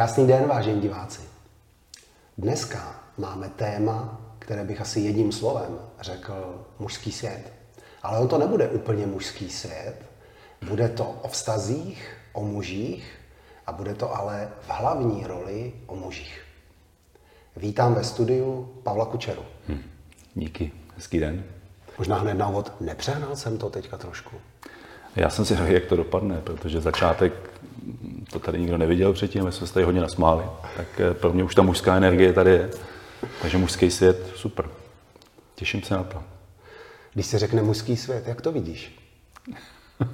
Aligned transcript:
Krásný 0.00 0.26
den, 0.26 0.46
vážení 0.46 0.80
diváci. 0.80 1.20
Dneska 2.38 3.00
máme 3.18 3.48
téma, 3.48 4.20
které 4.38 4.64
bych 4.64 4.80
asi 4.80 5.00
jedním 5.00 5.32
slovem 5.32 5.78
řekl 6.00 6.66
mužský 6.78 7.12
svět. 7.12 7.52
Ale 8.02 8.18
on 8.18 8.28
to 8.28 8.38
nebude 8.38 8.68
úplně 8.68 9.06
mužský 9.06 9.50
svět. 9.50 9.96
Bude 10.68 10.88
to 10.88 11.04
o 11.22 11.28
vztazích, 11.28 12.16
o 12.32 12.44
mužích 12.44 13.18
a 13.66 13.72
bude 13.72 13.94
to 13.94 14.16
ale 14.16 14.48
v 14.60 14.70
hlavní 14.70 15.26
roli 15.26 15.72
o 15.86 15.96
mužích. 15.96 16.42
Vítám 17.56 17.94
ve 17.94 18.04
studiu 18.04 18.68
Pavla 18.82 19.06
Kučeru. 19.06 19.42
Hm, 19.68 19.82
díky, 20.34 20.72
hezký 20.96 21.20
den. 21.20 21.44
Možná 21.98 22.18
hned 22.18 22.34
na 22.34 22.48
úvod, 22.48 22.72
nepřehnal 22.80 23.36
jsem 23.36 23.58
to 23.58 23.70
teďka 23.70 23.96
trošku. 23.96 24.36
Já 25.16 25.30
jsem 25.30 25.44
si 25.44 25.56
řekl, 25.56 25.72
jak 25.72 25.86
to 25.86 25.96
dopadne, 25.96 26.40
protože 26.44 26.80
začátek 26.80 27.49
to 28.32 28.38
tady 28.38 28.60
nikdo 28.60 28.78
neviděl 28.78 29.12
předtím, 29.12 29.44
my 29.44 29.52
jsme 29.52 29.66
se 29.66 29.74
tady 29.74 29.84
hodně 29.86 30.00
nasmáli. 30.00 30.44
Tak 30.76 31.00
eh, 31.00 31.14
pro 31.14 31.32
mě 31.32 31.44
už 31.44 31.54
ta 31.54 31.62
mužská 31.62 31.96
energie 31.96 32.32
tady 32.32 32.50
je. 32.50 32.70
Takže 33.42 33.58
mužský 33.58 33.90
svět, 33.90 34.32
super. 34.34 34.68
Těším 35.54 35.82
se 35.82 35.94
na 35.94 36.02
to. 36.02 36.22
Když 37.14 37.26
se 37.26 37.38
řekne 37.38 37.62
mužský 37.62 37.96
svět, 37.96 38.26
jak 38.26 38.40
to 38.40 38.52
vidíš? 38.52 38.98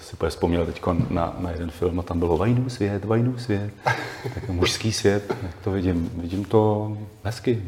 si 0.00 0.28
vzpomněl 0.28 0.66
teď 0.66 0.82
na, 1.10 1.36
na 1.38 1.50
jeden 1.50 1.70
film 1.70 2.00
a 2.00 2.02
tam 2.02 2.18
bylo 2.18 2.36
vajnů 2.36 2.70
svět, 2.70 3.04
vajnů 3.04 3.38
svět. 3.38 3.72
Tak 4.34 4.48
mužský 4.48 4.92
svět, 4.92 5.36
jak 5.42 5.54
to 5.64 5.70
vidím? 5.70 6.10
Vidím 6.14 6.44
to 6.44 6.92
hezky. 7.24 7.62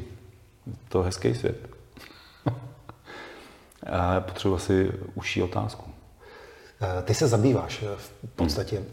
To 0.88 1.02
hezký 1.02 1.34
svět. 1.34 1.68
a 3.86 4.20
potřebuji 4.20 4.55
asi 4.55 4.91
užší 5.14 5.42
otázku. 5.42 5.94
Eh, 6.84 7.02
ty 7.02 7.14
se 7.14 7.28
zabýváš 7.28 7.82
eh, 7.82 7.96
v 7.96 8.28
podstatě, 8.36 8.84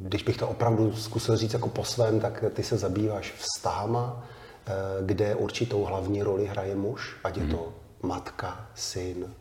když 0.00 0.22
bych 0.22 0.36
to 0.36 0.48
opravdu 0.48 0.96
zkusil 0.96 1.36
říct 1.36 1.52
jako 1.52 1.68
po 1.68 1.84
svém, 1.84 2.20
tak 2.20 2.44
ty 2.52 2.62
se 2.62 2.76
zabýváš 2.76 3.32
vztahama, 3.38 4.24
eh, 4.66 4.72
kde 5.02 5.34
určitou 5.34 5.84
hlavní 5.84 6.22
roli 6.22 6.46
hraje 6.46 6.76
muž, 6.76 7.16
ať 7.24 7.36
je 7.36 7.46
to 7.46 7.72
matka, 8.02 8.66
syn, 8.74 9.34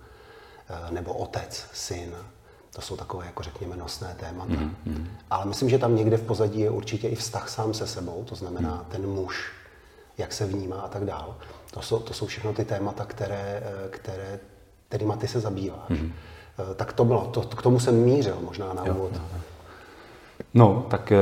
nebo 0.89 1.13
otec, 1.13 1.65
syn. 1.73 2.15
To 2.75 2.81
jsou 2.81 2.97
takové, 2.97 3.25
jako 3.25 3.43
řekněme, 3.43 3.77
nosné 3.77 4.15
témata. 4.19 4.53
Mm, 4.85 5.07
Ale 5.29 5.45
myslím, 5.45 5.69
že 5.69 5.79
tam 5.79 5.95
někde 5.95 6.17
v 6.17 6.21
pozadí 6.21 6.59
je 6.59 6.69
určitě 6.69 7.07
i 7.07 7.15
vztah 7.15 7.49
sám 7.49 7.73
se 7.73 7.87
sebou, 7.87 8.23
to 8.23 8.35
znamená 8.35 8.75
mm. 8.75 8.85
ten 8.91 9.07
muž, 9.07 9.51
jak 10.17 10.33
se 10.33 10.45
vnímá 10.45 10.81
a 10.81 10.87
tak 10.87 11.05
dál. 11.05 11.35
To 11.71 11.81
jsou, 11.81 11.99
to 11.99 12.13
jsou 12.13 12.25
všechno 12.25 12.53
ty 12.53 12.65
témata, 12.65 13.05
které, 13.05 13.63
které, 13.89 14.39
kterýma 14.89 15.15
ty 15.15 15.27
se 15.27 15.39
zabýváš. 15.39 15.89
Mm. 15.89 16.13
Eh, 16.59 16.73
tak 16.75 16.93
to 16.93 17.05
bylo, 17.05 17.25
to, 17.25 17.41
k 17.41 17.61
tomu 17.61 17.79
jsem 17.79 18.03
mířil 18.03 18.37
možná 18.41 18.73
na 18.73 18.83
úvod. 18.83 19.11
Jo, 19.13 19.21
jo. 19.33 19.39
No, 20.53 20.85
tak 20.89 21.11
eh, 21.11 21.17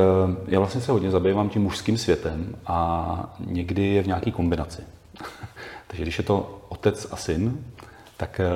já 0.47 0.59
vlastně 0.59 0.81
se 0.81 0.91
hodně 0.91 1.11
zabývám 1.11 1.50
tím 1.50 1.61
mužským 1.61 1.97
světem 1.97 2.55
a 2.66 3.36
někdy 3.39 3.83
je 3.83 4.03
v 4.03 4.08
nějaký 4.08 4.31
kombinaci. 4.31 4.81
Takže 5.88 6.03
když 6.03 6.17
je 6.17 6.23
to 6.23 6.61
otec 6.69 7.08
a 7.11 7.16
syn, 7.16 7.66
tak 8.17 8.39
eh, 8.39 8.50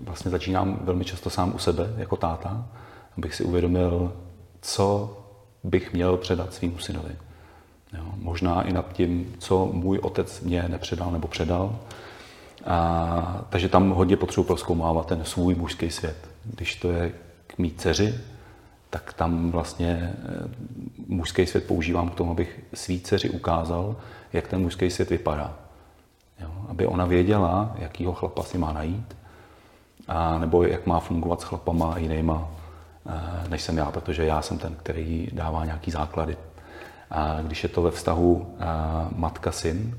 vlastně 0.00 0.30
začínám 0.30 0.78
velmi 0.82 1.04
často 1.04 1.30
sám 1.30 1.54
u 1.54 1.58
sebe 1.58 1.94
jako 1.96 2.16
táta, 2.16 2.66
abych 3.18 3.34
si 3.34 3.44
uvědomil, 3.44 4.12
co 4.60 5.16
bych 5.64 5.92
měl 5.92 6.16
předat 6.16 6.54
svým 6.54 6.78
synovi. 6.78 7.16
Jo, 7.92 8.04
možná 8.16 8.62
i 8.62 8.72
nad 8.72 8.92
tím, 8.92 9.34
co 9.38 9.66
můj 9.72 9.98
otec 9.98 10.40
mě 10.40 10.64
nepředal 10.68 11.10
nebo 11.10 11.28
předal, 11.28 11.78
a, 12.66 13.44
takže 13.48 13.68
tam 13.68 13.90
hodně 13.90 14.16
potřebuji 14.16 14.44
proskoumávat 14.44 15.06
ten 15.06 15.24
svůj 15.24 15.54
mužský 15.54 15.90
svět. 15.90 16.16
Když 16.44 16.76
to 16.76 16.90
je 16.90 17.12
k 17.46 17.58
mý 17.58 17.70
dceři, 17.70 18.14
tak 18.90 19.12
tam 19.12 19.50
vlastně 19.50 20.14
eh, 20.14 20.48
mužský 21.06 21.46
svět 21.46 21.66
používám 21.66 22.10
k 22.10 22.14
tomu, 22.14 22.30
abych 22.30 22.60
svý 22.74 23.00
dceři 23.00 23.30
ukázal, 23.30 23.96
jak 24.32 24.48
ten 24.48 24.60
mužský 24.60 24.90
svět 24.90 25.10
vypadá. 25.10 25.54
Jo? 26.40 26.50
Aby 26.68 26.86
ona 26.86 27.06
věděla, 27.06 27.76
jakýho 27.78 28.12
chlapa 28.12 28.42
si 28.42 28.58
má 28.58 28.72
najít, 28.72 29.16
a 30.08 30.38
nebo 30.38 30.62
jak 30.62 30.86
má 30.86 31.00
fungovat 31.00 31.40
s 31.40 31.44
chlapama 31.44 31.98
jinýma, 31.98 32.48
eh, 33.06 33.48
než 33.48 33.62
jsem 33.62 33.76
já, 33.76 33.90
protože 33.90 34.24
já 34.24 34.42
jsem 34.42 34.58
ten, 34.58 34.74
který 34.74 35.28
dává 35.32 35.64
nějaký 35.64 35.90
základy. 35.90 36.36
A 37.10 37.38
když 37.42 37.62
je 37.62 37.68
to 37.68 37.82
ve 37.82 37.90
vztahu 37.90 38.46
eh, 38.60 38.64
matka-syn, 39.16 39.98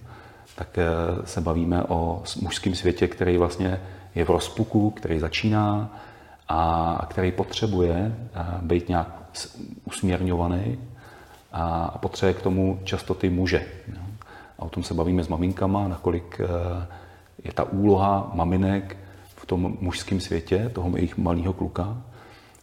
tak 0.56 0.78
eh, 0.78 0.86
se 1.26 1.42
bavíme 1.42 1.84
o 1.84 2.24
mužském 2.42 2.76
světě, 2.76 3.08
který 3.08 3.38
vlastně 3.38 3.82
je 4.16 4.26
v 4.26 4.30
rozpuku, 4.30 4.92
který 4.92 5.20
začíná 5.20 6.00
a 6.48 7.08
který 7.10 7.32
potřebuje 7.32 8.16
eh, 8.36 8.46
být 8.62 8.90
nějak 8.90 9.08
usměrňovaný 9.86 10.78
a 11.52 11.98
potřebuje 11.98 12.34
k 12.34 12.42
tomu 12.42 12.80
často 12.84 13.14
ty 13.14 13.30
muže. 13.30 13.66
A 14.60 14.62
o 14.62 14.70
tom 14.70 14.84
se 14.84 14.94
bavíme 14.94 15.24
s 15.24 15.28
maminkama, 15.28 15.88
nakolik 15.88 16.40
eh, 16.40 16.86
je 17.44 17.54
ta 17.54 17.64
úloha 17.64 18.32
maminek 18.34 18.98
v 19.36 19.46
tom 19.46 19.78
mužském 19.82 20.20
světě, 20.20 20.72
toho 20.74 20.98
jejich 20.98 21.18
malého 21.18 21.54
kluka, 21.54 21.98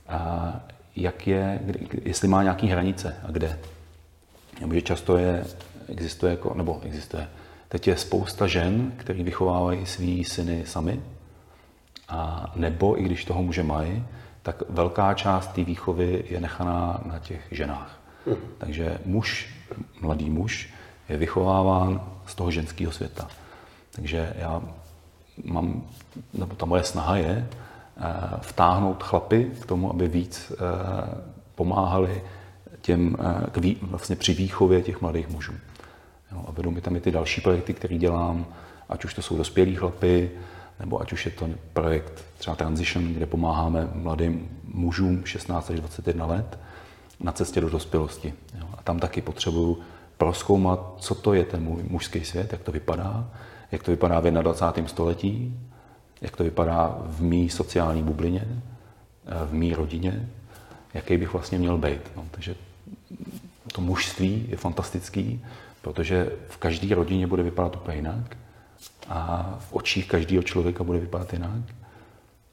a 0.09 0.61
jak 0.97 1.27
je, 1.27 1.61
jestli 2.03 2.29
má 2.29 2.43
nějaké 2.43 2.67
hranice 2.67 3.17
a 3.29 3.31
kde. 3.31 3.59
Protože 4.61 4.83
často 4.83 5.17
je, 5.17 5.45
existuje, 5.89 6.31
jako, 6.31 6.55
nebo 6.55 6.81
existuje, 6.83 7.29
Teď 7.71 7.89
je 7.89 7.97
spousta 7.97 8.47
žen, 8.47 8.93
které 8.97 9.23
vychovávají 9.23 9.87
svý 9.87 10.25
syny 10.25 10.63
sami, 10.67 11.01
a 12.09 12.53
nebo 12.57 13.01
i 13.01 13.03
když 13.03 13.25
toho 13.25 13.43
muže 13.43 13.63
mají, 13.63 14.05
tak 14.43 14.63
velká 14.69 15.15
část 15.15 15.47
té 15.47 15.65
výchovy 15.65 16.25
je 16.29 16.41
nechaná 16.41 17.01
na 17.05 17.19
těch 17.19 17.41
ženách. 17.51 18.01
Hmm. 18.27 18.37
Takže 18.59 18.99
muž, 19.05 19.55
mladý 20.01 20.31
muž, 20.31 20.71
je 21.09 21.17
vychováván 21.17 22.01
z 22.27 22.35
toho 22.35 22.51
ženského 22.51 22.93
světa. 22.93 23.29
Takže 23.91 24.33
já 24.39 24.63
mám, 25.45 25.83
nebo 26.35 26.55
ta 26.55 26.67
moje 26.67 26.83
snaha 26.83 27.17
je 27.17 27.49
eh, 27.49 28.03
vtáhnout 28.41 29.03
chlapy 29.03 29.51
k 29.63 29.67
tomu, 29.67 29.91
aby 29.91 30.09
víc 30.09 30.53
eh, 30.53 30.57
pomáhali 31.55 32.23
těm, 32.81 33.17
eh, 33.21 33.51
k 33.51 33.57
vý, 33.57 33.77
vlastně 33.83 34.17
při 34.17 34.35
výchově 34.35 34.83
těch 34.83 35.01
mladých 35.01 35.29
mužů. 35.29 35.53
Jo, 36.33 36.45
a 36.49 36.51
vedou 36.51 36.71
mi 36.71 36.81
tam 36.81 36.97
i 36.97 37.01
ty 37.01 37.11
další 37.11 37.41
projekty, 37.41 37.75
které 37.75 37.99
dělám, 37.99 38.47
ať 38.89 39.05
už 39.05 39.15
to 39.15 39.23
jsou 39.23 39.37
dospělí 39.37 39.77
chlapy, 39.77 40.31
nebo 40.81 41.01
ať 41.01 41.13
už 41.13 41.27
je 41.27 41.33
to 41.33 41.49
projekt 41.73 42.25
třeba 42.39 42.57
Transition, 42.57 43.15
kde 43.15 43.27
pomáháme 43.27 43.89
mladým 43.95 44.49
mužům 44.65 45.25
16 45.25 45.71
až 45.71 45.81
21 45.81 46.27
let 46.27 46.59
na 47.21 47.33
cestě 47.33 47.61
do 47.61 47.71
dospělosti. 47.71 48.35
Jo. 48.59 48.67
A 48.79 48.83
tam 48.83 48.99
taky 48.99 49.21
potřebuju 49.21 49.79
proskoumat, 50.19 50.95
co 50.99 51.15
to 51.15 51.35
je 51.35 51.45
ten 51.45 51.79
mužský 51.89 52.25
svět, 52.25 52.53
jak 52.53 52.63
to 52.63 52.73
vypadá, 52.73 53.31
jak 53.73 53.83
to 53.83 53.91
vypadá 53.91 54.21
v 54.21 54.31
21. 54.31 54.89
století, 54.89 55.61
jak 56.21 56.37
to 56.37 56.45
vypadá 56.45 56.99
v 57.05 57.23
mý 57.23 57.51
sociální 57.51 58.03
bublině, 58.03 58.63
v 59.47 59.53
mý 59.53 59.75
rodině, 59.75 60.29
jaký 60.95 61.17
bych 61.17 61.33
vlastně 61.33 61.59
měl 61.59 61.79
být. 61.79 62.01
No, 62.17 62.25
takže 62.31 62.55
to 63.73 63.81
mužství 63.81 64.47
je 64.49 64.57
fantastický, 64.57 65.45
protože 65.83 66.33
v 66.49 66.57
každé 66.57 66.95
rodině 66.95 67.27
bude 67.27 67.43
vypadat 67.43 67.77
úplně 67.77 67.97
jinak 67.97 68.37
a 69.09 69.55
v 69.61 69.73
očích 69.73 70.09
každého 70.09 70.43
člověka 70.43 70.85
bude 70.85 70.99
vypadat 70.99 71.33
jinak. 71.33 71.61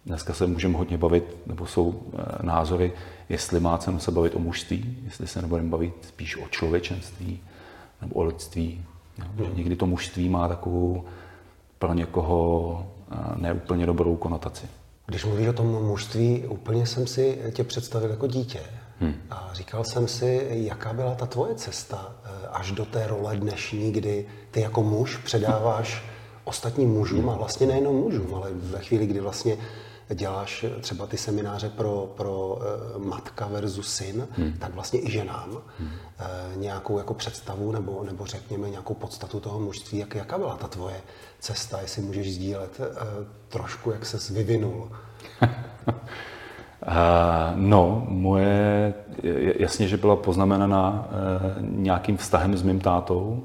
Dneska 0.06 0.34
se 0.34 0.48
můžeme 0.48 0.78
hodně 0.78 0.98
bavit, 0.98 1.38
nebo 1.46 1.66
jsou 1.66 2.02
eh, 2.14 2.46
názory, 2.46 2.94
jestli 3.30 3.60
má 3.60 3.78
cenu 3.78 4.00
se 4.00 4.12
bavit 4.12 4.36
o 4.36 4.40
mužství, 4.40 4.98
jestli 5.06 5.28
se 5.28 5.42
nebudeme 5.42 5.70
bavit 5.70 5.94
spíš 6.02 6.38
o 6.38 6.48
člověčenství 6.50 7.40
nebo 8.02 8.16
o 8.16 8.24
lidství. 8.24 8.86
Jo? 9.38 9.50
Někdy 9.54 9.76
to 9.76 9.86
mužství 9.86 10.30
má 10.30 10.48
takovou 10.48 11.06
pro 11.80 11.94
někoho 11.94 12.88
eh, 13.12 13.16
neúplně 13.36 13.86
dobrou 13.86 14.16
konotaci. 14.16 14.68
Když 15.06 15.26
mluvíš 15.26 15.48
o 15.48 15.54
tom 15.54 15.68
mužství, 15.68 16.44
úplně 16.48 16.86
jsem 16.86 17.08
si 17.08 17.40
tě 17.52 17.64
představil 17.64 18.10
jako 18.10 18.28
dítě. 18.28 18.60
Hmm. 19.00 19.14
A 19.30 19.50
říkal 19.54 19.84
jsem 19.84 20.08
si, 20.08 20.48
jaká 20.50 20.94
byla 20.94 21.16
ta 21.16 21.26
tvoje 21.26 21.56
cesta 21.56 22.16
eh, 22.24 22.48
až 22.48 22.72
do 22.72 22.86
té 22.86 23.08
role 23.08 23.38
dnešní, 23.38 23.92
kdy 23.92 24.26
ty 24.52 24.62
jako 24.62 24.84
muž 24.84 25.18
předáváš 25.18 26.04
ostatním 26.44 26.90
mužům 26.90 27.30
a 27.30 27.36
vlastně 27.36 27.68
nejenom 27.68 27.96
mužům, 27.96 28.36
ale 28.36 28.50
ve 28.54 28.80
chvíli, 28.80 29.08
kdy 29.08 29.20
vlastně 29.20 29.58
děláš 30.14 30.66
třeba 30.82 31.08
ty 31.08 31.18
semináře 31.18 31.70
pro, 31.70 32.14
pro 32.18 32.48
uh, 32.48 33.06
matka 33.06 33.48
versus 33.48 33.94
syn, 33.94 34.28
hmm. 34.32 34.54
tak 34.60 34.74
vlastně 34.74 35.02
i 35.02 35.12
ženám 35.12 35.62
hmm. 35.80 35.88
uh, 35.88 36.62
nějakou 36.62 36.98
jako 36.98 37.14
představu 37.14 37.72
nebo, 37.72 38.04
nebo 38.04 38.26
řekněme 38.26 38.70
nějakou 38.70 38.94
podstatu 38.94 39.40
toho 39.40 39.60
mužství. 39.60 39.98
Jak, 39.98 40.16
jaká 40.16 40.38
byla 40.38 40.56
ta 40.56 40.68
tvoje 40.68 41.02
cesta, 41.40 41.82
jestli 41.82 42.02
můžeš 42.02 42.34
sdílet 42.34 42.82
trošku, 43.50 43.92
jak 43.92 44.06
ses 44.06 44.30
vyvinul? 44.30 44.92
No, 47.56 48.06
moje, 48.10 48.94
jasně, 49.60 49.88
že 49.88 49.98
byla 49.98 50.16
poznamenaná 50.16 51.08
nějakým 51.62 52.18
vztahem 52.18 52.58
s 52.58 52.64
mým 52.64 52.80
tátou 52.80 53.44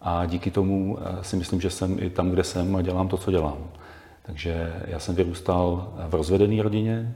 a 0.00 0.26
díky 0.26 0.50
tomu 0.50 0.98
si 1.22 1.36
myslím, 1.36 1.60
že 1.60 1.70
jsem 1.70 1.96
i 1.98 2.10
tam, 2.10 2.30
kde 2.30 2.44
jsem 2.44 2.76
a 2.76 2.82
dělám 2.82 3.08
to, 3.08 3.16
co 3.16 3.30
dělám. 3.30 3.58
Takže 4.22 4.82
já 4.86 4.98
jsem 4.98 5.14
vyrůstal 5.14 5.92
v 6.08 6.14
rozvedené 6.14 6.62
rodině, 6.62 7.14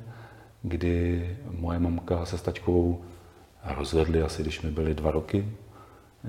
kdy 0.62 1.36
moje 1.58 1.78
mamka 1.78 2.24
se 2.24 2.38
s 2.38 2.42
taťkou 2.42 3.00
rozvedli 3.64 4.22
asi, 4.22 4.42
když 4.42 4.62
mi 4.62 4.70
byly 4.70 4.94
dva 4.94 5.10
roky. 5.10 5.48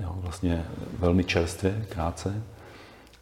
Jo, 0.02 0.14
vlastně 0.16 0.64
velmi 0.98 1.24
čerstvě, 1.24 1.86
krátce. 1.88 2.42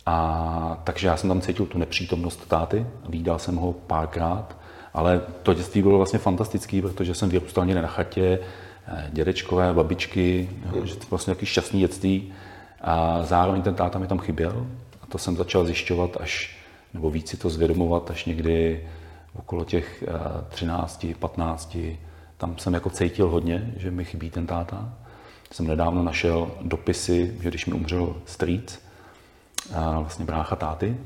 A 0.06 0.81
takže 0.85 1.08
já 1.08 1.17
jsem 1.17 1.29
tam 1.29 1.41
cítil 1.41 1.67
tu 1.67 1.79
nepřítomnost 1.79 2.49
táty, 2.49 2.87
výdal 3.08 3.38
jsem 3.38 3.56
ho 3.56 3.73
párkrát, 3.73 4.56
ale 4.96 5.20
to 5.43 5.54
dětství 5.54 5.82
bylo 5.82 5.96
vlastně 5.96 6.19
fantastický, 6.19 6.82
protože 6.82 7.14
jsem 7.14 7.28
vyrůstal 7.28 7.66
někde 7.66 7.82
na 7.82 7.88
chatě, 7.88 8.38
eh, 8.87 9.10
dědečkové, 9.12 9.75
babičky, 9.75 10.50
jo, 10.75 10.87
že 10.87 10.96
to 10.96 11.06
vlastně 11.10 11.31
nějaký 11.31 11.46
šťastný 11.46 11.81
dětství. 11.81 12.32
A 12.81 13.22
zároveň 13.22 13.62
ten 13.62 13.75
táta 13.75 13.98
mi 13.98 14.06
tam 14.06 14.19
chyběl 14.19 14.66
a 15.02 15.06
to 15.06 15.19
jsem 15.19 15.37
začal 15.37 15.64
zjišťovat 15.64 16.16
až, 16.20 16.56
nebo 16.94 17.10
víc 17.10 17.28
si 17.28 17.37
to 17.37 17.50
zvědomovat 17.50 18.10
až 18.10 18.25
někdy 18.25 18.88
okolo 19.34 19.64
těch 19.64 20.04
13, 20.48 21.04
eh, 21.04 21.14
15. 21.14 21.98
Tam 22.37 22.58
jsem 22.58 22.75
jako 22.75 22.90
cítil 22.90 23.28
hodně, 23.28 23.72
že 23.76 23.90
mi 23.90 24.04
chybí 24.04 24.31
ten 24.31 24.46
táta. 24.46 24.94
Jsem 25.52 25.66
nedávno 25.66 26.02
našel 26.02 26.50
dopisy, 26.62 27.37
že 27.40 27.48
když 27.48 27.66
mi 27.66 27.72
umřel 27.72 28.16
strýc, 28.26 28.81
vlastně 29.72 30.25
brácha 30.25 30.56
táty, 30.56 30.96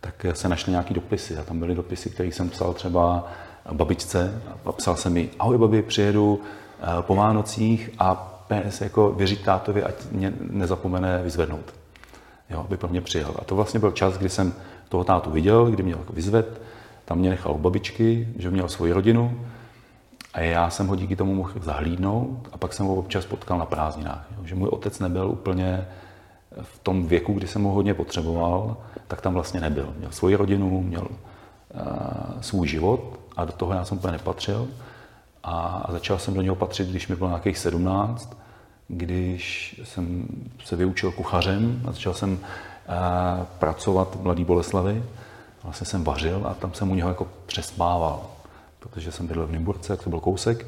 tak 0.00 0.26
se 0.32 0.48
našly 0.48 0.70
nějaký 0.70 0.94
dopisy 0.94 1.36
a 1.36 1.42
tam 1.42 1.58
byly 1.58 1.74
dopisy, 1.74 2.10
které 2.10 2.28
jsem 2.28 2.50
psal 2.50 2.74
třeba 2.74 3.32
babičce 3.72 4.42
a 4.64 4.72
psal 4.72 4.96
jsem 4.96 5.12
mi, 5.12 5.30
ahoj 5.38 5.58
babi, 5.58 5.82
přijedu 5.82 6.40
eh, 6.82 6.86
po 7.00 7.14
Vánocích 7.14 7.90
a 7.98 8.14
PS 8.48 8.80
jako 8.80 9.12
věřit 9.12 9.42
tátovi, 9.42 9.82
ať 9.82 9.94
mě 10.12 10.32
nezapomene 10.50 11.22
vyzvednout. 11.22 11.74
Jo, 12.50 12.60
aby 12.60 12.76
pro 12.76 12.88
mě 12.88 13.00
přijel. 13.00 13.34
A 13.38 13.44
to 13.44 13.56
vlastně 13.56 13.80
byl 13.80 13.90
čas, 13.90 14.18
kdy 14.18 14.28
jsem 14.28 14.52
toho 14.88 15.04
tátu 15.04 15.30
viděl, 15.30 15.70
kdy 15.70 15.82
mě 15.82 15.92
jako 15.92 16.12
vyzved, 16.12 16.60
tam 17.04 17.18
mě 17.18 17.30
nechal 17.30 17.52
u 17.52 17.58
babičky, 17.58 18.28
že 18.38 18.50
měl 18.50 18.68
svoji 18.68 18.92
rodinu 18.92 19.40
a 20.34 20.40
já 20.40 20.70
jsem 20.70 20.86
ho 20.86 20.96
díky 20.96 21.16
tomu 21.16 21.34
mohl 21.34 21.52
zahlídnout 21.60 22.48
a 22.52 22.58
pak 22.58 22.72
jsem 22.72 22.86
ho 22.86 22.94
občas 22.94 23.26
potkal 23.26 23.58
na 23.58 23.66
prázdninách. 23.66 24.26
Jo, 24.36 24.44
že 24.44 24.54
můj 24.54 24.68
otec 24.68 24.98
nebyl 24.98 25.30
úplně 25.30 25.86
v 26.62 26.78
tom 26.78 27.06
věku, 27.06 27.32
kdy 27.32 27.46
jsem 27.46 27.62
ho 27.62 27.72
hodně 27.72 27.94
potřeboval, 27.94 28.76
tak 29.08 29.20
tam 29.20 29.34
vlastně 29.34 29.60
nebyl. 29.60 29.94
Měl 29.98 30.12
svoji 30.12 30.34
rodinu, 30.34 30.82
měl 30.82 31.08
uh, 31.08 32.40
svůj 32.40 32.68
život 32.68 33.18
a 33.36 33.44
do 33.44 33.52
toho 33.52 33.72
já 33.72 33.84
jsem 33.84 33.98
úplně 33.98 34.12
nepatřil. 34.12 34.68
A, 35.42 35.52
a 35.84 35.92
začal 35.92 36.18
jsem 36.18 36.34
do 36.34 36.42
něho 36.42 36.56
patřit, 36.56 36.88
když 36.88 37.08
mi 37.08 37.16
bylo 37.16 37.28
nějakých 37.30 37.58
17, 37.58 38.36
když 38.88 39.74
jsem 39.84 40.26
se 40.64 40.76
vyučil 40.76 41.12
kuchařem 41.12 41.82
a 41.88 41.92
začal 41.92 42.14
jsem 42.14 42.32
uh, 42.32 42.38
pracovat 43.58 44.16
v 44.16 44.22
Mladý 44.22 44.44
Boleslavi. 44.44 45.04
Vlastně 45.64 45.86
jsem 45.86 46.04
vařil 46.04 46.46
a 46.46 46.54
tam 46.54 46.74
jsem 46.74 46.90
u 46.90 46.94
něho 46.94 47.08
jako 47.08 47.28
přespával, 47.46 48.26
protože 48.78 49.12
jsem 49.12 49.26
bydlel 49.26 49.46
v 49.46 49.52
Nymburce, 49.52 49.92
jak 49.92 50.02
to 50.02 50.10
byl 50.10 50.20
kousek. 50.20 50.66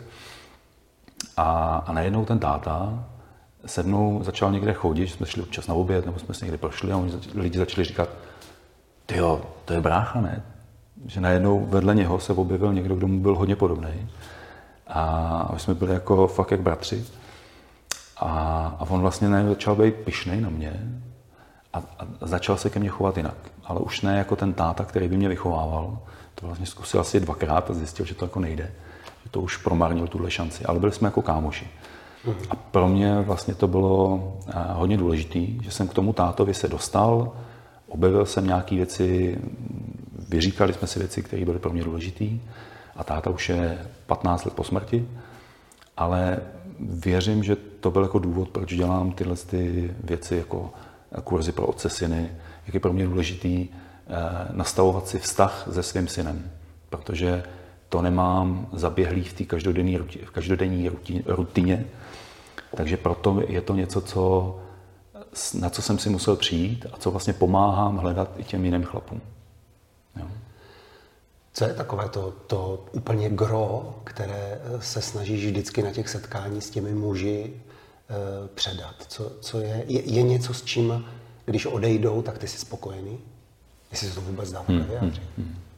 A, 1.37 1.77
a 1.87 1.93
najednou 1.93 2.25
ten 2.25 2.39
táta 2.39 3.05
se 3.67 3.83
mnou 3.83 4.21
začal 4.23 4.53
někde 4.53 4.73
chodit, 4.73 5.07
že 5.07 5.15
jsme 5.15 5.27
šli 5.27 5.43
občas 5.43 5.67
na 5.67 5.75
oběd, 5.75 6.07
nebo 6.07 6.19
jsme 6.19 6.35
se 6.35 6.45
někde 6.45 6.59
prošli 6.59 6.93
a 6.93 6.97
oni, 6.97 7.13
lidi 7.35 7.59
začali 7.59 7.85
říkat, 7.85 8.09
ty 9.07 9.17
jo, 9.17 9.43
to 9.65 9.73
je 9.73 9.81
brácha, 9.81 10.21
ne? 10.21 10.43
Že 11.07 11.21
najednou 11.21 11.67
vedle 11.67 11.95
něho 11.95 12.21
se 12.21 12.33
objevil 12.33 12.73
někdo, 12.73 12.97
kdo 12.97 13.09
mu 13.09 13.21
byl 13.21 13.35
hodně 13.35 13.57
podobný. 13.57 14.09
A 14.87 15.51
my 15.53 15.61
jsme 15.61 15.75
byli 15.75 15.93
jako 15.93 16.27
fakt 16.27 16.51
jak 16.51 16.61
bratři. 16.61 17.05
A, 18.17 18.29
a 18.79 18.87
on 18.89 19.01
vlastně 19.01 19.29
najednou 19.29 19.53
začal 19.53 19.77
být 19.77 19.95
pišnej 19.95 20.41
na 20.41 20.51
mě 20.51 21.01
a, 21.73 21.79
a 21.79 22.07
začal 22.21 22.57
se 22.57 22.71
ke 22.71 22.81
mně 22.81 22.89
chovat 22.89 23.17
jinak. 23.17 23.37
Ale 23.65 23.81
už 23.81 24.01
ne 24.01 24.19
jako 24.19 24.37
ten 24.37 24.53
táta, 24.53 24.85
který 24.85 25.09
by 25.09 25.17
mě 25.17 25.29
vychovával. 25.29 25.99
To 26.35 26.47
vlastně 26.47 26.67
zkusil 26.67 27.01
asi 27.01 27.21
dvakrát 27.21 27.71
a 27.71 27.75
zjistil, 27.75 28.07
že 28.07 28.15
to 28.15 28.25
jako 28.25 28.41
nejde. 28.41 28.73
Že 29.25 29.31
to 29.31 29.41
už 29.41 29.57
promarnil 29.57 30.07
tuhle 30.09 30.31
šanci. 30.31 30.65
Ale 30.65 30.79
byli 30.79 30.93
jsme 30.93 31.07
jako 31.07 31.23
kámoši. 31.23 31.71
A 32.51 32.57
pro 32.57 32.89
mě 32.89 33.21
vlastně 33.21 33.55
to 33.55 33.69
bylo 33.69 34.23
eh, 34.49 34.53
hodně 34.73 34.97
důležité, 34.97 35.39
že 35.63 35.71
jsem 35.71 35.89
k 35.89 35.95
tomu 35.95 36.13
tátovi 36.13 36.55
se 36.55 36.69
dostal, 36.69 37.33
objevil 37.89 38.27
jsem 38.27 38.47
nějaké 38.47 38.77
věci, 38.77 39.39
vyříkali 40.29 40.73
jsme 40.73 40.87
si 40.89 40.99
věci, 40.99 41.23
které 41.23 41.45
byly 41.45 41.59
pro 41.59 41.73
mě 41.73 41.85
důležité. 41.85 42.25
A 42.97 43.05
táta 43.05 43.31
už 43.31 43.49
je 43.49 43.79
15 44.07 44.45
let 44.45 44.55
po 44.55 44.65
smrti, 44.65 45.09
ale 45.97 46.39
věřím, 46.81 47.45
že 47.45 47.57
to 47.57 47.91
byl 47.91 48.03
jako 48.03 48.19
důvod, 48.19 48.49
proč 48.49 48.75
dělám 48.75 49.13
tyhle 49.13 49.37
ty 49.37 49.95
věci 50.05 50.37
jako 50.37 50.71
kurzy 51.25 51.53
pro 51.53 51.67
otce 51.67 51.91
syny, 51.91 52.31
jak 52.67 52.75
je 52.75 52.81
pro 52.81 52.93
mě 52.93 53.07
důležitý 53.07 53.69
eh, 53.69 54.49
nastavovat 54.53 55.09
si 55.09 55.19
vztah 55.19 55.69
se 55.73 55.83
svým 55.83 56.09
synem, 56.09 56.51
protože 56.89 57.43
to 57.93 58.03
nemám 58.03 58.67
zaběhlý 58.73 59.25
v 59.25 59.33
té 59.33 59.45
každodenní, 59.45 59.99
v 59.99 60.31
každodenní 60.31 60.91
rutině, 61.27 61.85
takže 62.77 62.97
proto 62.97 63.43
je 63.49 63.61
to 63.61 63.75
něco, 63.75 64.01
co, 64.01 64.61
na 65.55 65.71
co 65.71 65.83
jsem 65.83 65.99
si 65.99 66.11
musel 66.11 66.37
přijít 66.37 66.87
a 66.93 66.97
co 66.97 67.11
vlastně 67.11 67.33
pomáhám 67.33 67.97
hledat 67.97 68.31
i 68.37 68.45
těm 68.45 68.65
jiným 68.65 68.85
chlapům. 68.85 69.21
Jo. 70.17 70.27
Co 71.53 71.65
je 71.65 71.75
takové 71.75 72.09
to, 72.09 72.33
to 72.47 72.85
úplně 72.93 73.31
gro, 73.31 73.95
které 74.05 74.61
se 74.81 75.03
snažíš 75.03 75.47
vždycky 75.47 75.83
na 75.83 75.91
těch 75.91 76.09
setkání 76.09 76.61
s 76.61 76.71
těmi 76.71 76.93
muži 76.93 77.53
e, 77.53 78.49
předat? 78.49 78.95
Co, 79.09 79.33
co 79.41 79.61
je, 79.61 79.85
je, 79.87 80.03
je 80.11 80.23
něco, 80.23 80.55
s 80.55 80.63
čím, 80.63 81.05
když 81.45 81.67
odejdou, 81.67 82.23
tak 82.23 82.39
ty 82.39 82.49
jsi 82.49 82.59
spokojený? 82.59 83.19
Jestli 83.91 84.09
se 84.09 84.15
to 84.15 84.21
vůbec 84.21 84.53
dá 84.53 84.65
hmm, 84.69 84.85
vyjádřit? 84.85 85.23
Hmm, 85.37 85.47
hmm. 85.47 85.72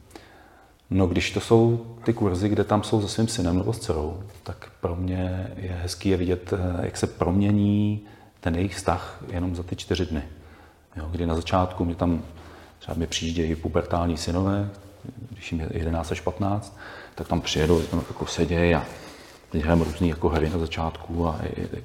No, 0.89 1.07
když 1.07 1.31
to 1.31 1.39
jsou 1.39 1.85
ty 2.03 2.13
kurzy, 2.13 2.49
kde 2.49 2.63
tam 2.63 2.83
jsou 2.83 3.01
se 3.01 3.07
svým 3.07 3.27
synem 3.27 3.57
nebo 3.57 3.73
s 3.73 3.79
dcerou, 3.79 4.23
tak 4.43 4.71
pro 4.81 4.95
mě 4.95 5.51
je 5.57 5.71
hezký 5.71 6.09
je 6.09 6.17
vidět, 6.17 6.53
eh, 6.53 6.85
jak 6.85 6.97
se 6.97 7.07
promění 7.07 8.01
ten 8.39 8.55
jejich 8.55 8.75
vztah 8.75 9.23
jenom 9.31 9.55
za 9.55 9.63
ty 9.63 9.75
čtyři 9.75 10.05
dny. 10.05 10.23
Jo, 10.95 11.07
kdy 11.11 11.25
na 11.25 11.35
začátku 11.35 11.85
mě 11.85 11.95
tam 11.95 12.23
třeba 12.79 12.97
mi 12.97 13.07
přijíždějí 13.07 13.55
pubertální 13.55 14.17
synové, 14.17 14.69
když 15.31 15.51
jim 15.51 15.61
je 15.61 15.69
11 15.71 16.11
až 16.11 16.21
15, 16.21 16.77
tak 17.15 17.27
tam 17.27 17.41
přijedou, 17.41 17.81
tam 17.81 18.03
jako 18.07 18.25
sedějí 18.25 18.75
a 18.75 18.85
teď 19.49 19.61
hrajeme 19.63 19.83
různé 19.83 20.07
jako 20.07 20.29
hry 20.29 20.49
na 20.49 20.57
začátku 20.57 21.27
a 21.27 21.39
i, 21.43 21.61
i, 21.61 21.83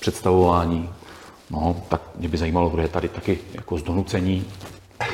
představování. 0.00 0.90
No, 1.50 1.82
tak 1.88 2.00
mě 2.16 2.28
by 2.28 2.38
zajímalo, 2.38 2.70
kdo 2.70 2.82
je 2.82 2.88
tady 2.88 3.08
taky 3.08 3.38
jako 3.54 3.78
zdonucení, 3.78 4.44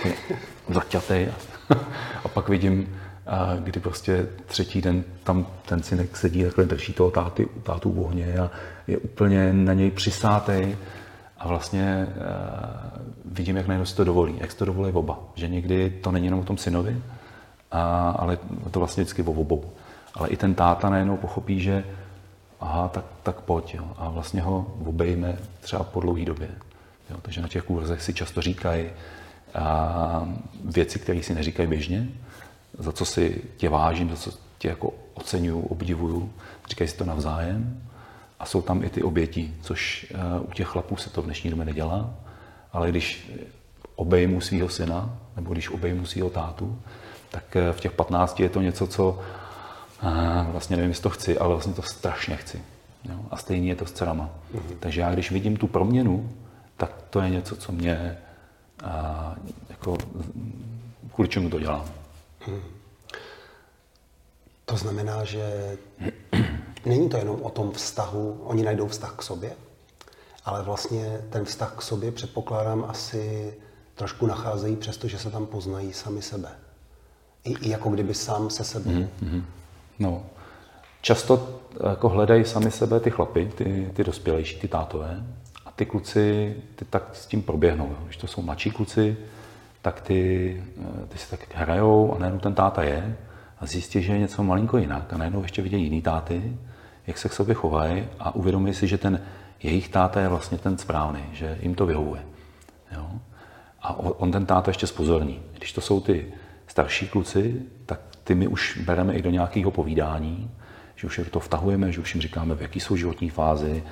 zaťatý 0.68 1.14
a 1.14 1.51
pak 2.34 2.48
vidím, 2.48 2.88
kdy 3.58 3.80
prostě 3.80 4.26
třetí 4.46 4.80
den 4.80 5.04
tam 5.24 5.46
ten 5.68 5.82
synek 5.82 6.16
sedí, 6.16 6.44
takhle 6.44 6.64
drží 6.64 6.92
toho 6.92 7.10
táty, 7.10 7.48
tátu 7.62 7.92
v 7.92 8.00
ohně 8.00 8.38
a 8.38 8.50
je 8.86 8.98
úplně 8.98 9.52
na 9.52 9.72
něj 9.72 9.90
přisátej 9.90 10.76
a 11.38 11.48
vlastně 11.48 12.06
vidím, 13.24 13.56
jak 13.56 13.66
najednou 13.66 13.86
si 13.86 13.96
to 13.96 14.04
dovolí, 14.04 14.34
jak 14.38 14.52
si 14.52 14.56
to 14.56 14.64
dovolí 14.64 14.92
oba. 14.92 15.18
Že 15.34 15.48
někdy 15.48 15.90
to 15.90 16.10
není 16.10 16.26
jenom 16.26 16.40
o 16.40 16.44
tom 16.44 16.58
synovi, 16.58 16.96
a, 17.70 18.10
ale 18.10 18.38
to 18.70 18.78
vlastně 18.78 19.02
vždycky 19.02 19.22
o 19.22 19.32
obou. 19.32 19.64
Ale 20.14 20.28
i 20.28 20.36
ten 20.36 20.54
táta 20.54 20.90
najednou 20.90 21.16
pochopí, 21.16 21.60
že 21.60 21.84
aha, 22.60 22.88
tak, 22.88 23.04
tak 23.22 23.40
pojď. 23.40 23.74
Jo. 23.74 23.84
A 23.98 24.10
vlastně 24.10 24.42
ho 24.42 24.66
obejme 24.86 25.38
třeba 25.60 25.82
po 25.82 26.00
dlouhé 26.00 26.24
době. 26.24 26.48
Jo. 27.10 27.16
Takže 27.22 27.42
na 27.42 27.48
těch 27.48 27.62
kurzech 27.62 28.02
si 28.02 28.14
často 28.14 28.42
říkají, 28.42 28.86
a 28.86 28.90
věci, 30.64 30.98
které 30.98 31.22
si 31.22 31.34
neříkají 31.34 31.68
běžně, 31.68 32.08
za 32.78 32.92
co 32.92 33.04
si 33.04 33.42
tě 33.56 33.68
vážím, 33.68 34.10
za 34.10 34.16
co 34.16 34.30
tě 34.58 34.68
jako 34.68 34.92
oceňuju, 35.14 35.60
obdivuju, 35.60 36.32
říkají 36.68 36.88
si 36.88 36.96
to 36.96 37.04
navzájem. 37.04 37.82
A 38.38 38.46
jsou 38.46 38.62
tam 38.62 38.82
i 38.84 38.90
ty 38.90 39.02
oběti, 39.02 39.54
což 39.60 40.06
eh, 40.14 40.40
u 40.40 40.52
těch 40.52 40.66
chlapů 40.66 40.96
se 40.96 41.10
to 41.10 41.22
v 41.22 41.24
dnešní 41.24 41.50
době 41.50 41.64
nedělá, 41.64 42.14
ale 42.72 42.88
když 42.88 43.30
obejmu 43.96 44.40
svého 44.40 44.68
syna, 44.68 45.18
nebo 45.36 45.52
když 45.52 45.70
obejmu 45.70 46.06
svého 46.06 46.30
tátu, 46.30 46.78
tak 47.30 47.56
eh, 47.56 47.72
v 47.72 47.80
těch 47.80 47.92
15 47.92 48.40
je 48.40 48.48
to 48.48 48.60
něco, 48.60 48.86
co 48.86 49.18
eh, 50.02 50.46
vlastně 50.52 50.76
nevím, 50.76 50.90
jestli 50.90 51.02
to 51.02 51.10
chci, 51.10 51.38
ale 51.38 51.54
vlastně 51.54 51.74
to 51.74 51.82
strašně 51.82 52.36
chci. 52.36 52.62
Jo? 53.04 53.20
A 53.30 53.36
stejně 53.36 53.68
je 53.68 53.76
to 53.76 53.86
s 53.86 53.92
dcerama. 53.92 54.30
Mm-hmm. 54.54 54.76
Takže 54.80 55.00
já, 55.00 55.12
když 55.12 55.30
vidím 55.30 55.56
tu 55.56 55.66
proměnu, 55.66 56.30
tak 56.76 56.90
to 57.10 57.20
je 57.20 57.30
něco, 57.30 57.56
co 57.56 57.72
mě 57.72 58.18
a 58.82 59.34
jako, 59.68 59.98
kvůli 61.14 61.28
čemu 61.28 61.50
to 61.50 61.60
dělám. 61.60 61.84
Hmm. 62.40 62.62
To 64.64 64.76
znamená, 64.76 65.24
že 65.24 65.76
není 66.86 67.08
to 67.08 67.16
jenom 67.16 67.42
o 67.42 67.50
tom 67.50 67.70
vztahu, 67.70 68.40
oni 68.44 68.62
najdou 68.62 68.88
vztah 68.88 69.12
k 69.16 69.22
sobě, 69.22 69.52
ale 70.44 70.62
vlastně 70.62 71.20
ten 71.30 71.44
vztah 71.44 71.74
k 71.76 71.82
sobě 71.82 72.12
předpokládám 72.12 72.84
asi 72.88 73.54
trošku 73.94 74.26
nacházejí, 74.26 74.76
přestože 74.76 75.18
se 75.18 75.30
tam 75.30 75.46
poznají 75.46 75.92
sami 75.92 76.22
sebe. 76.22 76.48
I, 77.44 77.52
i 77.52 77.70
jako 77.70 77.90
kdyby 77.90 78.14
sám 78.14 78.50
se 78.50 78.64
sebou. 78.64 78.90
Mm-hmm. 78.90 79.42
No, 79.98 80.22
často 81.00 81.60
jako 81.90 82.08
hledají 82.08 82.44
sami 82.44 82.70
sebe 82.70 83.00
ty 83.00 83.10
chlapy, 83.10 83.52
ty, 83.56 83.90
ty 83.94 84.04
dospělejší, 84.04 84.60
ty 84.60 84.68
tátové, 84.68 85.24
ty 85.76 85.86
kluci 85.86 86.56
ty 86.76 86.84
tak 86.84 87.08
s 87.12 87.26
tím 87.26 87.42
proběhnou. 87.42 87.96
Když 88.04 88.16
to 88.16 88.26
jsou 88.26 88.42
mladší 88.42 88.70
kluci, 88.70 89.16
tak 89.82 90.00
ty, 90.00 90.62
eh, 90.80 91.06
ty 91.06 91.18
si 91.18 91.30
tak 91.30 91.40
hrajou 91.54 92.14
a 92.14 92.18
najednou 92.18 92.40
ten 92.40 92.54
táta 92.54 92.82
je 92.82 93.16
a 93.60 93.66
zjistí, 93.66 94.02
že 94.02 94.12
je 94.12 94.18
něco 94.18 94.42
malinko 94.42 94.78
jinak 94.78 95.12
a 95.12 95.18
najednou 95.18 95.42
ještě 95.42 95.62
vidějí 95.62 95.84
jiný 95.84 96.02
táty, 96.02 96.56
jak 97.06 97.18
se 97.18 97.28
k 97.28 97.32
sobě 97.32 97.54
chovají 97.54 98.04
a 98.18 98.34
uvědomí 98.34 98.74
si, 98.74 98.86
že 98.86 98.98
ten 98.98 99.20
jejich 99.62 99.88
táta 99.88 100.20
je 100.20 100.28
vlastně 100.28 100.58
ten 100.58 100.78
správný, 100.78 101.24
že 101.32 101.58
jim 101.62 101.74
to 101.74 101.86
vyhovuje. 101.86 102.22
Jo? 102.94 103.10
A 103.82 103.94
on 103.94 104.32
ten 104.32 104.46
táta 104.46 104.70
ještě 104.70 104.86
spozorní. 104.86 105.42
Když 105.58 105.72
to 105.72 105.80
jsou 105.80 106.00
ty 106.00 106.26
starší 106.66 107.08
kluci, 107.08 107.62
tak 107.86 108.00
ty 108.24 108.34
my 108.34 108.46
už 108.46 108.78
bereme 108.84 109.14
i 109.14 109.22
do 109.22 109.30
nějakého 109.30 109.70
povídání, 109.70 110.50
že 110.96 111.06
už 111.06 111.18
je 111.18 111.24
to 111.24 111.40
vtahujeme, 111.40 111.92
že 111.92 112.00
už 112.00 112.14
jim 112.14 112.22
říkáme, 112.22 112.54
v 112.54 112.62
jaký 112.62 112.80
jsou 112.80 112.96
životní 112.96 113.30
fázi, 113.30 113.82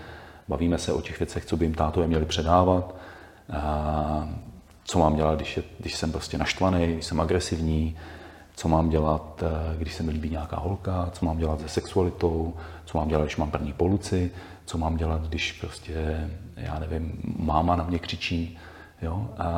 bavíme 0.50 0.78
se 0.78 0.92
o 0.92 1.00
těch 1.00 1.18
věcech, 1.18 1.44
co 1.44 1.56
by 1.56 1.64
jim 1.64 1.74
tátové 1.74 2.06
měli 2.06 2.24
předávat, 2.24 2.94
co 4.84 4.98
mám 4.98 5.16
dělat, 5.16 5.34
když, 5.36 5.56
je, 5.56 5.62
když 5.78 5.94
jsem 5.96 6.12
prostě 6.12 6.38
naštvaný, 6.38 6.92
když 6.92 7.04
jsem 7.04 7.20
agresivní, 7.20 7.96
co 8.56 8.68
mám 8.68 8.88
dělat, 8.88 9.42
eh, 9.42 9.76
když 9.78 9.94
se 9.94 10.02
mi 10.02 10.12
líbí 10.12 10.30
nějaká 10.30 10.56
holka, 10.56 11.10
co 11.12 11.26
mám 11.26 11.38
dělat 11.38 11.60
se 11.60 11.68
sexualitou, 11.68 12.54
co 12.84 12.98
mám 12.98 13.08
dělat, 13.08 13.24
když 13.24 13.36
mám 13.36 13.50
první 13.50 13.72
poluci, 13.72 14.30
co 14.64 14.78
mám 14.78 14.96
dělat, 14.96 15.28
když 15.28 15.52
prostě, 15.52 16.28
já 16.56 16.78
nevím, 16.78 17.20
máma 17.38 17.76
na 17.76 17.84
mě 17.84 17.98
křičí. 17.98 18.58
Jo? 19.02 19.28
A, 19.38 19.48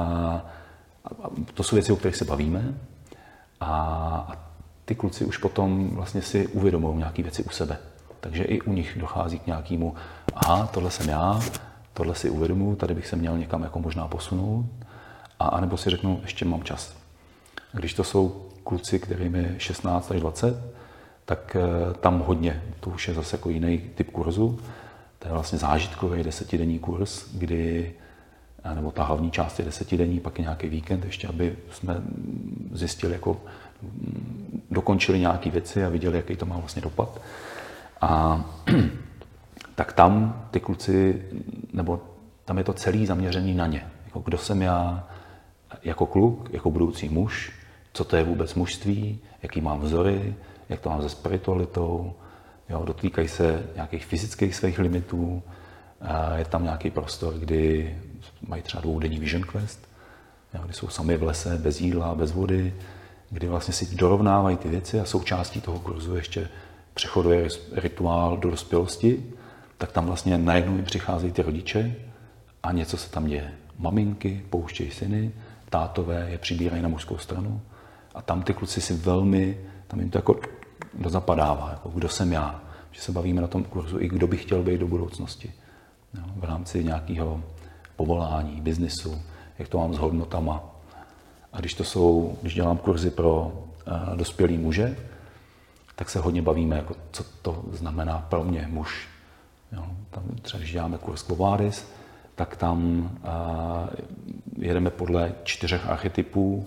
a 1.05 1.29
to 1.55 1.63
jsou 1.63 1.77
věci, 1.77 1.93
o 1.93 1.97
kterých 1.97 2.17
se 2.17 2.25
bavíme. 2.25 2.75
A, 3.61 3.67
a 4.29 4.37
ty 4.85 4.95
kluci 4.95 5.25
už 5.25 5.37
potom 5.37 5.91
vlastně 5.91 6.23
si 6.23 6.47
uvědomují 6.47 6.99
nějaké 6.99 7.23
věci 7.23 7.43
u 7.45 7.51
sebe. 7.51 7.79
Takže 8.23 8.45
i 8.45 8.61
u 8.61 8.73
nich 8.73 8.99
dochází 9.00 9.38
k 9.38 9.47
nějakému, 9.47 9.95
aha, 10.35 10.67
tohle 10.67 10.91
jsem 10.91 11.09
já, 11.09 11.41
tohle 11.95 12.14
si 12.14 12.31
uvědomuji, 12.31 12.76
tady 12.76 12.95
bych 12.95 13.07
se 13.07 13.17
měl 13.17 13.38
někam 13.38 13.62
jako 13.62 13.81
možná 13.81 14.09
posunout, 14.09 14.67
a 15.38 15.49
anebo 15.49 15.76
si 15.76 15.91
řeknu, 15.91 16.21
ještě 16.23 16.45
mám 16.45 16.62
čas. 16.62 16.97
Když 17.73 17.95
to 17.95 18.05
jsou 18.05 18.47
kluci, 18.64 18.99
kterým 18.99 19.35
je 19.35 19.55
16 19.59 20.11
až 20.11 20.21
20, 20.21 20.57
tak 21.25 21.57
eh, 21.57 21.95
tam 21.95 22.19
hodně, 22.19 22.62
to 22.81 22.91
už 22.91 23.09
je 23.09 23.14
zase 23.14 23.37
jako 23.37 23.50
jiný 23.50 23.79
typ 23.95 24.11
kurzu, 24.11 24.59
to 25.19 25.29
je 25.29 25.33
vlastně 25.33 25.59
zážitkový 25.59 26.23
desetidenní 26.23 26.79
kurz, 26.79 27.25
kdy, 27.35 27.93
nebo 28.75 28.91
ta 28.91 29.05
hlavní 29.05 29.31
část 29.31 29.59
je 29.59 29.64
desetidenní, 29.64 30.21
pak 30.21 30.38
je 30.38 30.43
nějaký 30.43 30.69
víkend 30.69 31.05
ještě, 31.05 31.29
aby 31.29 31.57
jsme 31.71 32.02
zjistili, 32.73 33.12
jako 33.12 33.41
mm, 33.83 34.62
dokončili 34.71 35.21
nějaké 35.21 35.50
věci 35.50 35.85
a 35.85 35.88
viděli, 35.88 36.17
jaký 36.17 36.37
to 36.37 36.47
má 36.47 36.57
vlastně 36.57 36.83
dopad. 36.83 37.21
A 38.02 38.44
tak 39.75 39.92
tam 39.92 40.42
ty 40.50 40.61
kluci, 40.61 41.23
nebo 41.73 42.00
tam 42.44 42.59
je 42.59 42.64
to 42.64 42.73
celý 42.73 43.06
zaměřený 43.06 43.54
na 43.54 43.66
ně. 43.66 43.87
Jako 44.04 44.21
kdo 44.21 44.38
jsem 44.38 44.62
já 44.62 45.09
jako 45.82 46.06
kluk, 46.06 46.49
jako 46.52 46.71
budoucí 46.71 47.09
muž, 47.09 47.52
co 47.92 48.04
to 48.04 48.16
je 48.16 48.23
vůbec 48.23 48.54
mužství, 48.54 49.18
jaký 49.42 49.61
mám 49.61 49.80
vzory, 49.80 50.35
jak 50.68 50.80
to 50.80 50.88
mám 50.88 51.02
se 51.02 51.09
spiritualitou, 51.09 52.12
jo, 52.68 52.82
dotýkají 52.85 53.28
se 53.28 53.66
nějakých 53.75 54.06
fyzických 54.06 54.54
svých 54.54 54.78
limitů, 54.78 55.42
je 56.37 56.44
tam 56.44 56.64
nějaký 56.64 56.90
prostor, 56.90 57.35
kdy 57.35 57.97
mají 58.49 58.62
třeba 58.62 58.80
dvoudenní 58.80 59.18
vision 59.18 59.44
quest, 59.44 59.88
kdy 60.64 60.73
jsou 60.73 60.88
sami 60.88 61.16
v 61.16 61.23
lese, 61.23 61.59
bez 61.59 61.80
jídla, 61.80 62.14
bez 62.14 62.32
vody, 62.32 62.75
kdy 63.30 63.49
vlastně 63.49 63.75
si 63.75 63.97
dorovnávají 63.97 64.56
ty 64.56 64.68
věci 64.68 65.00
a 65.00 65.04
součástí 65.04 65.61
toho 65.61 65.78
kurzu 65.78 66.16
ještě 66.16 66.49
přechoduje 66.95 67.49
rituál 67.73 68.37
do 68.37 68.51
dospělosti, 68.51 69.25
tak 69.79 69.93
tam 69.93 70.07
vlastně 70.07 70.39
najednou 70.39 70.77
jim 70.77 70.85
přicházejí 70.85 71.33
ty 71.33 71.43
rodiče 71.43 71.95
a 72.63 72.73
něco 72.73 72.97
se 72.97 73.11
tam 73.11 73.27
děje. 73.27 73.53
Maminky 73.79 74.43
pouštějí 74.51 74.91
syny, 74.91 75.33
tátové 75.71 76.27
je 76.31 76.39
přibírají 76.39 76.83
na 76.83 76.89
mužskou 76.89 77.19
stranu 77.19 77.61
a 78.15 78.23
tam 78.23 78.43
ty 78.43 78.55
kluci 78.55 78.81
si 78.81 78.95
velmi, 78.95 79.59
tam 79.87 80.01
jim 80.01 80.11
to 80.11 80.19
jako 80.19 80.41
zapadává, 81.07 81.71
jako 81.71 81.89
kdo 81.89 82.09
jsem 82.09 82.33
já. 82.33 82.63
Že 82.91 83.01
se 83.01 83.13
bavíme 83.13 83.41
na 83.41 83.47
tom 83.47 83.65
kurzu 83.65 84.01
i 84.01 84.09
kdo 84.09 84.27
by 84.27 84.37
chtěl 84.37 84.63
být 84.63 84.81
do 84.81 84.87
budoucnosti. 84.87 85.53
Jo, 86.15 86.23
v 86.37 86.45
rámci 86.45 86.85
nějakého 86.85 87.43
povolání, 87.97 88.61
biznisu, 88.61 89.23
jak 89.59 89.69
to 89.69 89.79
mám 89.79 89.95
s 89.95 89.99
hodnotama. 89.99 90.63
A 91.53 91.61
když 91.61 91.75
to 91.75 91.85
jsou, 91.85 92.39
když 92.43 92.55
dělám 92.55 92.79
kurzy 92.79 93.11
pro 93.11 93.43
uh, 93.43 94.17
dospělý 94.17 94.59
muže, 94.59 94.97
tak 95.95 96.11
se 96.11 96.19
hodně 96.19 96.43
bavíme, 96.43 96.77
jako 96.77 96.95
co 97.11 97.25
to 97.43 97.65
znamená 97.73 98.27
pro 98.29 98.45
mě 98.45 98.69
muž. 98.71 99.09
Jo, 99.73 99.87
tam 100.11 100.23
třeba, 100.43 100.59
když 100.59 100.73
děláme 100.73 100.99
kurz 100.99 101.23
Quovadis, 101.23 101.93
tak 102.35 102.57
tam 102.57 103.11
uh, 103.25 103.89
jedeme 104.59 104.91
podle 104.91 105.33
čtyřech 105.45 105.89
archetypů, 105.89 106.67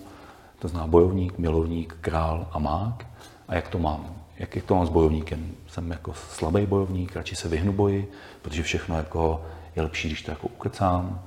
to 0.58 0.68
znamená 0.68 0.86
bojovník, 0.86 1.38
milovník, 1.38 1.96
král 2.00 2.48
a 2.52 2.58
mák. 2.58 3.06
A 3.48 3.54
jak 3.54 3.68
to 3.68 3.78
mám? 3.78 4.14
Jak, 4.36 4.56
jak 4.56 4.64
to 4.64 4.74
mám 4.74 4.86
s 4.86 4.90
bojovníkem? 4.90 5.50
Jsem 5.68 5.90
jako 5.90 6.14
slabý 6.14 6.66
bojovník, 6.66 7.16
radši 7.16 7.36
se 7.36 7.48
vyhnu 7.48 7.72
boji, 7.72 8.10
protože 8.42 8.62
všechno 8.62 8.96
jako 8.96 9.44
je 9.76 9.82
lepší, 9.82 10.08
když 10.08 10.22
to 10.22 10.30
jako 10.30 10.48
ukecám. 10.48 11.22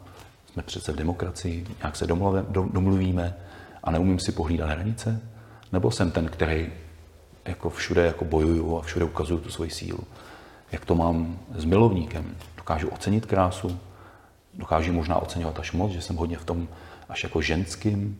Jsme 0.52 0.64
přece 0.64 0.92
v 0.94 0.96
demokracii, 0.96 1.68
nějak 1.80 1.96
se 1.96 2.08
domluvíme, 2.08 2.46
domluvíme 2.50 3.36
a 3.84 3.92
neumím 3.92 4.20
si 4.20 4.32
pohlídat 4.32 4.70
hranice. 4.70 5.22
Nebo 5.72 5.92
jsem 5.92 6.12
ten, 6.12 6.26
který 6.26 6.70
jako 7.50 7.70
všude 7.70 8.06
jako 8.06 8.26
bojuju 8.26 8.78
a 8.78 8.82
všude 8.82 9.06
ukazuju 9.06 9.40
tu 9.40 9.50
svoji 9.50 9.70
sílu. 9.70 10.00
Jak 10.72 10.86
to 10.86 10.96
mám 10.96 11.40
s 11.56 11.66
milovníkem? 11.66 12.36
Dokážu 12.58 12.88
ocenit 12.88 13.26
krásu, 13.26 13.80
dokážu 14.54 14.94
možná 14.94 15.16
oceňovat 15.16 15.60
až 15.60 15.72
moc, 15.72 15.92
že 15.92 16.02
jsem 16.02 16.16
hodně 16.16 16.38
v 16.38 16.46
tom 16.46 16.68
až 17.10 17.24
jako 17.24 17.42
ženským, 17.42 18.18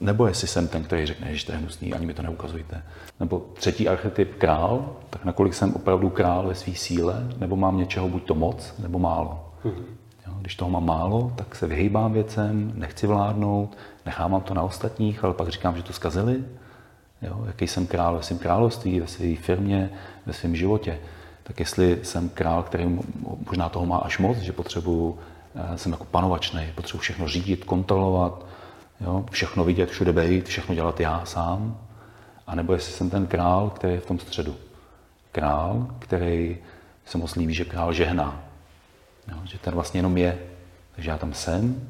nebo 0.00 0.26
jestli 0.26 0.48
jsem 0.48 0.68
ten, 0.68 0.84
který 0.84 1.06
řekne, 1.06 1.34
že 1.34 1.46
to 1.46 1.52
je 1.52 1.58
hnusný, 1.58 1.94
ani 1.94 2.06
mi 2.06 2.14
to 2.14 2.22
neukazujte. 2.22 2.82
Nebo 3.20 3.46
třetí 3.54 3.88
archetyp 3.88 4.34
král, 4.38 4.96
tak 5.10 5.24
nakolik 5.24 5.54
jsem 5.54 5.74
opravdu 5.74 6.10
král 6.10 6.48
ve 6.48 6.54
své 6.54 6.74
síle, 6.74 7.28
nebo 7.38 7.56
mám 7.56 7.76
něčeho 7.76 8.08
buď 8.08 8.26
to 8.26 8.34
moc, 8.34 8.74
nebo 8.78 8.98
málo. 8.98 9.44
Mm-hmm. 9.64 9.84
Jo, 10.26 10.32
když 10.40 10.54
toho 10.54 10.70
mám 10.70 10.86
málo, 10.86 11.32
tak 11.36 11.54
se 11.54 11.66
vyhýbám 11.66 12.12
věcem, 12.12 12.72
nechci 12.74 13.06
vládnout, 13.06 13.76
nechávám 14.06 14.40
to 14.40 14.54
na 14.54 14.62
ostatních, 14.62 15.24
ale 15.24 15.34
pak 15.34 15.48
říkám, 15.48 15.76
že 15.76 15.82
to 15.82 15.92
zkazili. 15.92 16.44
Jo, 17.22 17.44
jaký 17.46 17.66
jsem 17.66 17.86
král 17.86 18.16
ve 18.16 18.22
svém 18.22 18.38
království, 18.38 19.00
ve 19.00 19.06
své 19.06 19.36
firmě, 19.36 19.90
ve 20.26 20.32
svém 20.32 20.56
životě. 20.56 20.98
Tak 21.42 21.60
jestli 21.60 21.98
jsem 22.02 22.28
král, 22.28 22.62
který 22.62 22.98
možná 23.46 23.68
toho 23.68 23.86
má 23.86 23.96
až 23.96 24.18
moc, 24.18 24.38
že 24.38 24.52
potřebuju, 24.52 25.18
eh, 25.54 25.78
jsem 25.78 25.92
jako 25.92 26.04
panovačný, 26.04 26.72
potřebuji 26.74 27.00
všechno 27.00 27.28
řídit, 27.28 27.64
kontrolovat, 27.64 28.46
jo, 29.00 29.24
všechno 29.30 29.64
vidět, 29.64 29.90
všude 29.90 30.12
být, 30.12 30.46
všechno 30.46 30.74
dělat 30.74 31.00
já 31.00 31.24
sám, 31.24 31.78
a 32.46 32.54
nebo 32.54 32.72
jestli 32.72 32.92
jsem 32.92 33.10
ten 33.10 33.26
král, 33.26 33.70
který 33.70 33.92
je 33.92 34.00
v 34.00 34.06
tom 34.06 34.18
středu. 34.18 34.56
Král, 35.32 35.86
který 35.98 36.58
se 37.04 37.18
moc 37.18 37.34
líbí, 37.34 37.54
že 37.54 37.64
král 37.64 37.92
žehná. 37.92 38.44
Jo, 39.28 39.36
že 39.44 39.58
ten 39.58 39.74
vlastně 39.74 39.98
jenom 39.98 40.16
je. 40.16 40.38
Takže 40.94 41.10
já 41.10 41.18
tam 41.18 41.34
jsem, 41.34 41.88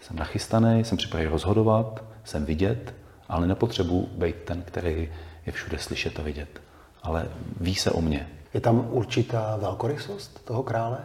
jsem 0.00 0.16
nachystaný, 0.16 0.84
jsem 0.84 0.98
připravený 0.98 1.30
rozhodovat, 1.30 2.04
jsem 2.24 2.44
vidět, 2.44 2.94
ale 3.28 3.46
nepotřebuji 3.46 4.08
být 4.12 4.36
ten, 4.36 4.62
který 4.62 5.12
je 5.46 5.52
všude 5.52 5.78
slyšet 5.78 6.18
a 6.18 6.22
vidět. 6.22 6.60
Ale 7.02 7.28
ví 7.60 7.74
se 7.74 7.90
o 7.90 8.00
mě. 8.00 8.28
Je 8.54 8.60
tam 8.60 8.86
určitá 8.90 9.56
velkorysost 9.56 10.44
toho 10.44 10.62
krále? 10.62 10.98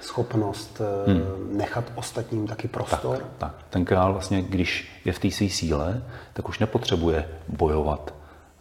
schopnost 0.00 0.80
eh, 0.80 1.10
hmm. 1.10 1.56
nechat 1.56 1.84
ostatním 1.94 2.46
taky 2.46 2.68
prostor? 2.68 3.16
Tak, 3.16 3.26
tak. 3.38 3.54
Ten 3.70 3.84
král 3.84 4.12
vlastně, 4.12 4.42
když 4.42 5.00
je 5.04 5.12
v 5.12 5.18
té 5.18 5.30
své 5.30 5.48
síle, 5.48 6.02
tak 6.32 6.48
už 6.48 6.58
nepotřebuje 6.58 7.28
bojovat, 7.48 8.14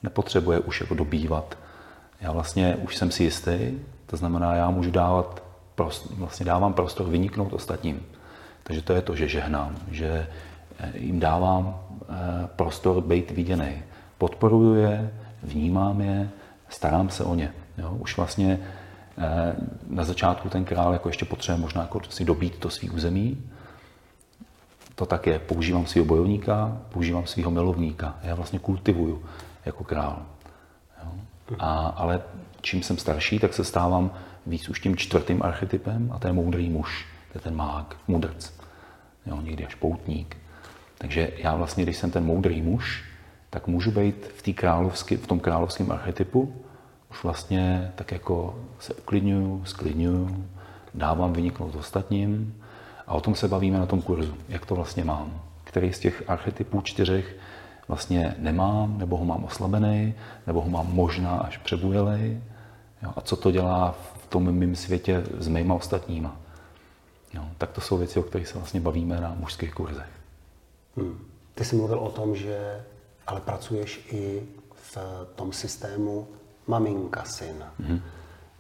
nepotřebuje 0.03 0.59
už 0.59 0.81
jako 0.81 0.93
dobývat. 0.93 1.57
Já 2.21 2.31
vlastně 2.31 2.75
už 2.75 2.97
jsem 2.97 3.11
si 3.11 3.23
jistý, 3.23 3.79
to 4.05 4.17
znamená, 4.17 4.55
já 4.55 4.69
můžu 4.69 4.91
dávat, 4.91 5.43
prost, 5.75 6.11
vlastně 6.11 6.45
dávám 6.45 6.73
prostor 6.73 7.07
vyniknout 7.07 7.53
ostatním. 7.53 8.05
Takže 8.63 8.81
to 8.81 8.93
je 8.93 9.01
to, 9.01 9.15
že 9.15 9.27
žehnám, 9.27 9.75
že 9.91 10.27
jim 10.93 11.19
dávám 11.19 11.79
eh, 12.01 12.05
prostor 12.55 13.01
být 13.01 13.31
viděný. 13.31 13.71
Podporuju 14.17 14.73
je, 14.73 15.11
vnímám 15.43 16.01
je, 16.01 16.29
starám 16.69 17.09
se 17.09 17.23
o 17.23 17.35
ně. 17.35 17.53
Jo? 17.77 17.97
Už 17.99 18.17
vlastně 18.17 18.59
Eh, 19.21 19.55
na 19.87 20.03
začátku 20.03 20.49
ten 20.49 20.65
král 20.65 20.93
jako 20.93 21.09
ještě 21.09 21.25
potřebuje 21.25 21.61
možná 21.61 21.81
jako 21.81 22.01
si 22.09 22.25
dobít 22.25 22.57
to 22.57 22.69
svý 22.69 22.89
území. 22.89 23.43
To 24.95 25.05
tak 25.05 25.27
je. 25.27 25.39
Používám 25.39 25.85
svého 25.85 26.05
bojovníka, 26.05 26.77
používám 26.89 27.25
svého 27.25 27.51
milovníka. 27.51 28.19
Já 28.23 28.35
vlastně 28.35 28.59
kultivuju 28.59 29.25
jako 29.65 29.83
král. 29.83 30.25
Jo? 31.03 31.11
A, 31.59 31.87
ale 31.87 32.21
čím 32.61 32.83
jsem 32.83 32.97
starší, 32.97 33.39
tak 33.39 33.53
se 33.53 33.63
stávám 33.63 34.11
víc 34.45 34.69
už 34.69 34.79
tím 34.79 34.95
čtvrtým 34.95 35.43
archetypem 35.43 36.11
a 36.11 36.19
to 36.19 36.27
je 36.27 36.33
moudrý 36.33 36.69
muž. 36.69 37.05
To 37.31 37.37
je 37.37 37.41
ten 37.41 37.55
mák, 37.55 37.95
mudrc. 38.07 38.53
Jo, 39.25 39.41
někdy 39.41 39.65
až 39.65 39.75
poutník. 39.75 40.37
Takže 40.99 41.31
já 41.37 41.55
vlastně, 41.55 41.83
když 41.83 41.97
jsem 41.97 42.11
ten 42.11 42.25
moudrý 42.25 42.61
muž, 42.61 43.03
tak 43.49 43.67
můžu 43.67 43.91
být 43.91 44.25
v, 44.35 44.53
královský, 44.53 45.15
v 45.15 45.27
tom 45.27 45.39
královském 45.39 45.91
archetypu, 45.91 46.53
už 47.11 47.23
vlastně 47.23 47.91
tak 47.95 48.11
jako 48.11 48.59
se 48.79 48.93
uklidňuju, 48.93 49.65
sklidňuju, 49.65 50.45
dávám 50.93 51.33
vyniknout 51.33 51.75
ostatním 51.75 52.61
a 53.07 53.13
o 53.13 53.21
tom 53.21 53.35
se 53.35 53.47
bavíme 53.47 53.79
na 53.79 53.85
tom 53.85 54.01
kurzu, 54.01 54.33
jak 54.49 54.65
to 54.65 54.75
vlastně 54.75 55.03
mám. 55.03 55.41
Který 55.63 55.93
z 55.93 55.99
těch 55.99 56.23
archetypů 56.27 56.81
čtyřech 56.81 57.35
vlastně 57.87 58.35
nemám, 58.37 58.97
nebo 58.97 59.17
ho 59.17 59.25
mám 59.25 59.43
oslabený, 59.43 60.13
nebo 60.47 60.61
ho 60.61 60.69
mám 60.69 60.93
možná 60.93 61.37
až 61.37 61.57
přebujelej. 61.57 62.41
Jo? 63.03 63.13
A 63.15 63.21
co 63.21 63.35
to 63.35 63.51
dělá 63.51 63.95
v 64.23 64.27
tom 64.27 64.51
mém 64.51 64.75
světě 64.75 65.23
s 65.37 65.47
mýma 65.47 65.75
ostatníma. 65.75 66.35
Jo? 67.33 67.43
Tak 67.57 67.71
to 67.71 67.81
jsou 67.81 67.97
věci, 67.97 68.19
o 68.19 68.23
kterých 68.23 68.47
se 68.47 68.57
vlastně 68.57 68.79
bavíme 68.79 69.21
na 69.21 69.35
mužských 69.39 69.73
kurzech. 69.73 70.18
Hmm. 71.01 71.25
Ty 71.55 71.65
jsi 71.65 71.75
mluvil 71.75 71.99
o 71.99 72.09
tom, 72.09 72.35
že 72.35 72.85
ale 73.27 73.41
pracuješ 73.41 74.07
i 74.11 74.43
v 74.73 74.97
tom 75.35 75.53
systému 75.53 76.27
maminka, 76.67 77.23
syn. 77.23 77.63
Hmm. 77.79 78.01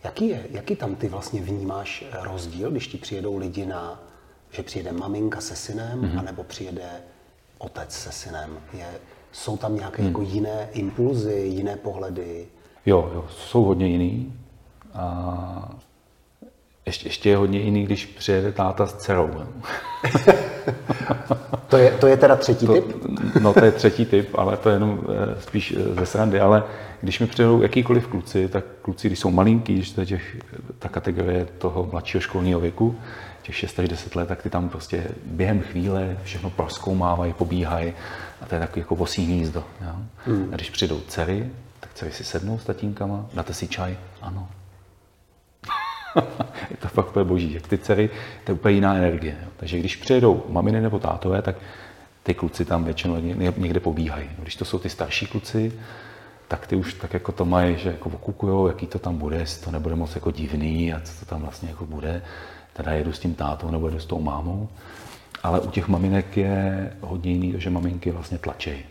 Jaký, 0.03 0.27
je, 0.27 0.47
jaký 0.49 0.75
tam 0.75 0.95
ty 0.95 1.07
vlastně 1.07 1.41
vnímáš 1.41 2.05
rozdíl, 2.21 2.71
když 2.71 2.87
ti 2.87 2.97
přijedou 2.97 3.37
lidi 3.37 3.65
na, 3.65 4.03
že 4.51 4.63
přijede 4.63 4.91
maminka 4.91 5.41
se 5.41 5.55
synem, 5.55 6.01
hmm. 6.01 6.19
anebo 6.19 6.43
přijede 6.43 6.89
otec 7.57 7.91
se 7.91 8.11
synem? 8.11 8.59
Je, 8.73 8.87
jsou 9.31 9.57
tam 9.57 9.75
nějaké 9.75 10.01
hmm. 10.01 10.07
jako 10.07 10.21
jiné 10.21 10.69
impulzy, 10.71 11.33
jiné 11.33 11.75
pohledy? 11.75 12.47
Jo, 12.85 13.11
jo, 13.13 13.25
jsou 13.29 13.63
hodně 13.63 13.87
jiný. 13.87 14.33
A 14.93 15.79
ještě, 16.89 17.07
ještě 17.07 17.29
je 17.29 17.37
hodně 17.37 17.59
jiný, 17.59 17.83
když 17.83 18.05
přijede 18.05 18.51
táta 18.51 18.85
s 18.85 18.93
dcerou. 18.93 19.29
to, 21.67 21.77
je, 21.77 21.91
to 21.91 22.07
je 22.07 22.17
teda 22.17 22.35
třetí 22.35 22.65
to, 22.67 22.73
typ? 22.73 22.95
No 23.41 23.53
to 23.53 23.65
je 23.65 23.71
třetí 23.71 24.05
typ, 24.05 24.29
ale 24.37 24.57
to 24.57 24.69
je 24.69 24.75
jenom 24.75 24.99
eh, 25.09 25.41
spíš 25.41 25.73
eh, 25.77 25.95
ze 25.99 26.05
srandy. 26.05 26.39
Ale 26.39 26.63
když 27.01 27.19
mi 27.19 27.27
přijedou 27.27 27.61
jakýkoliv 27.61 28.07
kluci, 28.07 28.47
tak 28.47 28.63
kluci, 28.81 29.07
když 29.07 29.19
jsou 29.19 29.31
malinký, 29.31 29.75
když 29.75 29.91
to 29.91 30.01
je 30.01 30.05
těch, 30.05 30.37
ta 30.79 30.89
kategorie 30.89 31.45
toho 31.57 31.89
mladšího 31.91 32.21
školního 32.21 32.59
věku, 32.59 32.95
těch 33.41 33.55
6 33.55 33.79
až 33.79 33.89
10 33.89 34.15
let, 34.15 34.27
tak 34.27 34.41
ty 34.41 34.49
tam 34.49 34.69
prostě 34.69 35.07
během 35.25 35.61
chvíle 35.61 36.17
všechno 36.23 36.49
proskoumávají, 36.49 37.33
pobíhají 37.33 37.93
a 38.41 38.45
to 38.45 38.55
je 38.55 38.61
takový 38.61 38.81
jako 38.81 38.95
vosí 38.95 39.25
hnízdo. 39.25 39.63
Jo? 39.81 39.95
Hmm. 40.25 40.49
A 40.51 40.55
když 40.55 40.69
přijdou 40.69 40.99
dcery, 41.07 41.49
tak 41.79 41.93
dcery 41.93 42.11
si 42.11 42.23
sednou 42.23 42.59
s 42.59 42.63
tatínkama, 42.63 43.25
dáte 43.33 43.53
si 43.53 43.67
čaj, 43.67 43.97
ano, 44.21 44.47
fakt 47.01 47.09
úplně 47.09 47.25
boží. 47.25 47.53
Jak 47.53 47.67
ty 47.67 47.77
dcery, 47.77 48.09
to 48.43 48.51
je 48.51 48.53
úplně 48.53 48.75
jiná 48.75 48.95
energie. 48.95 49.37
Jo. 49.43 49.49
Takže 49.57 49.79
když 49.79 49.95
přijedou 49.95 50.43
maminy 50.49 50.81
nebo 50.81 50.99
tátové, 50.99 51.41
tak 51.41 51.55
ty 52.23 52.33
kluci 52.33 52.65
tam 52.65 52.83
většinou 52.83 53.15
někde 53.57 53.79
pobíhají. 53.79 54.29
Když 54.39 54.55
to 54.55 54.65
jsou 54.65 54.79
ty 54.79 54.89
starší 54.89 55.25
kluci, 55.25 55.71
tak 56.47 56.67
ty 56.67 56.75
už 56.75 56.93
tak 56.93 57.13
jako 57.13 57.31
to 57.31 57.45
mají, 57.45 57.77
že 57.77 57.89
jako 57.89 58.09
okukujou, 58.09 58.67
jaký 58.67 58.87
to 58.87 58.99
tam 58.99 59.17
bude, 59.17 59.37
jestli 59.37 59.65
to 59.65 59.71
nebude 59.71 59.95
moc 59.95 60.15
jako 60.15 60.31
divný 60.31 60.93
a 60.93 60.99
co 60.99 61.19
to 61.19 61.25
tam 61.25 61.41
vlastně 61.41 61.69
jako 61.69 61.85
bude. 61.85 62.21
Teda 62.73 62.91
jedu 62.91 63.13
s 63.13 63.19
tím 63.19 63.35
tátou 63.35 63.71
nebo 63.71 63.87
jedu 63.87 63.99
s 63.99 64.05
tou 64.05 64.21
mámou. 64.21 64.69
Ale 65.43 65.59
u 65.59 65.69
těch 65.69 65.87
maminek 65.87 66.37
je 66.37 66.91
hodně 67.01 67.31
jiný, 67.31 67.53
že 67.57 67.69
maminky 67.69 68.11
vlastně 68.11 68.37
tlačejí. 68.37 68.83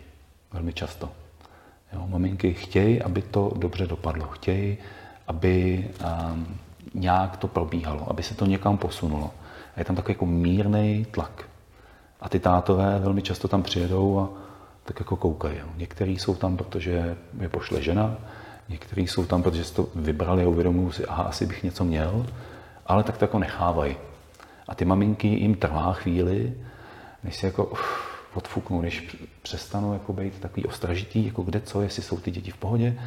Velmi 0.53 0.73
často. 0.73 1.09
Jo, 1.93 2.07
maminky 2.07 2.55
chtějí, 2.55 3.03
aby 3.03 3.23
to 3.23 3.53
dobře 3.57 3.87
dopadlo. 3.87 4.27
Chtějí, 4.27 4.79
aby 5.27 5.85
um, 6.33 6.59
nějak 6.95 7.37
to 7.37 7.49
probíhalo, 7.49 8.11
aby 8.11 8.23
se 8.23 8.35
to 8.35 8.47
někam 8.47 8.79
posunulo. 8.79 9.31
A 9.77 9.81
je 9.81 9.85
tam 9.85 9.97
takový 9.97 10.15
jako 10.15 10.27
mírný 10.27 11.07
tlak. 11.11 11.49
A 12.21 12.29
ty 12.29 12.41
tátové 12.41 12.99
velmi 12.99 13.23
často 13.23 13.49
tam 13.49 13.63
přijedou 13.63 14.19
a 14.21 14.29
tak 14.85 15.01
jako 15.01 15.17
koukají. 15.17 15.59
Někteří 15.77 16.19
jsou 16.19 16.35
tam, 16.35 16.57
protože 16.57 17.17
je 17.41 17.49
pošle 17.49 17.83
žena, 17.83 18.17
někteří 18.69 19.07
jsou 19.07 19.27
tam, 19.27 19.43
protože 19.43 19.65
si 19.65 19.75
to 19.75 19.89
vybrali 19.95 20.45
a 20.45 20.49
uvědomují 20.49 20.93
si, 20.93 21.07
aha, 21.07 21.23
asi 21.23 21.47
bych 21.47 21.63
něco 21.63 21.85
měl, 21.85 22.27
ale 22.87 23.03
tak 23.03 23.17
to 23.17 23.25
jako 23.25 23.39
nechávají. 23.39 23.97
A 24.69 24.75
ty 24.75 24.85
maminky 24.85 25.29
jim 25.29 25.55
trvá 25.55 25.93
chvíli, 25.93 26.55
než 27.25 27.37
si 27.37 27.47
jako 27.47 27.65
uf, 27.65 28.09
odfuknou, 28.35 28.81
než 28.81 29.17
přestanou 29.43 29.93
jako 29.93 30.13
být 30.13 30.41
takový 30.41 30.67
ostražitý, 30.67 31.27
jako 31.27 31.43
kde 31.43 31.61
co, 31.61 31.83
jestli 31.83 32.03
jsou 32.03 32.19
ty 32.21 32.31
děti 32.31 32.51
v 32.51 32.57
pohodě, 32.57 32.99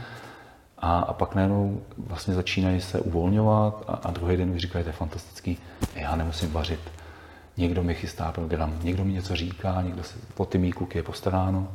a, 0.81 0.99
a 0.99 1.13
pak 1.13 1.35
najednou 1.35 1.81
vlastně 1.97 2.33
začínají 2.33 2.81
se 2.81 2.99
uvolňovat 2.99 3.83
a, 3.87 3.93
a 3.93 4.11
druhý 4.11 4.37
den 4.37 4.51
už 4.51 4.61
říkají, 4.61 4.83
to 4.83 4.89
je 4.89 4.93
fantastický, 4.93 5.57
já 5.95 6.15
nemusím 6.15 6.51
vařit. 6.51 6.79
Někdo 7.57 7.83
mi 7.83 7.95
chystá 7.95 8.31
program, 8.31 8.79
někdo 8.83 9.05
mi 9.05 9.13
něco 9.13 9.35
říká, 9.35 9.81
někdo 9.81 10.03
se 10.03 10.15
po 10.33 10.45
ty 10.45 10.57
mý 10.57 10.71
kluky 10.71 10.97
je 10.97 11.03
postaráno. 11.03 11.67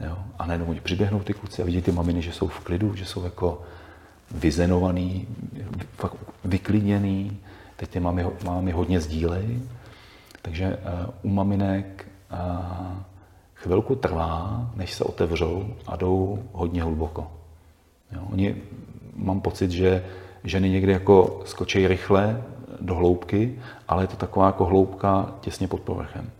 Jo? 0.00 0.18
A 0.38 0.46
najednou 0.46 0.66
oni 0.66 0.80
přiběhnou 0.80 1.20
ty 1.20 1.34
kluci 1.34 1.62
a 1.62 1.64
vidí 1.64 1.82
ty 1.82 1.92
maminy, 1.92 2.22
že 2.22 2.32
jsou 2.32 2.48
v 2.48 2.60
klidu, 2.60 2.94
že 2.94 3.04
jsou 3.04 3.24
jako 3.24 3.62
vyzenovaný, 4.30 5.28
fakt 5.96 6.16
vyklidněný. 6.44 7.38
Teď 7.76 7.90
ty 7.90 8.00
mamy, 8.00 8.26
mamy 8.44 8.72
hodně 8.72 9.00
sdílej. 9.00 9.60
Takže 10.42 10.76
uh, 10.76 11.30
u 11.30 11.34
maminek 11.34 12.08
uh, 12.32 12.38
chvilku 13.54 13.94
trvá, 13.94 14.70
než 14.76 14.94
se 14.94 15.04
otevřou 15.04 15.74
a 15.86 15.96
jdou 15.96 16.42
hodně 16.52 16.82
hluboko. 16.82 17.39
Jo, 18.12 18.20
oni, 18.32 18.56
mám 19.16 19.40
pocit, 19.40 19.70
že 19.70 20.04
ženy 20.44 20.70
někdy 20.70 20.92
jako 20.92 21.42
skočí 21.44 21.88
rychle 21.88 22.42
do 22.80 22.94
hloubky, 22.94 23.58
ale 23.88 24.02
je 24.02 24.06
to 24.06 24.16
taková 24.16 24.46
jako 24.46 24.64
hloubka 24.64 25.34
těsně 25.40 25.68
pod 25.68 25.80
povrchem. 25.80 26.30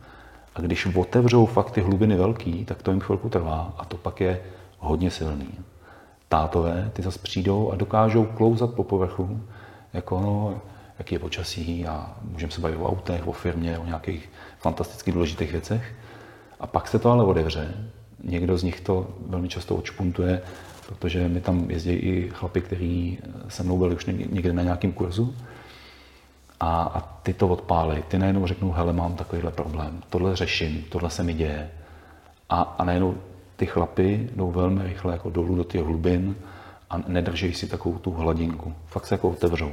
A 0.54 0.60
když 0.60 0.86
otevřou 0.96 1.46
fakt 1.46 1.70
ty 1.70 1.80
hlubiny 1.80 2.16
velký, 2.16 2.64
tak 2.64 2.82
to 2.82 2.90
jim 2.90 3.00
chvilku 3.00 3.28
trvá 3.28 3.74
a 3.78 3.84
to 3.84 3.96
pak 3.96 4.20
je 4.20 4.40
hodně 4.78 5.10
silný. 5.10 5.48
Tátové, 6.28 6.90
ty 6.92 7.02
zase 7.02 7.18
přijdou 7.18 7.70
a 7.72 7.76
dokážou 7.76 8.24
klouzat 8.24 8.74
po 8.74 8.84
povrchu, 8.84 9.40
jako 9.92 10.20
no, 10.20 10.60
jaký 10.98 11.14
je 11.14 11.18
počasí 11.18 11.86
a 11.86 12.14
můžeme 12.22 12.52
se 12.52 12.60
bavit 12.60 12.76
o 12.76 12.88
autech, 12.88 13.26
o 13.26 13.32
firmě, 13.32 13.78
o 13.78 13.86
nějakých 13.86 14.30
fantasticky 14.58 15.12
důležitých 15.12 15.52
věcech. 15.52 15.94
A 16.60 16.66
pak 16.66 16.88
se 16.88 16.98
to 16.98 17.10
ale 17.10 17.24
otevře. 17.24 17.74
Někdo 18.24 18.58
z 18.58 18.62
nich 18.62 18.80
to 18.80 19.06
velmi 19.26 19.48
často 19.48 19.76
odšpuntuje 19.76 20.42
protože 20.90 21.28
mi 21.28 21.40
tam 21.40 21.70
jezdí 21.70 21.92
i 21.92 22.30
chlapi, 22.30 22.60
kteří 22.60 23.18
se 23.48 23.62
mnou 23.62 23.78
byli 23.78 23.94
už 23.94 24.06
někde 24.06 24.52
na 24.52 24.62
nějakém 24.62 24.92
kurzu 24.92 25.34
a, 26.60 26.82
a 26.82 27.00
ty 27.22 27.34
to 27.34 27.48
odpálí. 27.48 28.02
Ty 28.08 28.18
najednou 28.18 28.46
řeknou, 28.46 28.72
hele, 28.72 28.92
mám 28.92 29.14
takovýhle 29.14 29.50
problém, 29.50 30.02
tohle 30.10 30.36
řeším, 30.36 30.84
tohle 30.88 31.10
se 31.10 31.22
mi 31.22 31.34
děje. 31.34 31.70
A, 32.48 32.62
a 32.62 32.84
najednou 32.84 33.16
ty 33.56 33.66
chlapy 33.66 34.30
jdou 34.36 34.50
velmi 34.50 34.82
rychle 34.82 35.12
jako 35.12 35.30
dolů 35.30 35.56
do 35.56 35.64
těch 35.64 35.84
hlubin 35.84 36.36
a 36.90 36.98
nedrží 37.06 37.54
si 37.54 37.66
takovou 37.66 37.98
tu 37.98 38.10
hladinku. 38.10 38.74
Fakt 38.86 39.06
se 39.06 39.14
jako 39.14 39.30
otevřou. 39.30 39.72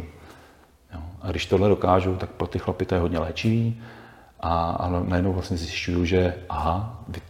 Jo. 0.94 1.00
A 1.22 1.32
když 1.32 1.46
tohle 1.46 1.70
dokážou, 1.70 2.16
tak 2.16 2.30
pro 2.30 2.48
ty 2.48 2.60
chlapy 2.60 2.86
to 2.86 2.96
je 2.96 3.02
hodně 3.02 3.20
léčivý. 3.20 3.82
A, 4.40 4.70
a 4.72 4.90
najednou 4.90 5.34
vlastně 5.34 5.58
zjišťuju, 5.58 6.06
že 6.06 6.36
aha, 6.50 7.04
vy, 7.08 7.22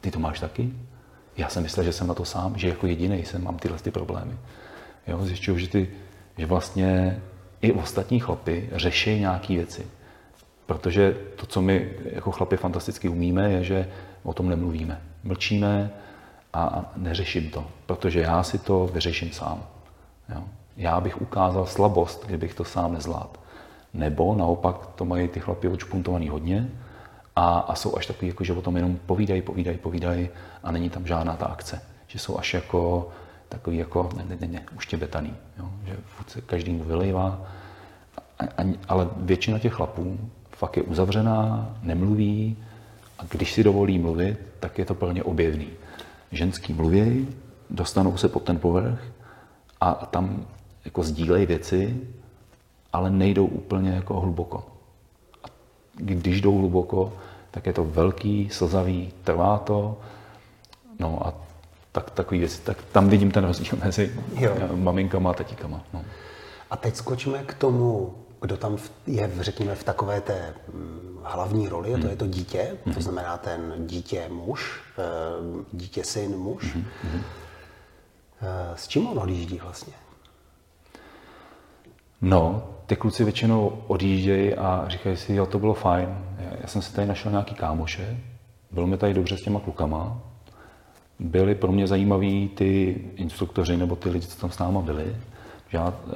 ty 0.00 0.10
to 0.10 0.18
máš 0.18 0.40
taky? 0.40 0.72
Já 1.38 1.48
jsem 1.48 1.62
myslel, 1.62 1.84
že 1.84 1.92
jsem 1.92 2.06
na 2.06 2.14
to 2.14 2.24
sám, 2.24 2.58
že 2.58 2.68
jako 2.68 2.86
jediný 2.86 3.24
jsem 3.24 3.44
mám 3.44 3.58
tyhle 3.58 3.78
ty 3.78 3.90
problémy. 3.90 4.36
Jo, 5.06 5.26
zjišťuju, 5.26 5.58
že, 5.58 5.68
ty, 5.68 5.90
že 6.38 6.46
vlastně 6.46 7.22
i 7.62 7.72
ostatní 7.72 8.20
chlapy 8.20 8.68
řeší 8.72 9.20
nějaké 9.20 9.54
věci. 9.54 9.86
Protože 10.66 11.16
to, 11.36 11.46
co 11.46 11.62
my 11.62 11.92
jako 12.04 12.32
chlapi 12.32 12.56
fantasticky 12.56 13.08
umíme, 13.08 13.50
je, 13.50 13.64
že 13.64 13.88
o 14.22 14.32
tom 14.32 14.48
nemluvíme. 14.48 15.02
Mlčíme 15.24 15.90
a 16.52 16.92
neřeším 16.96 17.50
to, 17.50 17.66
protože 17.86 18.20
já 18.20 18.42
si 18.42 18.58
to 18.58 18.86
vyřeším 18.86 19.32
sám. 19.32 19.62
Jo. 20.34 20.44
Já 20.76 21.00
bych 21.00 21.22
ukázal 21.22 21.66
slabost, 21.66 22.26
kdybych 22.26 22.54
to 22.54 22.64
sám 22.64 22.92
nezvládl. 22.92 23.38
Nebo 23.94 24.34
naopak 24.34 24.86
to 24.86 25.04
mají 25.04 25.28
ty 25.28 25.40
chlapi 25.40 25.68
odšpuntovaný 25.68 26.28
hodně 26.28 26.70
a, 27.38 27.58
a 27.58 27.74
jsou 27.74 27.96
až 27.96 28.06
takový, 28.06 28.28
jako, 28.28 28.44
že 28.44 28.52
o 28.52 28.62
tom 28.62 28.76
jenom 28.76 28.98
povídají, 29.06 29.42
povídají, 29.42 29.78
povídají 29.78 30.28
a 30.62 30.72
není 30.72 30.90
tam 30.90 31.06
žádná 31.06 31.36
ta 31.36 31.46
akce. 31.46 31.82
Že 32.06 32.18
jsou 32.18 32.38
až 32.38 32.54
jako 32.54 33.08
takový 33.48 33.76
jako 33.76 34.08
ne, 34.16 34.24
ne, 34.28 34.36
ne, 34.40 34.46
ne 34.46 34.66
uštěbetaný, 34.76 35.34
jo? 35.58 35.70
že 35.86 35.96
se 36.26 36.40
každý 36.40 36.72
mu 36.72 36.84
vylejvá. 36.84 37.40
A, 38.38 38.44
a, 38.44 38.64
ale 38.88 39.08
většina 39.16 39.58
těch 39.58 39.72
chlapů 39.72 40.18
fakt 40.50 40.76
je 40.76 40.82
uzavřená, 40.82 41.70
nemluví 41.82 42.56
a 43.18 43.22
když 43.30 43.52
si 43.52 43.64
dovolí 43.64 43.98
mluvit, 43.98 44.38
tak 44.60 44.78
je 44.78 44.84
to 44.84 44.94
pro 44.94 45.12
ně 45.12 45.22
objevný. 45.22 45.68
Ženský 46.32 46.72
mluví, 46.72 47.28
dostanou 47.70 48.16
se 48.16 48.28
pod 48.28 48.42
ten 48.42 48.58
povrch 48.58 49.00
a, 49.80 49.90
a 49.90 50.06
tam 50.06 50.46
jako 50.84 51.02
sdílejí 51.02 51.46
věci, 51.46 52.00
ale 52.92 53.10
nejdou 53.10 53.46
úplně 53.46 53.90
jako 53.90 54.20
hluboko. 54.20 54.66
A 55.44 55.46
když 55.94 56.40
jdou 56.40 56.58
hluboko, 56.58 57.12
tak 57.58 57.66
je 57.66 57.72
to 57.72 57.84
velký, 57.84 58.48
slzavý, 58.52 59.12
trvá 59.24 59.58
to. 59.58 59.98
No 60.98 61.26
a 61.26 61.34
tak, 61.92 62.10
takový 62.10 62.40
věci, 62.40 62.60
tak 62.60 62.82
tam 62.92 63.08
vidím 63.08 63.30
ten 63.30 63.44
rozdíl 63.44 63.78
mezi 63.84 64.14
jo. 64.34 64.52
maminkama 64.74 65.30
a 65.30 65.34
tatíkama. 65.34 65.80
No. 65.92 66.04
A 66.70 66.76
teď 66.76 66.96
skočíme 66.96 67.42
k 67.42 67.54
tomu, 67.54 68.14
kdo 68.40 68.56
tam 68.56 68.76
je, 69.06 69.30
řekněme, 69.40 69.74
v 69.74 69.84
takové 69.84 70.20
té 70.20 70.54
mm, 70.72 71.18
hlavní 71.22 71.68
roli, 71.68 71.94
a 71.94 71.96
to 71.96 72.00
hmm. 72.00 72.10
je 72.10 72.16
to 72.16 72.26
dítě, 72.26 72.76
hmm. 72.84 72.94
to 72.94 73.00
znamená 73.00 73.38
ten 73.38 73.74
dítě 73.78 74.28
muž, 74.28 74.80
eh, 74.98 75.64
dítě 75.72 76.04
syn 76.04 76.36
muž. 76.36 76.74
Hmm. 76.74 76.84
Hmm. 77.02 77.22
S 78.74 78.88
čím 78.88 79.08
on 79.08 79.18
odjíždí 79.18 79.58
vlastně? 79.62 79.92
No, 82.20 82.62
ty 82.86 82.96
kluci 82.96 83.24
většinou 83.24 83.82
odjíždějí 83.86 84.54
a 84.54 84.84
říkají 84.88 85.16
si, 85.16 85.34
jo, 85.34 85.46
to 85.46 85.58
bylo 85.58 85.74
fajn. 85.74 86.18
Já 86.60 86.66
jsem 86.66 86.82
si 86.82 86.94
tady 86.94 87.06
našel 87.06 87.30
nějaký 87.30 87.54
kámoše, 87.54 88.18
bylo 88.70 88.86
mi 88.86 88.96
tady 88.96 89.14
dobře 89.14 89.36
s 89.36 89.42
těma 89.42 89.60
klukama. 89.60 90.20
Byli 91.18 91.54
pro 91.54 91.72
mě 91.72 91.86
zajímaví 91.86 92.48
ty 92.48 93.00
instruktoři 93.16 93.76
nebo 93.76 93.96
ty 93.96 94.10
lidi, 94.10 94.26
co 94.26 94.40
tam 94.40 94.50
s 94.50 94.58
náma 94.58 94.80
byli. 94.80 95.16
Já 95.72 95.94
eh, 96.06 96.12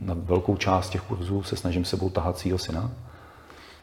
na 0.00 0.14
velkou 0.14 0.56
část 0.56 0.90
těch 0.90 1.02
kurzů 1.02 1.42
se 1.42 1.56
snažím 1.56 1.84
sebou 1.84 2.10
tahat 2.10 2.38
svého 2.38 2.58
syna, 2.58 2.90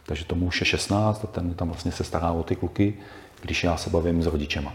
takže 0.06 0.26
tomu 0.26 0.46
už 0.46 0.60
je 0.60 0.66
16 0.66 1.24
a 1.24 1.28
ten 1.28 1.54
tam 1.54 1.68
vlastně 1.68 1.92
se 1.92 2.04
stará 2.04 2.32
o 2.32 2.44
ty 2.44 2.56
kluky, 2.56 2.94
když 3.42 3.64
já 3.64 3.78
se 3.78 3.90
bavím 3.90 4.24
s 4.24 4.26
rodičema. 4.26 4.74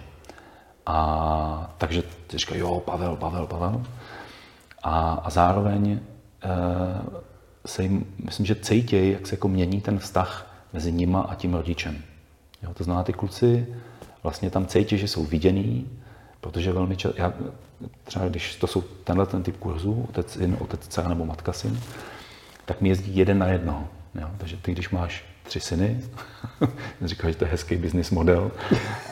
A 0.87 1.75
takže 1.79 2.03
říkají, 2.35 2.61
jo, 2.61 2.81
Pavel, 2.81 3.17
Pavel, 3.17 3.47
Pavel. 3.47 3.83
A, 4.83 5.13
a 5.25 5.31
zároveň 5.31 6.01
se 7.67 7.83
jim, 7.83 8.07
myslím, 8.25 8.47
že 8.47 8.55
cítějí, 8.55 9.13
jak 9.13 9.27
se 9.27 9.35
jako 9.35 9.49
mění 9.49 9.81
ten 9.81 9.99
vztah 9.99 10.57
mezi 10.73 10.93
nima 10.93 11.21
a 11.21 11.35
tím 11.35 11.55
rodičem. 11.55 11.99
Jo, 12.63 12.75
to 12.75 12.85
znamená, 12.85 13.05
ty 13.05 13.13
kluci 13.13 13.67
vlastně 14.23 14.51
tam 14.51 14.67
cítí, 14.67 14.99
že 14.99 15.09
jsou 15.09 15.25
viděný, 15.25 15.89
protože 16.41 16.73
velmi 16.73 16.97
často, 16.97 17.23
já 17.23 17.33
třeba 18.05 18.29
když 18.29 18.57
to 18.57 18.67
jsou 18.67 18.81
tenhle 18.81 19.27
ten 19.27 19.43
typ 19.43 19.57
kurzů, 19.57 20.07
otec 20.09 20.33
syn, 20.33 20.57
otec 20.61 20.89
dcera 20.89 21.09
nebo 21.09 21.27
matka 21.27 21.53
syn, 21.53 21.81
tak 22.65 22.81
mi 22.81 22.89
jezdí 22.89 23.17
jeden 23.17 23.39
na 23.39 23.47
jednoho. 23.47 23.89
Jo? 24.21 24.31
Takže 24.39 24.57
ty, 24.57 24.73
když 24.73 24.91
máš 24.91 25.25
tři 25.53 25.61
syny, 25.61 26.01
říkáš, 27.05 27.33
že 27.33 27.39
to 27.39 27.45
je 27.45 27.51
hezký 27.51 27.77
business 27.77 28.11
model. 28.11 28.51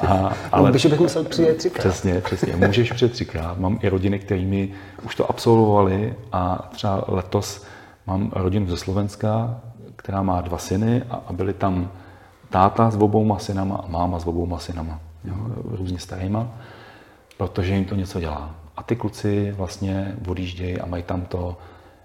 A, 0.08 0.32
ale 0.52 0.72
no, 0.72 0.72
bych 0.72 1.00
musel 1.00 1.24
přijet 1.24 1.56
třikrát. 1.56 1.80
Přesně, 1.80 2.20
přesně. 2.20 2.56
Můžeš 2.56 2.92
přijet 2.92 3.12
třikrát. 3.12 3.58
Mám 3.58 3.78
i 3.82 3.88
rodiny, 3.88 4.18
kterými 4.18 4.72
už 5.02 5.14
to 5.14 5.30
absolvovali 5.30 6.14
a 6.32 6.70
třeba 6.72 7.04
letos 7.08 7.64
mám 8.06 8.32
rodinu 8.34 8.66
ze 8.66 8.76
Slovenska, 8.76 9.60
která 9.96 10.22
má 10.22 10.40
dva 10.40 10.58
syny 10.58 11.02
a, 11.10 11.22
a 11.26 11.32
byli 11.32 11.52
tam 11.52 11.90
táta 12.50 12.90
s 12.90 12.96
obouma 12.96 13.38
synama 13.38 13.76
a 13.76 13.88
máma 13.88 14.18
s 14.18 14.26
obouma 14.26 14.58
synama. 14.58 15.00
Jo? 15.24 15.34
Různě 15.64 15.98
starýma 15.98 16.48
protože 17.40 17.74
jim 17.74 17.84
to 17.84 17.94
něco 17.94 18.20
dělá. 18.20 18.54
A 18.76 18.82
ty 18.82 18.96
kluci 18.96 19.52
vlastně 19.52 20.16
odjíždějí 20.28 20.80
a 20.80 20.86
mají 20.86 21.02
tam 21.02 21.24
to 21.24 21.56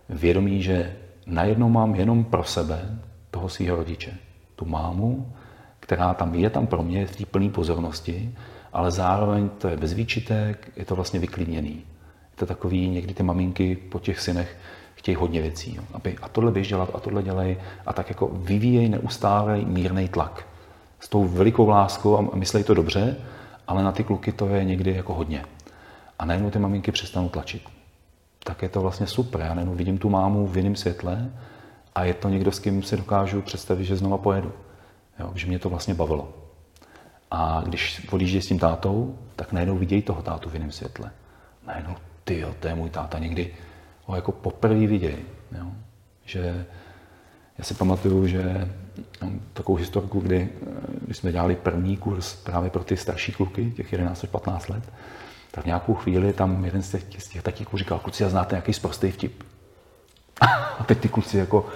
vědomí, 0.09 0.63
že 0.63 0.95
najednou 1.27 1.69
mám 1.69 1.95
jenom 1.95 2.23
pro 2.23 2.43
sebe 2.43 2.99
toho 3.31 3.49
svého 3.49 3.75
rodiče. 3.75 4.17
Tu 4.55 4.65
mámu, 4.65 5.33
která 5.79 6.13
tam 6.13 6.35
je 6.35 6.49
tam 6.49 6.67
pro 6.67 6.83
mě 6.83 7.07
v 7.07 7.15
té 7.15 7.25
plné 7.25 7.49
pozornosti, 7.49 8.35
ale 8.73 8.91
zároveň 8.91 9.49
to 9.49 9.67
je 9.67 9.77
bez 9.77 9.93
výčitek, 9.93 10.71
je 10.75 10.85
to 10.85 10.95
vlastně 10.95 11.19
vyklidněný. 11.19 11.71
Je 12.31 12.35
to 12.35 12.45
takový, 12.45 12.89
někdy 12.89 13.13
ty 13.13 13.23
maminky 13.23 13.75
po 13.75 13.99
těch 13.99 14.19
synech 14.19 14.57
chtějí 14.95 15.15
hodně 15.15 15.41
věcí. 15.41 15.75
Jo. 15.75 15.83
Aby 15.93 16.15
a 16.21 16.29
tohle 16.29 16.51
běž 16.51 16.67
dělat, 16.67 16.89
a 16.93 16.99
tohle 16.99 17.23
dělej, 17.23 17.57
a 17.85 17.93
tak 17.93 18.09
jako 18.09 18.27
vyvíjejí 18.27 18.89
neustále 18.89 19.57
mírný 19.57 20.07
tlak. 20.07 20.47
S 20.99 21.09
tou 21.09 21.23
velikou 21.23 21.67
láskou 21.67 22.17
a 22.17 22.35
myslej 22.35 22.63
to 22.63 22.73
dobře, 22.73 23.15
ale 23.67 23.83
na 23.83 23.91
ty 23.91 24.03
kluky 24.03 24.31
to 24.31 24.47
je 24.47 24.63
někdy 24.63 24.95
jako 24.95 25.13
hodně. 25.13 25.45
A 26.19 26.25
najednou 26.25 26.49
ty 26.49 26.59
maminky 26.59 26.91
přestanou 26.91 27.29
tlačit. 27.29 27.61
Tak 28.43 28.61
je 28.61 28.69
to 28.69 28.81
vlastně 28.81 29.07
super. 29.07 29.41
Já 29.41 29.53
najednou 29.53 29.75
vidím 29.75 29.97
tu 29.97 30.09
mámu 30.09 30.47
v 30.47 30.57
jiném 30.57 30.75
světle 30.75 31.31
a 31.95 32.03
je 32.03 32.13
to 32.13 32.29
někdo, 32.29 32.51
s 32.51 32.59
kým 32.59 32.83
si 32.83 32.97
dokážu 32.97 33.41
představit, 33.41 33.85
že 33.85 33.95
znova 33.95 34.17
pojedu. 34.17 34.53
Jo, 35.19 35.31
že 35.35 35.47
mě 35.47 35.59
to 35.59 35.69
vlastně 35.69 35.93
bavilo. 35.93 36.33
A 37.31 37.61
když 37.65 38.07
odjíždí 38.11 38.41
s 38.41 38.47
tím 38.47 38.59
tátou, 38.59 39.17
tak 39.35 39.51
najednou 39.51 39.77
vidějí 39.77 40.01
toho 40.01 40.21
tátu 40.21 40.49
v 40.49 40.53
jiném 40.53 40.71
světle. 40.71 41.11
Najednou, 41.67 41.95
ty 42.23 42.45
to 42.59 42.67
je 42.67 42.75
můj 42.75 42.89
táta. 42.89 43.19
Někdy 43.19 43.53
ho 44.05 44.15
jako 44.15 44.31
poprvé 44.31 44.87
vidějí. 44.87 45.17
Jo. 45.57 45.65
Že 46.25 46.65
já 47.57 47.63
si 47.63 47.73
pamatuju, 47.73 48.27
že 48.27 48.71
takovou 49.53 49.75
historku, 49.75 50.19
kdy 50.19 50.49
když 51.01 51.17
jsme 51.17 51.31
dělali 51.31 51.55
první 51.55 51.97
kurz 51.97 52.35
právě 52.35 52.69
pro 52.69 52.83
ty 52.83 52.97
starší 52.97 53.31
kluky, 53.31 53.71
těch 53.71 53.91
11 53.91 54.23
až 54.23 54.29
15 54.29 54.69
let, 54.69 54.83
tak 55.51 55.63
v 55.63 55.67
nějakou 55.67 55.93
chvíli 55.93 56.33
tam 56.33 56.65
jeden 56.65 56.81
z 56.81 56.91
těch, 56.91 57.23
z 57.23 57.27
těch 57.27 57.43
tatíků 57.43 57.77
říkal, 57.77 57.99
kluci, 57.99 58.23
já 58.23 58.29
znáte 58.29 58.55
nějaký 58.55 58.73
sprostý 58.73 59.11
vtip. 59.11 59.43
A 60.41 60.83
teď 60.85 60.99
ty 60.99 61.09
kluci 61.09 61.37
jako 61.37 61.69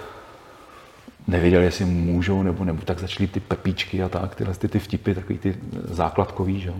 nevěděli, 1.26 1.64
jestli 1.64 1.84
můžou 1.84 2.42
nebo 2.42 2.64
nebo, 2.64 2.82
tak 2.82 2.98
začaly 2.98 3.26
ty 3.26 3.40
pepíčky 3.40 4.02
a 4.02 4.08
tak, 4.08 4.34
tyhle 4.34 4.54
ty, 4.54 4.68
ty 4.68 4.78
vtipy, 4.78 5.14
takový 5.14 5.38
ty 5.38 5.58
základkový, 5.84 6.60
že? 6.60 6.72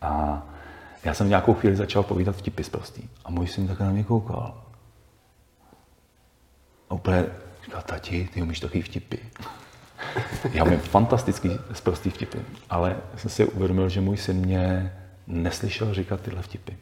A 0.00 0.42
já 1.04 1.14
jsem 1.14 1.28
nějakou 1.28 1.54
chvíli 1.54 1.76
začal 1.76 2.02
povídat 2.02 2.36
vtipy 2.36 2.64
sprostý. 2.64 3.02
A 3.24 3.30
můj 3.30 3.46
syn 3.46 3.68
tak 3.68 3.80
na 3.80 3.90
mě 3.90 4.04
koukal. 4.04 4.62
A 6.90 6.94
úplně 6.94 7.26
říkal, 7.64 7.82
tati, 7.82 8.28
ty 8.34 8.42
umíš 8.42 8.60
takový 8.60 8.82
vtipy. 8.82 9.16
Já 10.52 10.64
mám 10.64 10.78
fantastický 10.78 11.50
sprostý 11.72 12.10
vtipy, 12.10 12.38
ale 12.70 12.96
jsem 13.16 13.30
si 13.30 13.44
uvědomil, 13.44 13.88
že 13.88 14.00
můj 14.00 14.16
syn 14.16 14.36
mě 14.36 14.92
neslyšel 15.26 15.94
říkat 15.94 16.20
tyhle 16.20 16.42
vtipy. 16.42 16.72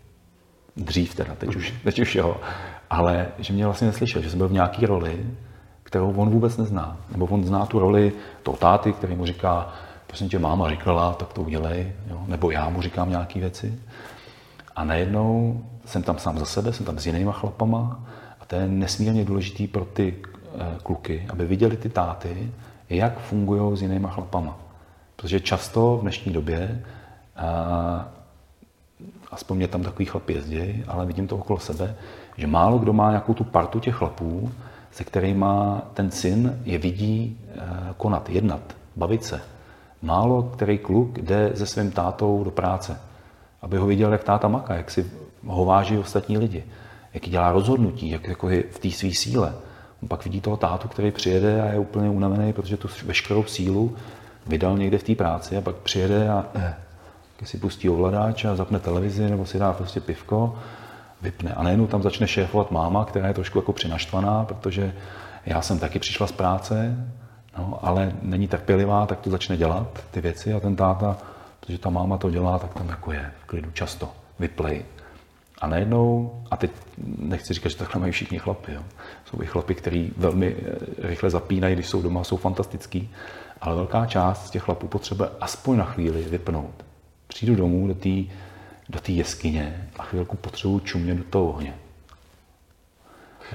Dřív 0.76 1.14
teda, 1.14 1.34
teď 1.34 1.56
už, 1.56 1.74
teď 1.84 1.98
už 1.98 2.14
jo. 2.14 2.40
Ale 2.92 3.26
že 3.38 3.52
mě 3.52 3.64
vlastně 3.64 3.86
neslyšel, 3.86 4.22
že 4.22 4.30
jsem 4.30 4.38
byl 4.38 4.48
v 4.48 4.52
nějaké 4.52 4.86
roli, 4.86 5.26
kterou 5.82 6.12
on 6.12 6.30
vůbec 6.30 6.56
nezná. 6.56 6.96
Nebo 7.12 7.26
on 7.26 7.44
zná 7.44 7.66
tu 7.66 7.78
roli 7.78 8.12
toho 8.42 8.56
táty, 8.56 8.92
který 8.92 9.16
mu 9.16 9.26
říká, 9.26 9.72
prosím 10.06 10.28
tě, 10.28 10.38
máma 10.38 10.70
říkala, 10.70 11.14
tak 11.14 11.32
to 11.32 11.42
udělej. 11.42 11.92
Jo? 12.10 12.22
Nebo 12.26 12.50
já 12.50 12.68
mu 12.68 12.82
říkám 12.82 13.10
nějaké 13.10 13.40
věci. 13.40 13.80
A 14.76 14.84
najednou 14.84 15.62
jsem 15.84 16.02
tam 16.02 16.18
sám 16.18 16.38
za 16.38 16.44
sebe, 16.44 16.72
jsem 16.72 16.86
tam 16.86 16.98
s 16.98 17.06
jinýma 17.06 17.32
chlapama 17.32 18.04
a 18.40 18.44
to 18.44 18.56
je 18.56 18.68
nesmírně 18.68 19.24
důležitý 19.24 19.66
pro 19.66 19.84
ty 19.84 20.14
eh, 20.54 20.66
kluky, 20.82 21.26
aby 21.30 21.46
viděli 21.46 21.76
ty 21.76 21.88
táty, 21.88 22.52
jak 22.90 23.18
fungují 23.20 23.76
s 23.76 23.82
jinýma 23.82 24.08
chlapama. 24.08 24.58
Protože 25.16 25.40
často 25.40 25.96
v 25.96 26.00
dnešní 26.00 26.32
době, 26.32 26.84
a, 27.36 28.08
aspoň 29.30 29.56
mě 29.56 29.68
tam 29.68 29.82
takový 29.82 30.04
chlap 30.04 30.28
jezdí, 30.28 30.84
ale 30.88 31.06
vidím 31.06 31.26
to 31.26 31.36
okolo 31.36 31.58
sebe, 31.58 31.96
že 32.36 32.46
málo 32.46 32.78
kdo 32.78 32.92
má 32.92 33.08
nějakou 33.10 33.34
tu 33.34 33.44
partu 33.44 33.80
těch 33.80 33.94
chlapů, 33.94 34.50
se 34.90 35.04
kterými 35.04 35.46
ten 35.94 36.10
syn 36.10 36.60
je 36.64 36.78
vidí 36.78 37.38
e, 37.48 37.60
konat, 37.96 38.30
jednat, 38.30 38.60
bavit 38.96 39.24
se. 39.24 39.40
Málo 40.02 40.42
který 40.42 40.78
kluk 40.78 41.18
jde 41.18 41.52
se 41.54 41.66
svým 41.66 41.90
tátou 41.90 42.44
do 42.44 42.50
práce, 42.50 43.00
aby 43.62 43.76
ho 43.76 43.86
viděl, 43.86 44.12
jak 44.12 44.24
táta 44.24 44.48
maká, 44.48 44.74
jak 44.74 44.90
si 44.90 45.10
ho 45.46 45.64
váží 45.64 45.98
ostatní 45.98 46.38
lidi, 46.38 46.64
jak 47.14 47.28
dělá 47.28 47.52
rozhodnutí, 47.52 48.10
jak 48.10 48.28
jako 48.28 48.48
je 48.48 48.62
v 48.62 48.78
té 48.78 48.90
své 48.90 49.10
síle. 49.10 49.54
On 50.02 50.08
pak 50.08 50.24
vidí 50.24 50.40
toho 50.40 50.56
tátu, 50.56 50.88
který 50.88 51.10
přijede 51.10 51.62
a 51.62 51.66
je 51.66 51.78
úplně 51.78 52.10
unavený, 52.10 52.52
protože 52.52 52.76
tu 52.76 52.88
veškerou 53.04 53.44
sílu 53.44 53.96
vydal 54.46 54.78
někde 54.78 54.98
v 54.98 55.02
té 55.02 55.14
práci 55.14 55.56
a 55.56 55.60
pak 55.60 55.76
přijede 55.76 56.28
a 56.28 56.46
eh, 56.54 56.74
si 57.44 57.58
pustí 57.58 57.88
ovladač 57.88 58.44
a 58.44 58.56
zapne 58.56 58.78
televizi 58.78 59.30
nebo 59.30 59.46
si 59.46 59.58
dá 59.58 59.72
prostě 59.72 60.00
pivko, 60.00 60.58
vypne. 61.22 61.54
A 61.54 61.62
najednou 61.62 61.86
tam 61.86 62.02
začne 62.02 62.28
šéfovat 62.28 62.70
máma, 62.70 63.04
která 63.04 63.28
je 63.28 63.34
trošku 63.34 63.58
jako 63.58 63.72
přinaštvaná, 63.72 64.44
protože 64.44 64.94
já 65.46 65.62
jsem 65.62 65.78
taky 65.78 65.98
přišla 65.98 66.26
z 66.26 66.32
práce, 66.32 66.96
no, 67.58 67.78
ale 67.82 68.12
není 68.22 68.48
trpělivá, 68.48 69.06
tak 69.06 69.20
to 69.20 69.30
začne 69.30 69.56
dělat, 69.56 70.04
ty 70.10 70.20
věci 70.20 70.54
a 70.54 70.60
ten 70.60 70.76
táta, 70.76 71.16
protože 71.60 71.78
ta 71.78 71.90
máma 71.90 72.18
to 72.18 72.30
dělá, 72.30 72.58
tak 72.58 72.74
tam 72.74 72.88
jako 72.88 73.12
je 73.12 73.32
v 73.42 73.46
klidu 73.46 73.70
často, 73.70 74.12
vyplej. 74.38 74.84
A 75.58 75.66
najednou, 75.66 76.32
a 76.50 76.56
teď 76.56 76.70
nechci 77.18 77.54
říkat, 77.54 77.68
že 77.68 77.76
takhle 77.76 78.00
mají 78.00 78.12
všichni 78.12 78.38
chlapy, 78.38 78.72
jo. 78.72 78.82
jsou 79.24 79.42
i 79.42 79.46
chlapy, 79.46 79.74
kteří 79.74 80.12
velmi 80.16 80.56
eh, 80.58 81.08
rychle 81.08 81.30
zapínají, 81.30 81.74
když 81.74 81.86
jsou 81.86 82.02
doma, 82.02 82.24
jsou 82.24 82.36
fantastický, 82.36 83.10
ale 83.60 83.76
velká 83.76 84.06
část 84.06 84.46
z 84.46 84.50
těch 84.50 84.62
chlapů 84.62 84.88
potřebuje 84.88 85.30
aspoň 85.40 85.76
na 85.76 85.84
chvíli 85.84 86.22
vypnout. 86.22 86.84
Přijdu 87.26 87.56
domů 87.56 87.86
do 87.86 87.94
té 87.94 88.34
do 88.92 89.00
jeskyně 89.08 89.88
a 89.98 90.02
chvilku 90.02 90.36
potřebuji 90.36 90.80
čumět 90.80 91.18
do 91.18 91.24
toho 91.24 91.48
ohně. 91.48 91.74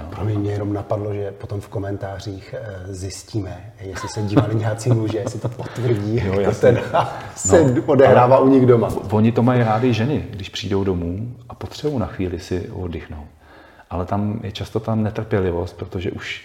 Pro 0.10 0.26
mě, 0.26 0.38
mě 0.38 0.52
jenom 0.52 0.74
napadlo, 0.74 1.14
že 1.14 1.32
potom 1.32 1.62
v 1.62 1.68
komentářích 1.68 2.56
eh, 2.58 2.94
zjistíme, 2.94 3.74
jestli 3.82 4.10
se 4.10 4.22
dívali 4.22 4.56
nějací 4.56 4.90
muže, 4.90 5.18
jestli 5.18 5.40
to 5.40 5.50
potvrdí, 5.50 6.22
jo, 6.26 6.40
jak 6.40 6.56
to 6.56 6.62
ten 6.62 6.82
se 7.36 7.64
no, 7.64 7.84
odehrává 7.86 8.40
u 8.40 8.50
nich 8.50 8.66
doma. 8.66 8.90
Oni 9.12 9.32
to 9.32 9.44
mají 9.44 9.64
rádi 9.64 9.94
ženy, 9.94 10.28
když 10.30 10.50
přijdou 10.50 10.84
domů 10.84 11.36
a 11.50 11.56
potřebují 11.56 12.00
na 12.00 12.08
chvíli 12.08 12.40
si 12.40 12.70
oddychnout. 12.70 13.28
Ale 13.90 14.06
tam 14.06 14.40
je 14.44 14.52
často 14.52 14.80
tam 14.80 15.04
netrpělivost, 15.04 15.78
protože 15.78 16.12
už 16.12 16.44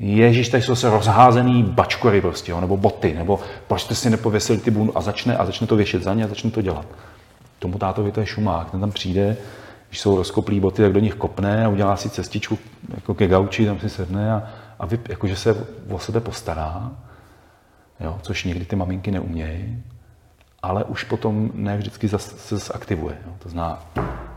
Ježíš, 0.00 0.48
tady 0.48 0.62
jsou 0.62 0.74
se 0.74 0.90
rozházený 0.90 1.62
bačkory 1.62 2.20
prostě, 2.20 2.52
jo, 2.52 2.60
nebo 2.60 2.76
boty, 2.76 3.14
nebo 3.14 3.40
proč 3.66 3.82
jste 3.82 3.94
si 3.94 4.10
nepověsili 4.10 4.58
ty 4.58 4.70
bunu 4.70 4.98
a 4.98 5.00
začne, 5.00 5.36
a 5.36 5.44
začne 5.44 5.66
to 5.66 5.76
věšet 5.76 6.02
za 6.02 6.14
ně 6.14 6.24
a 6.24 6.28
začne 6.28 6.50
to 6.50 6.62
dělat. 6.62 6.86
Tomu 7.58 7.78
tátovi 7.78 8.12
to 8.12 8.20
je 8.20 8.26
šumák, 8.26 8.70
ten 8.70 8.80
tam 8.80 8.90
přijde, 8.90 9.36
když 9.88 10.00
jsou 10.00 10.16
rozkoplý 10.16 10.60
boty, 10.60 10.82
tak 10.82 10.92
do 10.92 11.00
nich 11.00 11.14
kopne 11.14 11.64
a 11.64 11.68
udělá 11.68 11.96
si 11.96 12.10
cestičku 12.10 12.58
jako 12.94 13.14
ke 13.14 13.26
gauči, 13.26 13.66
tam 13.66 13.78
si 13.78 13.88
sedne 13.88 14.32
a, 14.32 14.42
a 14.78 14.86
vy, 14.86 15.00
jakože 15.08 15.36
se 15.36 15.66
o 15.90 15.98
sebe 15.98 16.20
postará, 16.20 16.92
jo, 18.00 18.18
což 18.22 18.44
někdy 18.44 18.64
ty 18.64 18.76
maminky 18.76 19.10
neumějí, 19.10 19.82
ale 20.62 20.84
už 20.84 21.04
potom 21.04 21.50
ne 21.54 21.76
vždycky 21.76 22.08
se 22.08 22.58
zaktivuje. 22.58 23.18
Jo. 23.26 23.32
To 23.38 23.48
znamená, 23.48 23.82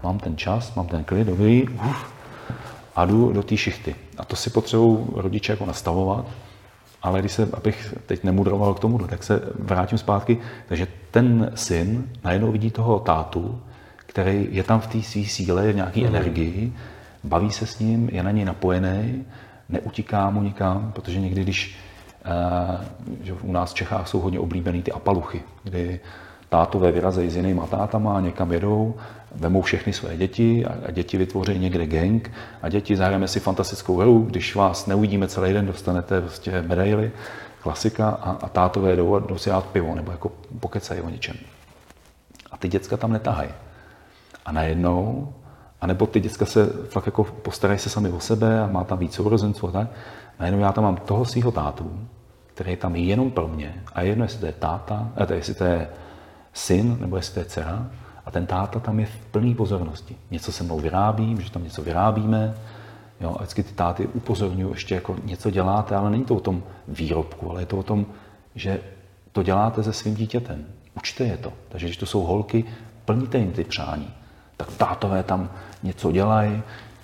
mám 0.03 0.19
ten 0.19 0.37
čas, 0.37 0.75
mám 0.75 0.87
ten 0.87 1.03
klid, 1.03 1.27
dobrý, 1.27 1.69
uf, 1.69 2.13
a 2.95 3.05
jdu 3.05 3.33
do 3.33 3.43
té 3.43 3.57
šichty. 3.57 3.95
A 4.17 4.25
to 4.25 4.35
si 4.35 4.49
potřebují 4.49 5.07
rodiče 5.15 5.53
jako 5.53 5.65
nastavovat, 5.65 6.25
ale 7.01 7.19
když 7.19 7.31
se, 7.31 7.49
abych 7.53 7.93
teď 8.05 8.23
nemudroval 8.23 8.73
k 8.73 8.79
tomu, 8.79 8.97
tak 8.97 9.23
se 9.23 9.41
vrátím 9.59 9.97
zpátky. 9.97 10.37
Takže 10.67 10.87
ten 11.11 11.51
syn 11.55 12.03
najednou 12.23 12.51
vidí 12.51 12.71
toho 12.71 12.99
tátu, 12.99 13.61
který 13.97 14.47
je 14.51 14.63
tam 14.63 14.79
v 14.79 14.87
té 14.87 15.01
své 15.01 15.23
síle, 15.23 15.71
v 15.71 15.75
nějaké 15.75 15.99
mm. 15.99 16.05
energii, 16.05 16.73
baví 17.23 17.51
se 17.51 17.65
s 17.65 17.79
ním, 17.79 18.09
je 18.11 18.23
na 18.23 18.31
něj 18.31 18.45
napojený, 18.45 19.25
neutíká 19.69 20.29
mu 20.29 20.41
nikam, 20.41 20.91
protože 20.95 21.19
někdy, 21.19 21.41
když 21.41 21.77
uh, 22.25 22.85
že 23.23 23.33
u 23.33 23.51
nás 23.51 23.71
v 23.71 23.75
Čechách 23.75 24.07
jsou 24.07 24.19
hodně 24.19 24.39
oblíbený 24.39 24.81
ty 24.81 24.91
apaluchy, 24.91 25.41
kdy 25.63 25.99
tátové 26.51 26.91
vyrazejí 26.91 27.29
s 27.29 27.35
jinýma 27.35 27.67
tátama, 27.67 28.21
někam 28.21 28.51
jedou, 28.51 28.95
vemou 29.35 29.61
všechny 29.61 29.93
své 29.93 30.17
děti 30.17 30.65
a, 30.65 30.91
děti 30.91 31.17
vytvoří 31.17 31.59
někde 31.59 31.87
gang 31.87 32.31
a 32.61 32.69
děti 32.69 32.95
zahrajeme 32.95 33.27
si 33.27 33.39
fantastickou 33.39 33.97
hru, 33.97 34.19
když 34.19 34.55
vás 34.55 34.87
neuvidíme 34.87 35.27
celý 35.27 35.53
den, 35.53 35.65
dostanete 35.65 36.21
prostě 36.21 36.61
medaily, 36.61 37.11
klasika 37.61 38.09
a, 38.09 38.31
a 38.31 38.49
tátové 38.49 38.95
jdou 38.95 39.19
jdou 39.19 39.37
si 39.37 39.49
dát 39.49 39.65
pivo 39.65 39.95
nebo 39.95 40.11
jako 40.11 40.31
pokecají 40.59 41.01
o 41.01 41.09
něčem. 41.09 41.35
A 42.51 42.57
ty 42.57 42.67
děcka 42.67 42.97
tam 42.97 43.11
netahají. 43.11 43.49
A 44.45 44.51
najednou, 44.51 45.33
anebo 45.81 46.07
ty 46.07 46.19
děcka 46.19 46.45
se 46.45 46.65
fakt 46.65 47.05
jako 47.05 47.23
postarají 47.23 47.79
se 47.79 47.89
sami 47.89 48.09
o 48.09 48.19
sebe 48.19 48.61
a 48.61 48.67
má 48.67 48.83
tam 48.83 48.99
víc 48.99 49.13
sourozenců 49.13 49.67
a 49.67 49.71
tak. 49.71 49.87
Najednou 50.39 50.59
já 50.61 50.71
tam 50.71 50.83
mám 50.83 50.95
toho 50.95 51.25
svého 51.25 51.51
tátu, 51.51 52.07
který 52.53 52.71
je 52.71 52.77
tam 52.77 52.95
jenom 52.95 53.31
pro 53.31 53.47
mě 53.47 53.83
a 53.93 54.01
jedno, 54.01 54.25
jestli 54.25 54.39
to 54.39 54.45
je 54.45 54.51
táta, 54.51 55.09
a 55.15 55.33
jestli 55.33 55.53
to 55.53 55.63
je 55.63 55.87
syn 56.53 56.97
nebo 56.99 57.15
jestli 57.15 57.33
to 57.33 57.39
je 57.39 57.45
dcera, 57.45 57.89
a 58.25 58.31
ten 58.31 58.45
táta 58.45 58.79
tam 58.79 58.99
je 58.99 59.05
v 59.05 59.25
plné 59.31 59.55
pozornosti. 59.55 60.15
Něco 60.31 60.51
se 60.51 60.63
mnou 60.63 60.79
vyrábím, 60.79 61.41
že 61.41 61.51
tam 61.51 61.63
něco 61.63 61.81
vyrábíme. 61.81 62.53
Jo, 63.21 63.35
a 63.35 63.37
vždycky 63.37 63.63
ty 63.63 63.73
táty 63.73 64.07
upozorňují, 64.07 64.73
ještě 64.73 64.95
jako 64.95 65.15
něco 65.23 65.51
děláte, 65.51 65.95
ale 65.95 66.09
není 66.09 66.25
to 66.25 66.35
o 66.35 66.39
tom 66.39 66.63
výrobku, 66.87 67.51
ale 67.51 67.61
je 67.61 67.65
to 67.65 67.77
o 67.77 67.83
tom, 67.83 68.05
že 68.55 68.79
to 69.31 69.43
děláte 69.43 69.83
se 69.83 69.93
svým 69.93 70.15
dítětem. 70.15 70.65
Učte 70.95 71.23
je 71.23 71.37
to. 71.37 71.53
Takže 71.69 71.85
když 71.87 71.97
to 71.97 72.05
jsou 72.05 72.21
holky, 72.21 72.65
plníte 73.05 73.37
jim 73.37 73.51
ty 73.51 73.63
přání. 73.63 74.13
Tak 74.57 74.71
tátové 74.71 75.23
tam 75.23 75.49
něco 75.83 76.11
dělají. 76.11 76.61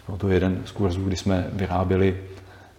No, 0.10 0.18
to 0.18 0.28
je 0.28 0.36
jeden 0.36 0.62
z 0.66 0.72
kurzů, 0.72 1.06
kdy 1.06 1.16
jsme 1.16 1.48
vyráběli, 1.54 2.24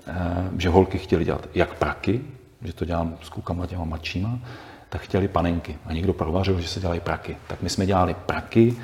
eh, 0.07 0.15
že 0.59 0.69
holky 0.69 0.99
chtěly 0.99 1.25
dělat 1.25 1.49
jak 1.55 1.79
praky, 1.79 2.21
že 2.63 2.73
to 2.73 2.85
dělám 2.85 3.17
s 3.23 3.29
klukama 3.29 3.67
těma 3.67 3.85
mladšíma, 3.85 4.39
tak 4.88 5.01
chtěli 5.01 5.29
panenky. 5.29 5.79
A 5.87 5.92
někdo 5.92 6.12
provařil, 6.12 6.61
že 6.61 6.68
se 6.68 6.81
dělají 6.81 7.01
praky. 7.01 7.37
Tak 7.46 7.62
my 7.62 7.70
jsme 7.70 7.87
dělali 7.87 8.14
praky 8.27 8.77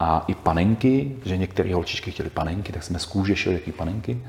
a 0.00 0.24
i 0.28 0.34
panenky, 0.34 1.16
že 1.24 1.36
některé 1.36 1.74
holčičky 1.74 2.10
chtěli 2.10 2.30
panenky, 2.30 2.72
tak 2.72 2.82
jsme 2.82 2.98
z 2.98 3.06
kůže 3.06 3.36
šili 3.36 3.58
panenky. 3.76 4.22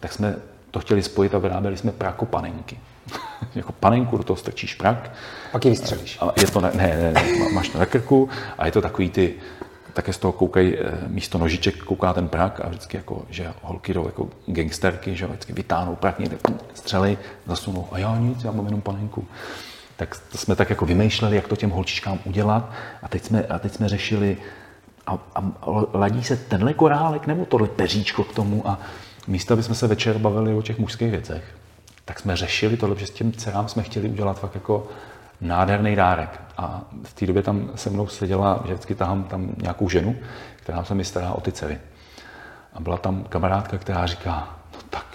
Tak 0.00 0.12
jsme 0.12 0.36
to 0.70 0.80
chtěli 0.80 1.02
spojit 1.02 1.34
a 1.34 1.38
vyráběli 1.38 1.76
jsme 1.76 1.92
prakopanenky. 1.92 2.78
jako 3.54 3.72
panenku, 3.72 4.16
do 4.16 4.24
toho 4.24 4.36
strčíš 4.36 4.74
prak. 4.74 5.10
Pak 5.52 5.64
ji 5.64 5.70
vystřelíš. 5.70 6.18
A 6.20 6.32
je 6.40 6.46
to, 6.46 6.60
ne, 6.60 6.70
ne, 6.74 7.12
ne, 7.12 7.48
máš 7.52 7.68
to 7.68 7.78
na 7.78 7.86
krku 7.86 8.28
a 8.58 8.66
je 8.66 8.72
to 8.72 8.82
takový 8.82 9.10
ty, 9.10 9.34
také 9.92 10.12
z 10.12 10.18
toho 10.18 10.32
koukají, 10.32 10.76
eh, 10.78 11.08
místo 11.08 11.38
nožiček 11.38 11.82
kouká 11.84 12.12
ten 12.12 12.28
prak 12.28 12.60
a 12.60 12.68
vždycky 12.68 12.96
jako, 12.96 13.24
že 13.30 13.52
holky 13.62 13.94
jdou 13.94 14.06
jako 14.06 14.28
gangsterky, 14.46 15.16
že 15.16 15.26
vždycky 15.26 15.52
vytáhnou 15.52 15.96
prak, 15.96 16.18
někde 16.18 16.38
střely, 16.74 17.18
zasunou 17.46 17.88
a 17.92 17.98
já 17.98 18.18
nic, 18.18 18.44
já 18.44 18.52
mám 18.52 18.64
jenom 18.66 18.80
panenku 18.80 19.26
tak 20.02 20.14
jsme 20.34 20.56
tak 20.56 20.70
jako 20.70 20.86
vymýšleli, 20.86 21.36
jak 21.36 21.48
to 21.48 21.56
těm 21.56 21.70
holčičkám 21.70 22.18
udělat 22.24 22.70
a 23.02 23.08
teď 23.08 23.24
jsme, 23.24 23.46
a 23.46 23.58
teď 23.58 23.72
jsme 23.72 23.88
řešili, 23.88 24.36
a, 25.06 25.18
a 25.34 25.44
ladí 25.92 26.24
se 26.24 26.36
tenhle 26.36 26.74
korálek 26.74 27.26
nebo 27.26 27.44
tohle 27.44 27.68
peříčko 27.68 28.24
k 28.24 28.34
tomu 28.34 28.68
a 28.68 28.78
místo, 29.26 29.54
aby 29.54 29.62
jsme 29.62 29.74
se 29.74 29.86
večer 29.86 30.18
bavili 30.18 30.54
o 30.54 30.62
těch 30.62 30.78
mužských 30.78 31.10
věcech, 31.10 31.44
tak 32.04 32.20
jsme 32.20 32.36
řešili 32.36 32.76
tohle, 32.76 32.96
že 32.98 33.06
s 33.06 33.10
těm 33.10 33.32
dcerám 33.32 33.68
jsme 33.68 33.82
chtěli 33.82 34.08
udělat 34.08 34.38
fakt 34.38 34.54
jako 34.54 34.88
nádherný 35.40 35.96
dárek. 35.96 36.40
A 36.56 36.82
v 37.04 37.14
té 37.14 37.26
době 37.26 37.42
tam 37.42 37.70
se 37.74 37.90
mnou 37.90 38.06
seděla, 38.06 38.62
že 38.66 38.74
vždycky 38.74 38.94
tahám 38.94 39.24
tam 39.24 39.50
nějakou 39.62 39.88
ženu, 39.88 40.16
která 40.56 40.84
se 40.84 40.94
mi 40.94 41.04
stará 41.04 41.32
o 41.32 41.40
ty 41.40 41.52
dcery. 41.52 41.78
A 42.72 42.80
byla 42.80 42.96
tam 42.96 43.24
kamarádka, 43.28 43.78
která 43.78 44.06
říká, 44.06 44.56
no 44.74 44.78
tak, 44.90 45.06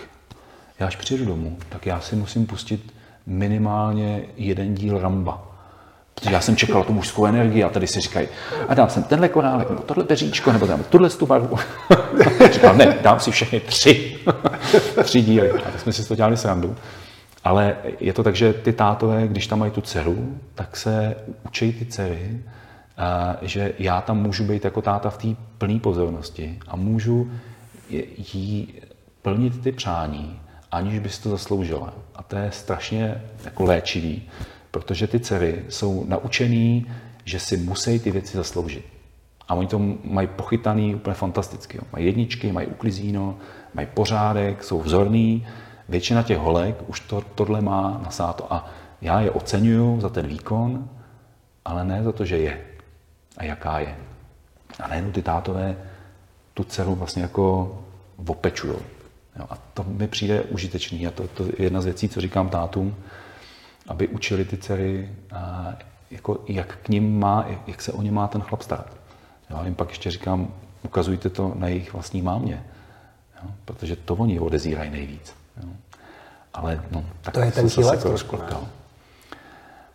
já 0.79 0.87
až 0.87 0.95
přijdu 0.95 1.25
domů, 1.25 1.57
tak 1.69 1.85
já 1.85 1.99
si 1.99 2.15
musím 2.15 2.45
pustit 2.45 2.96
minimálně 3.27 4.21
jeden 4.37 4.75
díl 4.75 4.99
Ramba. 4.99 5.43
Protože 6.15 6.33
já 6.33 6.41
jsem 6.41 6.55
čekal 6.55 6.83
tu 6.83 6.93
mužskou 6.93 7.25
energii 7.25 7.63
a 7.63 7.69
tady 7.69 7.87
si 7.87 8.01
říkají, 8.01 8.27
a 8.67 8.73
dám 8.73 8.89
jsem 8.89 9.03
tenhle 9.03 9.29
korálek, 9.29 9.69
nebo 9.69 9.81
tohle 9.81 10.03
peříčko, 10.03 10.51
nebo 10.51 10.67
dám 10.67 10.83
tuhle 10.83 11.09
tu 11.09 11.25
barvu. 11.25 11.57
Říkal, 12.51 12.75
ne, 12.75 12.97
dám 13.01 13.19
si 13.19 13.31
všechny 13.31 13.59
tři. 13.59 14.17
tři 15.03 15.21
díly. 15.21 15.51
A 15.51 15.71
tak 15.71 15.79
jsme 15.79 15.93
si 15.93 16.07
to 16.07 16.15
dělali 16.15 16.37
srandu. 16.37 16.75
Ale 17.43 17.75
je 17.99 18.13
to 18.13 18.23
tak, 18.23 18.35
že 18.35 18.53
ty 18.53 18.73
tátové, 18.73 19.27
když 19.27 19.47
tam 19.47 19.59
mají 19.59 19.71
tu 19.71 19.81
dceru, 19.81 20.39
tak 20.55 20.77
se 20.77 21.15
učí 21.45 21.73
ty 21.73 21.85
dcery, 21.85 22.41
že 23.41 23.73
já 23.79 24.01
tam 24.01 24.21
můžu 24.21 24.43
být 24.43 24.65
jako 24.65 24.81
táta 24.81 25.09
v 25.09 25.17
té 25.17 25.27
plné 25.57 25.79
pozornosti 25.79 26.59
a 26.67 26.75
můžu 26.75 27.31
jí 28.33 28.73
plnit 29.21 29.61
ty 29.63 29.71
přání 29.71 30.39
aniž 30.71 30.99
bys 30.99 31.19
to 31.19 31.29
zasloužila. 31.29 31.93
A 32.15 32.23
to 32.23 32.35
je 32.35 32.51
strašně 32.51 33.21
jako 33.45 33.63
léčivý, 33.63 34.29
protože 34.71 35.07
ty 35.07 35.19
dcery 35.19 35.65
jsou 35.69 36.05
naučený, 36.07 36.91
že 37.25 37.39
si 37.39 37.57
musí 37.57 37.99
ty 37.99 38.11
věci 38.11 38.37
zasloužit. 38.37 38.85
A 39.47 39.53
oni 39.55 39.67
to 39.67 39.81
mají 40.03 40.27
pochytaný 40.27 40.95
úplně 40.95 41.13
fantasticky. 41.13 41.79
Mají 41.93 42.05
jedničky, 42.05 42.51
mají 42.51 42.67
uklizíno, 42.67 43.37
mají 43.73 43.87
pořádek, 43.93 44.63
jsou 44.63 44.81
vzorný. 44.81 45.47
Většina 45.89 46.23
těch 46.23 46.37
holek 46.37 46.75
už 46.87 46.99
to, 46.99 47.21
tohle 47.21 47.61
má 47.61 48.01
nasáto. 48.05 48.53
A 48.53 48.69
já 49.01 49.21
je 49.21 49.31
oceňuju 49.31 50.01
za 50.01 50.09
ten 50.09 50.27
výkon, 50.27 50.89
ale 51.65 51.85
ne 51.85 52.03
za 52.03 52.11
to, 52.11 52.25
že 52.25 52.37
je 52.37 52.61
a 53.37 53.43
jaká 53.43 53.79
je. 53.79 53.95
A 54.79 54.87
nejenom 54.87 55.11
ty 55.11 55.21
tátové 55.21 55.75
tu 56.53 56.63
dceru 56.63 56.95
vlastně 56.95 57.21
jako 57.21 57.77
opečujou. 58.27 58.79
Jo, 59.39 59.45
a 59.49 59.57
to 59.73 59.83
mi 59.83 60.07
přijde 60.07 60.41
užitečný 60.41 61.07
a 61.07 61.11
to, 61.11 61.27
to 61.27 61.43
je 61.43 61.51
jedna 61.57 61.81
z 61.81 61.85
věcí, 61.85 62.09
co 62.09 62.21
říkám 62.21 62.49
tátům, 62.49 62.95
aby 63.87 64.07
učili 64.07 64.45
ty 64.45 64.57
dcery, 64.57 65.09
a 65.31 65.73
jako, 66.11 66.39
jak 66.47 66.77
k 66.83 66.89
ním 66.89 67.19
má, 67.19 67.45
jak 67.67 67.81
se 67.81 67.91
o 67.91 68.01
ně 68.01 68.11
má 68.11 68.27
ten 68.27 68.41
chlap 68.41 68.61
starat. 68.61 68.97
A 69.53 69.65
jim 69.65 69.75
pak 69.75 69.89
ještě 69.89 70.11
říkám, 70.11 70.47
ukazujte 70.83 71.29
to 71.29 71.53
na 71.55 71.67
jejich 71.67 71.93
vlastní 71.93 72.21
mámě, 72.21 72.63
jo, 73.43 73.49
protože 73.65 73.95
to 73.95 74.15
oni 74.15 74.39
odezírají 74.39 74.91
nejvíc. 74.91 75.35
Jo. 75.63 75.69
Ale 76.53 76.83
no, 76.91 77.05
tak 77.21 77.33
to 77.33 77.39
je 77.39 77.51
tenký 77.51 77.83
let 77.83 78.01
trošku, 78.01 78.37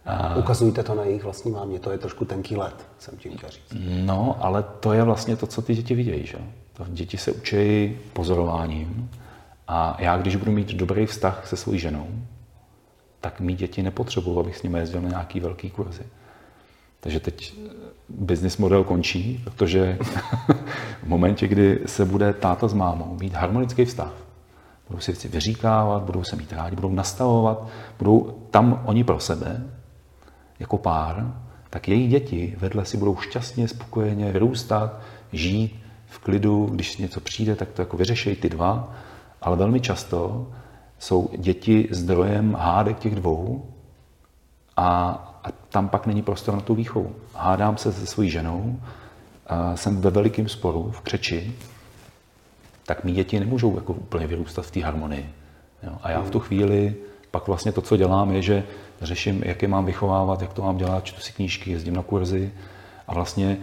a... 0.07 0.37
Ukazujte 0.37 0.83
to 0.83 0.95
na 0.95 1.05
jejich 1.05 1.25
vlastní 1.25 1.51
mámě, 1.51 1.79
to 1.79 1.91
je 1.91 1.99
trošku 1.99 2.25
tenký 2.25 2.57
let, 2.57 2.87
jsem 2.99 3.17
tím 3.17 3.37
chtěl 3.37 3.51
říct. 3.51 3.75
No, 4.05 4.37
ale 4.41 4.65
to 4.81 4.93
je 4.93 5.03
vlastně 5.03 5.37
to, 5.37 5.47
co 5.47 5.63
ty 5.63 5.75
děti 5.75 5.95
vidějí. 5.95 6.27
Že? 6.27 6.39
To 6.73 6.85
děti 6.89 7.19
se 7.19 7.33
učí 7.33 7.97
pozorováním, 8.13 9.11
a 9.75 9.97
já, 9.99 10.17
když 10.17 10.37
budu 10.37 10.53
mít 10.53 10.73
dobrý 10.73 11.07
vztah 11.07 11.47
se 11.47 11.57
svou 11.57 11.77
ženou, 11.77 12.09
tak 13.21 13.41
mý 13.41 13.55
děti 13.55 13.83
nepotřebují, 13.83 14.41
abych 14.41 14.57
s 14.57 14.63
nimi 14.63 14.79
jezdil 14.79 15.01
na 15.01 15.09
nějaký 15.09 15.41
velký 15.41 15.71
kurzy. 15.71 16.03
Takže 17.01 17.21
teď 17.21 17.55
business 18.09 18.57
model 18.57 18.85
končí, 18.85 19.41
protože 19.45 19.99
v 21.03 21.07
momentě, 21.07 21.49
kdy 21.49 21.81
se 21.87 22.05
bude 22.05 22.33
táta 22.33 22.69
s 22.69 22.75
mámou 22.75 23.17
mít 23.21 23.35
harmonický 23.35 23.85
vztah, 23.85 24.13
budou 24.89 25.01
si 25.01 25.13
věci 25.13 25.29
vyříkávat, 25.29 26.03
budou 26.03 26.25
se 26.25 26.37
mít 26.37 26.53
rádi, 26.53 26.77
budou 26.77 26.91
nastavovat, 26.91 27.67
budou 27.99 28.39
tam 28.51 28.83
oni 28.85 29.05
pro 29.05 29.21
sebe, 29.21 29.67
jako 30.59 30.79
pár, 30.79 31.35
tak 31.71 31.89
její 31.89 32.09
děti 32.09 32.55
vedle 32.59 32.85
si 32.85 32.97
budou 32.97 33.17
šťastně, 33.17 33.69
spokojeně 33.69 34.33
vyrůstat, 34.33 35.01
žít 35.33 35.83
v 36.07 36.19
klidu, 36.19 36.67
když 36.67 36.97
něco 36.97 37.21
přijde, 37.21 37.57
tak 37.57 37.69
to 37.69 37.83
jako 37.83 37.97
vyřešejí 37.97 38.37
ty 38.37 38.49
dva 38.49 38.95
ale 39.43 39.57
velmi 39.57 39.81
často 39.81 40.47
jsou 40.99 41.31
děti 41.39 41.89
zdrojem 41.91 42.55
hádek 42.55 42.99
těch 42.99 43.15
dvou 43.15 43.65
a, 44.77 45.11
a 45.45 45.49
tam 45.69 45.89
pak 45.89 46.07
není 46.07 46.23
prostor 46.23 46.55
na 46.55 46.61
tu 46.61 46.75
výchovu. 46.75 47.15
Hádám 47.35 47.77
se 47.77 47.93
se 47.93 48.07
svojí 48.07 48.31
ženou, 48.31 48.81
a 49.47 49.77
jsem 49.77 50.01
ve 50.01 50.11
velikém 50.11 50.49
sporu, 50.49 50.91
v 50.91 51.01
křeči, 51.01 51.55
tak 52.87 53.05
mý 53.05 53.13
děti 53.13 53.41
nemůžou 53.41 53.75
jako 53.77 53.93
úplně 53.93 54.27
vyrůstat 54.27 54.67
v 54.67 54.71
té 54.71 54.81
harmonii. 54.81 55.31
Jo? 55.83 55.93
A 56.03 56.11
já 56.11 56.21
v 56.21 56.31
tu 56.31 56.41
chvíli 56.41 56.95
pak 57.31 57.47
vlastně 57.47 57.73
to, 57.73 57.83
co 57.83 57.97
dělám, 57.97 58.31
je, 58.31 58.43
že 58.43 58.65
řeším, 59.01 59.43
jak 59.45 59.63
je 59.63 59.69
mám 59.69 59.85
vychovávat, 59.85 60.43
jak 60.43 60.53
to 60.53 60.63
mám 60.63 60.77
dělat, 60.77 61.05
čtu 61.05 61.21
si 61.21 61.33
knížky, 61.33 61.71
jezdím 61.71 61.95
na 61.95 62.03
kurzy 62.03 62.53
a 63.09 63.15
vlastně 63.15 63.59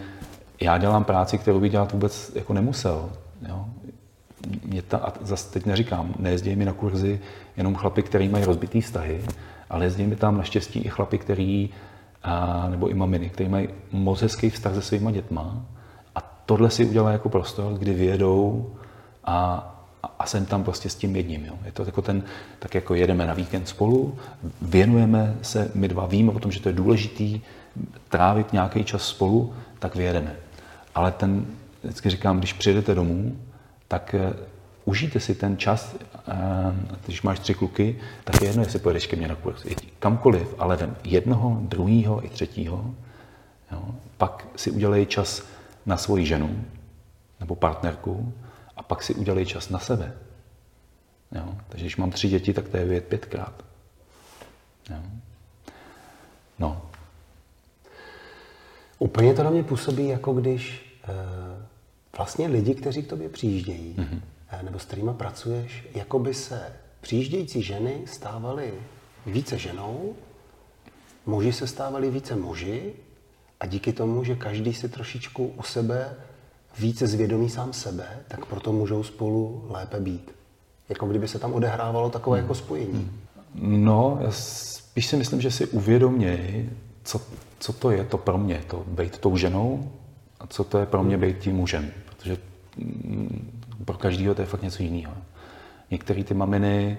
já 0.60 0.78
dělám 0.78 1.04
práci, 1.04 1.38
kterou 1.38 1.60
bych 1.60 1.72
dělat 1.72 1.92
vůbec 1.92 2.32
jako 2.34 2.52
nemusel. 2.52 3.10
Jo? 3.48 3.66
Mě 4.64 4.82
ta, 4.82 4.98
a 4.98 5.12
zase 5.20 5.52
teď 5.52 5.66
neříkám, 5.66 6.14
nejezdí 6.18 6.56
mi 6.56 6.64
na 6.64 6.72
kurzy 6.72 7.20
jenom 7.56 7.74
chlapy, 7.74 8.02
který 8.02 8.28
mají 8.28 8.44
rozbitý 8.44 8.80
vztahy, 8.80 9.24
ale 9.70 9.84
jezdí 9.84 10.06
mi 10.06 10.16
tam 10.16 10.36
naštěstí 10.36 10.78
i 10.78 10.88
chlapy, 10.88 11.18
který, 11.18 11.70
a, 12.22 12.66
nebo 12.70 12.88
i 12.88 12.94
maminy, 12.94 13.30
který 13.30 13.48
mají 13.48 13.68
moc 13.92 14.22
hezký 14.22 14.50
vztah 14.50 14.74
se 14.74 14.82
svýma 14.82 15.10
dětma 15.10 15.64
a 16.14 16.20
tohle 16.46 16.70
si 16.70 16.84
udělá 16.84 17.12
jako 17.12 17.28
prostor, 17.28 17.72
kdy 17.72 17.94
vyjedou 17.94 18.70
a, 19.24 19.66
a 20.18 20.26
jsem 20.26 20.46
tam 20.46 20.64
prostě 20.64 20.88
s 20.88 20.94
tím 20.94 21.16
jedním. 21.16 21.44
Jo. 21.44 21.54
Je 21.64 21.72
to 21.72 21.82
jako 21.82 22.02
ten, 22.02 22.22
tak 22.58 22.74
jako 22.74 22.94
jedeme 22.94 23.26
na 23.26 23.34
víkend 23.34 23.68
spolu, 23.68 24.18
věnujeme 24.62 25.34
se, 25.42 25.70
my 25.74 25.88
dva 25.88 26.06
víme 26.06 26.32
o 26.32 26.38
tom, 26.38 26.52
že 26.52 26.60
to 26.60 26.68
je 26.68 26.74
důležitý 26.74 27.40
trávit 28.08 28.52
nějaký 28.52 28.84
čas 28.84 29.02
spolu, 29.02 29.52
tak 29.78 29.96
vyjedeme. 29.96 30.36
Ale 30.94 31.12
ten, 31.12 31.46
vždycky 31.82 32.10
říkám, 32.10 32.38
když 32.38 32.52
přijedete 32.52 32.94
domů, 32.94 33.36
tak 33.90 34.14
eh, 34.14 34.32
užijte 34.84 35.20
si 35.20 35.34
ten 35.34 35.56
čas, 35.56 35.96
eh, 35.98 36.34
když 37.06 37.22
máš 37.22 37.38
tři 37.38 37.54
kluky, 37.54 37.98
tak 38.24 38.42
je 38.42 38.48
jedno, 38.48 38.62
jestli 38.62 38.78
pojedeš 38.78 39.06
ke 39.06 39.16
mně 39.16 39.28
na 39.28 39.34
kurz. 39.34 39.66
Kamkoliv, 39.98 40.54
ale 40.58 40.76
vem 40.76 40.96
jednoho, 41.04 41.58
druhého 41.62 42.24
i 42.24 42.28
třetího. 42.28 42.94
Jo. 43.72 43.82
Pak 44.16 44.46
si 44.56 44.70
udělej 44.70 45.06
čas 45.06 45.42
na 45.86 45.96
svoji 45.96 46.26
ženu 46.26 46.64
nebo 47.40 47.56
partnerku 47.56 48.32
a 48.76 48.82
pak 48.82 49.02
si 49.02 49.14
udělej 49.14 49.46
čas 49.46 49.68
na 49.68 49.78
sebe. 49.78 50.12
Jo. 51.32 51.54
Takže 51.68 51.84
když 51.84 51.96
mám 51.96 52.10
tři 52.10 52.28
děti, 52.28 52.52
tak 52.52 52.68
to 52.68 52.76
je 52.76 52.84
vědět 52.84 53.08
pětkrát. 53.08 53.64
Jo. 54.90 55.02
No. 56.58 56.82
Úplně 58.98 59.34
to 59.34 59.42
na 59.42 59.50
mě 59.50 59.62
působí, 59.62 60.08
jako 60.08 60.32
když 60.32 60.86
e, 61.08 61.39
vlastně 62.16 62.46
lidi, 62.46 62.74
kteří 62.74 63.02
k 63.02 63.08
tobě 63.08 63.28
přijíždějí, 63.28 63.94
mm-hmm. 63.98 64.64
nebo 64.64 64.78
s 64.78 64.84
kterými 64.84 65.10
pracuješ, 65.14 65.88
jako 65.94 66.18
by 66.18 66.34
se 66.34 66.72
přijíždějící 67.00 67.62
ženy 67.62 68.02
stávaly 68.06 68.74
více 69.26 69.58
ženou, 69.58 70.14
muži 71.26 71.52
se 71.52 71.66
stávali 71.66 72.10
více 72.10 72.36
muži 72.36 72.92
a 73.60 73.66
díky 73.66 73.92
tomu, 73.92 74.24
že 74.24 74.36
každý 74.36 74.74
si 74.74 74.88
trošičku 74.88 75.46
u 75.46 75.62
sebe 75.62 76.16
více 76.78 77.06
zvědomí 77.06 77.50
sám 77.50 77.72
sebe, 77.72 78.06
tak 78.28 78.46
proto 78.46 78.72
můžou 78.72 79.02
spolu 79.02 79.66
lépe 79.68 80.00
být. 80.00 80.30
Jako 80.88 81.06
kdyby 81.06 81.28
se 81.28 81.38
tam 81.38 81.52
odehrávalo 81.52 82.10
takové 82.10 82.38
hmm. 82.38 82.44
jako 82.44 82.54
spojení. 82.54 83.10
No, 83.54 84.18
já 84.20 84.30
spíš 84.30 85.06
si 85.06 85.16
myslím, 85.16 85.40
že 85.40 85.50
si 85.50 85.66
uvědoměj, 85.66 86.70
co, 87.04 87.20
co 87.58 87.72
to 87.72 87.90
je 87.90 88.04
to 88.04 88.18
pro 88.18 88.38
mě, 88.38 88.64
to 88.66 88.84
být 88.86 89.18
tou 89.18 89.36
ženou 89.36 89.90
co 90.50 90.64
to 90.64 90.78
je 90.78 90.86
pro 90.86 91.02
mě 91.02 91.18
být 91.18 91.38
tím 91.38 91.56
mužem. 91.56 91.90
Protože 92.08 92.36
mm, 92.76 93.60
pro 93.84 93.98
každého 93.98 94.34
to 94.34 94.42
je 94.42 94.46
fakt 94.46 94.62
něco 94.62 94.82
jiného. 94.82 95.14
Některé 95.90 96.24
ty 96.24 96.34
maminy 96.34 96.98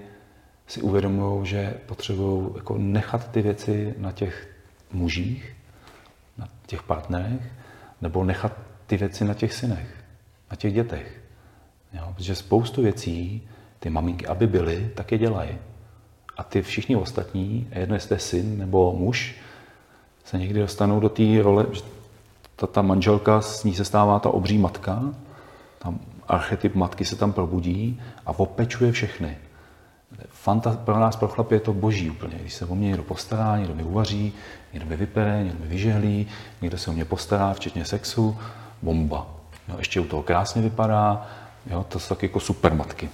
si 0.67 0.81
uvědomují, 0.81 1.45
že 1.45 1.73
potřebují 1.85 2.49
jako 2.55 2.77
nechat 2.77 3.31
ty 3.31 3.41
věci 3.41 3.95
na 3.97 4.11
těch 4.11 4.49
mužích, 4.91 5.55
na 6.37 6.47
těch 6.65 6.83
partnerech, 6.83 7.41
nebo 8.01 8.23
nechat 8.23 8.57
ty 8.87 8.97
věci 8.97 9.25
na 9.25 9.33
těch 9.33 9.53
synech, 9.53 10.03
na 10.51 10.55
těch 10.55 10.73
dětech. 10.73 11.21
Jo? 11.93 12.13
Protože 12.15 12.35
spoustu 12.35 12.81
věcí 12.81 13.47
ty 13.79 13.89
maminky, 13.89 14.27
aby 14.27 14.47
byly, 14.47 14.91
tak 14.95 15.11
je 15.11 15.17
dělají. 15.17 15.57
A 16.37 16.43
ty 16.43 16.61
všichni 16.61 16.95
ostatní, 16.95 17.67
jedno 17.71 17.95
jestli 17.95 18.15
je 18.15 18.19
syn 18.19 18.57
nebo 18.57 18.93
muž, 18.93 19.35
se 20.23 20.37
někdy 20.37 20.59
dostanou 20.59 20.99
do 20.99 21.09
té 21.09 21.41
role, 21.41 21.65
ta, 22.61 22.67
ta 22.67 22.81
manželka, 22.81 23.41
s 23.41 23.63
ní 23.63 23.75
se 23.75 23.85
stává 23.85 24.19
ta 24.19 24.29
obří 24.29 24.57
matka, 24.57 25.01
tam 25.79 25.99
archetyp 26.27 26.75
matky 26.75 27.05
se 27.05 27.15
tam 27.15 27.33
probudí 27.33 28.01
a 28.25 28.39
opečuje 28.39 28.91
všechny. 28.91 29.37
Fanta, 30.29 30.77
pro 30.85 30.99
nás, 30.99 31.15
pro 31.15 31.27
chlapy, 31.27 31.55
je 31.55 31.59
to 31.59 31.73
boží 31.73 32.09
úplně. 32.09 32.35
Když 32.41 32.53
se 32.53 32.65
o 32.65 32.75
mě 32.75 32.87
někdo 32.87 33.03
postará, 33.03 33.57
někdo 33.57 33.75
mi 33.75 33.83
uvaří, 33.83 34.33
někdo 34.73 34.89
mi 34.89 34.95
vypere, 34.97 35.43
někdo 35.43 35.59
mi 35.59 35.67
vyžehlí, 35.67 36.27
někdo 36.61 36.77
se 36.77 36.89
o 36.89 36.93
mě 36.93 37.05
postará, 37.05 37.53
včetně 37.53 37.85
sexu, 37.85 38.37
bomba. 38.81 39.27
Jo, 39.67 39.75
ještě 39.77 39.99
u 39.99 40.05
toho 40.05 40.23
krásně 40.23 40.61
vypadá, 40.61 41.27
jo, 41.69 41.85
to 41.89 41.99
jsou 41.99 42.15
taky 42.15 42.25
jako 42.25 42.39
supermatky. 42.39 43.09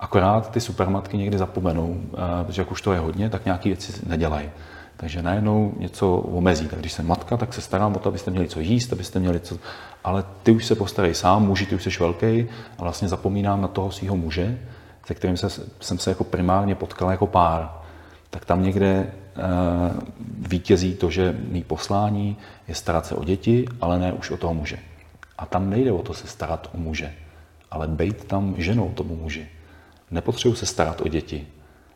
Akorát 0.00 0.50
ty 0.50 0.60
supermatky 0.60 1.16
někdy 1.16 1.38
zapomenou, 1.38 2.00
eh, 2.14 2.44
protože 2.44 2.62
jak 2.62 2.70
už 2.70 2.82
to 2.82 2.92
je 2.92 2.98
hodně, 2.98 3.30
tak 3.30 3.44
nějaké 3.44 3.68
věci 3.68 3.92
nedělají. 4.06 4.50
Takže 5.02 5.22
najednou 5.22 5.72
něco 5.78 6.16
omezí. 6.16 6.68
Tak 6.68 6.78
když 6.78 6.92
jsem 6.92 7.06
matka, 7.06 7.36
tak 7.36 7.54
se 7.54 7.60
starám 7.60 7.96
o 7.96 7.98
to, 7.98 8.08
abyste 8.08 8.30
měli 8.30 8.48
co 8.48 8.60
jíst, 8.60 8.92
abyste 8.92 9.18
měli 9.18 9.40
co... 9.40 9.58
Ale 10.04 10.24
ty 10.42 10.52
už 10.52 10.66
se 10.66 10.74
postarej 10.74 11.14
sám, 11.14 11.46
muži, 11.46 11.66
ty 11.66 11.74
už 11.74 11.82
jsi 11.82 11.90
velký 12.00 12.48
a 12.78 12.82
vlastně 12.82 13.08
zapomínám 13.08 13.62
na 13.62 13.68
toho 13.68 13.90
svého 13.90 14.16
muže, 14.16 14.58
se 15.06 15.14
kterým 15.14 15.36
se, 15.36 15.48
jsem 15.80 15.98
se 15.98 16.10
jako 16.10 16.24
primárně 16.24 16.74
potkal 16.74 17.10
jako 17.10 17.26
pár. 17.26 17.70
Tak 18.30 18.44
tam 18.44 18.62
někde 18.62 18.86
e, 18.86 19.06
vítězí 20.38 20.94
to, 20.94 21.10
že 21.10 21.36
mý 21.48 21.64
poslání 21.64 22.36
je 22.68 22.74
starat 22.74 23.06
se 23.06 23.14
o 23.14 23.24
děti, 23.24 23.64
ale 23.80 23.98
ne 23.98 24.12
už 24.12 24.30
o 24.30 24.36
toho 24.36 24.54
muže. 24.54 24.78
A 25.38 25.46
tam 25.46 25.70
nejde 25.70 25.92
o 25.92 26.02
to 26.02 26.14
se 26.14 26.26
starat 26.26 26.70
o 26.74 26.78
muže, 26.78 27.14
ale 27.70 27.88
být 27.88 28.24
tam 28.24 28.54
ženou 28.58 28.88
tomu 28.88 29.16
muži. 29.16 29.48
Nepotřebuji 30.10 30.54
se 30.54 30.66
starat 30.66 31.00
o 31.00 31.08
děti, 31.08 31.46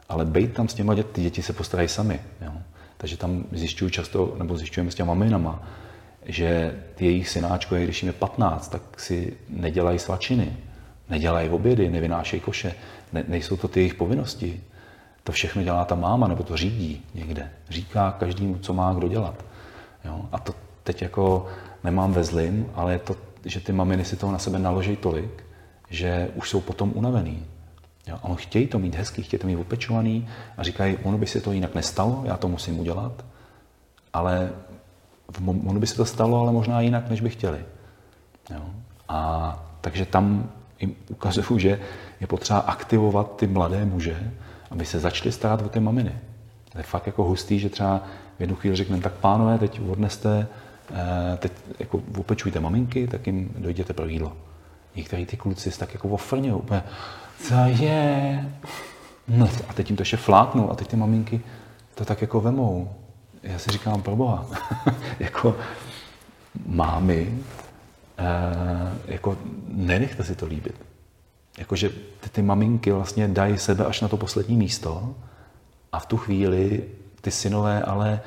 ale 0.08 0.24
být 0.24 0.52
tam 0.52 0.68
s 0.68 0.74
těma 0.74 0.94
děti, 0.94 1.08
ty 1.12 1.22
děti 1.22 1.42
se 1.42 1.52
postarají 1.52 1.88
sami. 1.88 2.20
Jo. 2.40 2.52
Takže 2.96 3.16
tam 3.16 3.44
zjišťuju 3.52 3.90
často, 3.90 4.34
nebo 4.38 4.56
zjišťujeme 4.56 4.90
s 4.90 4.94
těma 4.94 5.14
maminama, 5.14 5.62
že 6.26 6.74
ty 6.94 7.04
jejich 7.04 7.28
synáčko, 7.28 7.74
když 7.74 8.02
jim 8.02 8.08
je 8.08 8.12
15, 8.12 8.68
tak 8.68 9.00
si 9.00 9.36
nedělají 9.48 9.98
svačiny, 9.98 10.56
nedělají 11.08 11.48
obědy, 11.48 11.90
nevynášejí 11.90 12.40
koše, 12.40 12.74
ne, 13.12 13.24
nejsou 13.28 13.56
to 13.56 13.68
ty 13.68 13.80
jejich 13.80 13.94
povinnosti. 13.94 14.60
To 15.22 15.32
všechno 15.32 15.62
dělá 15.62 15.84
ta 15.84 15.94
máma, 15.94 16.28
nebo 16.28 16.42
to 16.42 16.56
řídí 16.56 17.02
někde. 17.14 17.50
Říká 17.68 18.16
každému, 18.18 18.58
co 18.58 18.72
má 18.72 18.92
kdo 18.92 19.08
dělat. 19.08 19.44
Jo? 20.04 20.28
A 20.32 20.38
to 20.38 20.54
teď 20.82 21.02
jako 21.02 21.46
nemám 21.84 22.12
ve 22.12 22.24
zlým, 22.24 22.66
ale 22.74 22.92
je 22.92 22.98
to, 22.98 23.16
že 23.44 23.60
ty 23.60 23.72
maminy 23.72 24.04
si 24.04 24.16
toho 24.16 24.32
na 24.32 24.38
sebe 24.38 24.58
naloží 24.58 24.96
tolik, 24.96 25.44
že 25.90 26.28
už 26.34 26.50
jsou 26.50 26.60
potom 26.60 26.92
unavený. 26.94 27.46
Jo? 28.06 28.18
A 28.22 28.24
on 28.24 28.36
chtějí 28.36 28.66
to 28.66 28.78
mít 28.78 28.94
hezký, 28.94 29.22
chtějí 29.22 29.40
to 29.40 29.46
mít 29.46 29.56
opečovaný 29.56 30.28
a 30.56 30.62
říkají, 30.62 30.96
ono 31.02 31.18
by 31.18 31.26
se 31.26 31.40
to 31.40 31.52
jinak 31.52 31.74
nestalo, 31.74 32.22
já 32.24 32.36
to 32.36 32.48
musím 32.48 32.80
udělat, 32.80 33.24
ale 34.12 34.50
ono 35.66 35.80
by 35.80 35.86
se 35.86 35.96
to 35.96 36.04
stalo, 36.04 36.40
ale 36.40 36.52
možná 36.52 36.80
jinak, 36.80 37.10
než 37.10 37.20
by 37.20 37.30
chtěli. 37.30 37.64
Jo? 38.50 38.62
A 39.08 39.62
takže 39.80 40.06
tam 40.06 40.50
jim 40.80 40.94
ukazuju, 41.10 41.58
že 41.58 41.80
je 42.20 42.26
potřeba 42.26 42.58
aktivovat 42.58 43.36
ty 43.36 43.46
mladé 43.46 43.84
muže, 43.84 44.32
aby 44.70 44.84
se 44.84 45.00
začali 45.00 45.32
starat 45.32 45.62
o 45.62 45.68
ty 45.68 45.80
maminy. 45.80 46.12
To 46.72 46.78
je 46.78 46.84
fakt 46.84 47.06
jako 47.06 47.24
hustý, 47.24 47.58
že 47.58 47.68
třeba 47.68 48.02
v 48.38 48.40
jednu 48.40 48.56
chvíli 48.56 48.76
řekneme, 48.76 49.02
tak 49.02 49.12
pánové, 49.12 49.58
teď 49.58 49.80
odneste, 49.88 50.46
eh, 50.90 51.36
teď 51.36 51.52
jako 51.78 52.02
opečujte 52.18 52.60
maminky, 52.60 53.06
tak 53.06 53.26
jim 53.26 53.54
dojděte 53.58 53.92
pro 53.92 54.06
jídlo. 54.06 54.32
Některý 54.96 55.26
ty 55.26 55.36
kluci 55.36 55.78
tak 55.78 55.94
jako 55.94 56.08
ofrňují 56.08 56.52
úplně, 56.52 56.82
co 57.42 57.54
je? 57.66 58.52
No 59.28 59.48
a 59.68 59.72
teď 59.72 59.90
jim 59.90 59.96
to 59.96 60.00
ještě 60.00 60.16
fláknou 60.16 60.70
a 60.70 60.74
teď 60.74 60.88
ty 60.88 60.96
maminky 60.96 61.40
to 61.94 62.04
tak 62.04 62.20
jako 62.20 62.40
vemou. 62.40 62.90
Já 63.42 63.58
si 63.58 63.70
říkám, 63.70 64.02
pro 64.02 64.16
boha, 64.16 64.46
jako 65.18 65.56
mámy, 66.66 67.38
eh, 68.18 68.92
jako 69.06 69.36
nenechte 69.68 70.24
si 70.24 70.34
to 70.34 70.46
líbit. 70.46 70.74
Jakože 71.58 71.88
ty, 72.20 72.28
ty 72.28 72.42
maminky 72.42 72.92
vlastně 72.92 73.28
dají 73.28 73.58
sebe 73.58 73.84
až 73.84 74.00
na 74.00 74.08
to 74.08 74.16
poslední 74.16 74.56
místo 74.56 75.14
a 75.92 75.98
v 75.98 76.06
tu 76.06 76.16
chvíli 76.16 76.84
ty 77.20 77.30
synové 77.30 77.82
ale 77.82 78.20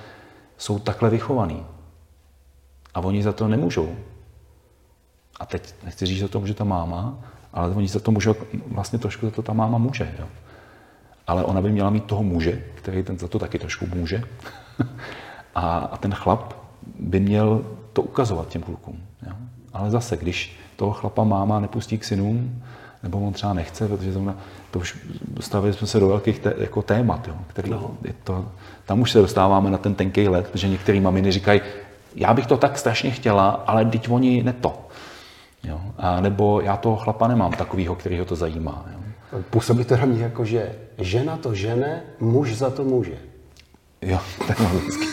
jsou 0.58 0.80
takhle 0.80 1.10
vychovaný. 1.10 1.66
A 2.94 3.00
oni 3.00 3.24
za 3.24 3.34
to 3.34 3.48
nemůžou. 3.48 3.96
A 5.40 5.46
teď 5.46 5.74
nechci 5.84 6.06
říct, 6.06 6.18
že 6.18 6.28
to 6.28 6.40
může 6.40 6.54
ta 6.54 6.64
máma, 6.64 7.18
ale 7.54 7.70
oni 7.70 7.88
za 7.88 8.00
to 8.00 8.12
můžou, 8.12 8.36
vlastně 8.68 9.00
trošku 9.00 9.26
za 9.26 9.32
to 9.32 9.42
ta 9.42 9.54
máma 9.54 9.78
může. 9.78 10.16
Jo. 10.20 10.26
Ale 11.28 11.44
ona 11.44 11.62
by 11.62 11.72
měla 11.72 11.90
mít 11.90 12.04
toho 12.04 12.24
muže, 12.24 12.64
který 12.76 13.04
ten 13.04 13.20
za 13.20 13.28
to 13.28 13.40
taky 13.40 13.60
trošku 13.60 13.88
může. 13.96 14.24
a, 15.56 15.78
a 15.78 15.98
ten 15.98 16.14
chlap 16.14 16.54
by 17.00 17.20
měl 17.20 17.66
to 17.94 18.02
ukazovat 18.02 18.48
těm 18.48 18.62
klukům. 18.62 19.00
Jo. 19.28 19.34
Ale 19.74 19.92
zase, 19.92 20.18
když 20.18 20.60
toho 20.76 20.92
chlapa 20.92 21.24
máma 21.24 21.60
nepustí 21.60 21.98
k 21.98 22.04
synům, 22.04 22.64
nebo 23.04 23.20
on 23.20 23.34
třeba 23.34 23.54
nechce, 23.54 23.88
protože 23.88 24.14
to, 24.14 24.34
to 24.72 24.80
už 24.80 24.98
stavili 25.40 25.74
jsme 25.74 25.88
se 25.88 26.00
do 26.00 26.08
velkých 26.08 26.40
té, 26.40 26.54
jako 26.58 26.82
témat, 26.82 27.28
jo, 27.28 27.34
který 27.48 27.70
no. 27.70 27.92
je 28.04 28.14
to, 28.24 28.46
tam 28.86 29.02
už 29.02 29.12
se 29.12 29.22
dostáváme 29.22 29.72
na 29.72 29.78
ten 29.78 29.96
tenký 29.96 30.28
let, 30.28 30.48
protože 30.48 30.68
některý 30.68 31.00
maminy 31.00 31.32
říkají, 31.32 31.62
já 32.16 32.34
bych 32.34 32.48
to 32.48 32.58
tak 32.58 32.78
strašně 32.78 33.12
chtěla, 33.12 33.50
ale 33.50 33.86
teď 33.86 34.10
oni 34.10 34.44
ne 34.44 34.54
to. 34.54 34.89
Jo? 35.64 35.82
A 35.98 36.22
nebo 36.22 36.62
já 36.62 36.78
toho 36.78 36.96
chlapa 36.96 37.28
nemám 37.28 37.52
takového, 37.52 37.96
který 37.96 38.20
ho 38.20 38.26
to 38.26 38.36
zajímá. 38.36 38.86
Jo? 38.94 39.00
Působí 39.50 39.86
to 39.86 39.98
na 39.98 40.06
mě 40.06 40.24
jako, 40.24 40.46
že 40.46 40.76
žena 40.98 41.38
to 41.38 41.54
žene, 41.54 42.04
muž 42.20 42.56
za 42.56 42.70
to 42.70 42.84
může. 42.84 43.18
Jo, 44.02 44.20
tak 44.48 44.60
logicky. 44.60 45.06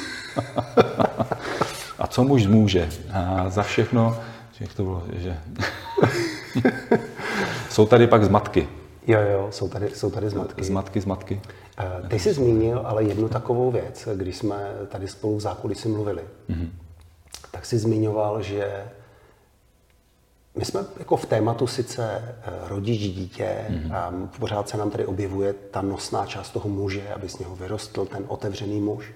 A 1.98 2.06
co 2.06 2.24
muž 2.24 2.46
může? 2.46 2.88
A 3.12 3.50
za 3.50 3.62
všechno, 3.62 4.16
jak 4.60 4.74
to 4.74 4.82
bylo, 4.82 5.02
že... 5.16 5.38
jsou 7.70 7.86
tady 7.86 8.06
pak 8.06 8.24
zmatky. 8.24 8.68
Jo, 9.06 9.20
jo, 9.20 9.48
jsou 9.50 9.68
tady, 9.68 9.90
jsou 9.90 10.10
tady 10.10 10.30
zmatky. 10.30 10.64
Zmatky, 10.64 11.00
zmatky. 11.00 11.40
Ty 12.08 12.18
jsi 12.18 12.32
zmínil 12.32 12.82
ale 12.84 13.04
jednu 13.04 13.28
takovou 13.28 13.70
věc, 13.70 14.08
když 14.14 14.36
jsme 14.36 14.56
tady 14.88 15.08
spolu 15.08 15.36
v 15.36 15.40
zákulisí 15.40 15.88
mluvili. 15.88 16.22
Mm-hmm. 16.50 16.68
Tak 17.50 17.66
jsi 17.66 17.78
zmiňoval, 17.78 18.42
že 18.42 18.84
my 20.56 20.64
jsme 20.64 20.80
jako 20.98 21.16
v 21.16 21.26
tématu 21.26 21.66
sice 21.66 22.22
eh, 22.22 22.50
rodič, 22.68 23.00
dítě, 23.00 23.66
mm-hmm. 23.68 23.94
a 23.94 24.12
pořád 24.38 24.68
se 24.68 24.76
nám 24.76 24.90
tady 24.90 25.06
objevuje 25.06 25.52
ta 25.52 25.82
nosná 25.82 26.26
část 26.26 26.50
toho 26.50 26.68
muže, 26.68 27.08
aby 27.14 27.28
z 27.28 27.38
něho 27.38 27.56
vyrostl 27.56 28.04
ten 28.04 28.24
otevřený 28.28 28.80
muž 28.80 29.12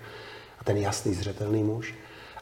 a 0.58 0.64
ten 0.64 0.76
jasný, 0.76 1.14
zřetelný 1.14 1.62
muž. 1.62 1.94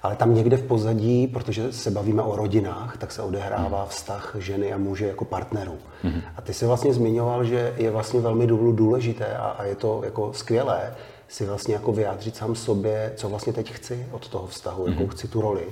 Ale 0.03 0.17
tam 0.17 0.35
někde 0.35 0.57
v 0.57 0.63
pozadí, 0.63 1.27
protože 1.27 1.73
se 1.73 1.91
bavíme 1.91 2.23
o 2.23 2.37
rodinách, 2.37 2.97
tak 2.97 3.13
se 3.13 3.23
odehrává 3.23 3.81
hmm. 3.81 3.89
vztah 3.89 4.37
ženy 4.39 4.73
a 4.73 4.79
muže 4.79 5.07
jako 5.07 5.25
partnerů. 5.25 5.79
Hmm. 6.03 6.23
A 6.37 6.43
ty 6.43 6.55
jsi 6.55 6.67
vlastně 6.67 6.95
zmiňoval, 6.95 7.45
že 7.45 7.75
je 7.77 7.91
vlastně 7.91 8.21
velmi 8.21 8.47
důležité 8.47 9.37
a, 9.37 9.47
a 9.47 9.65
je 9.65 9.75
to 9.75 10.01
jako 10.05 10.33
skvělé 10.33 10.95
si 11.29 11.47
vlastně 11.47 11.75
jako 11.75 11.93
vyjádřit 11.93 12.37
sám 12.37 12.55
sobě, 12.55 13.13
co 13.17 13.29
vlastně 13.29 13.53
teď 13.53 13.73
chci 13.73 14.07
od 14.11 14.29
toho 14.29 14.47
vztahu, 14.47 14.83
hmm. 14.83 14.93
jakou 14.93 15.05
mhm. 15.05 15.13
chci 15.13 15.29
tu 15.29 15.41
roli. 15.41 15.67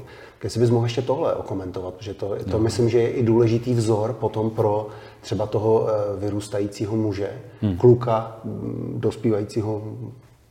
Jestli 0.44 0.60
bys 0.60 0.70
mohl 0.70 0.84
ještě 0.86 1.02
tohle 1.02 1.34
okomentovat, 1.34 1.94
protože 1.94 2.14
to, 2.14 2.28
to 2.28 2.52
no. 2.52 2.58
myslím, 2.58 2.88
že 2.88 2.98
je 2.98 3.10
i 3.10 3.22
důležitý 3.22 3.74
vzor 3.74 4.12
potom 4.12 4.50
pro 4.50 4.88
třeba 5.20 5.46
toho 5.46 5.88
eh, 5.88 6.20
vyrůstajícího 6.20 6.96
muže, 6.96 7.30
hmm. 7.62 7.76
kluka, 7.76 8.36
dospívajícího 8.96 9.82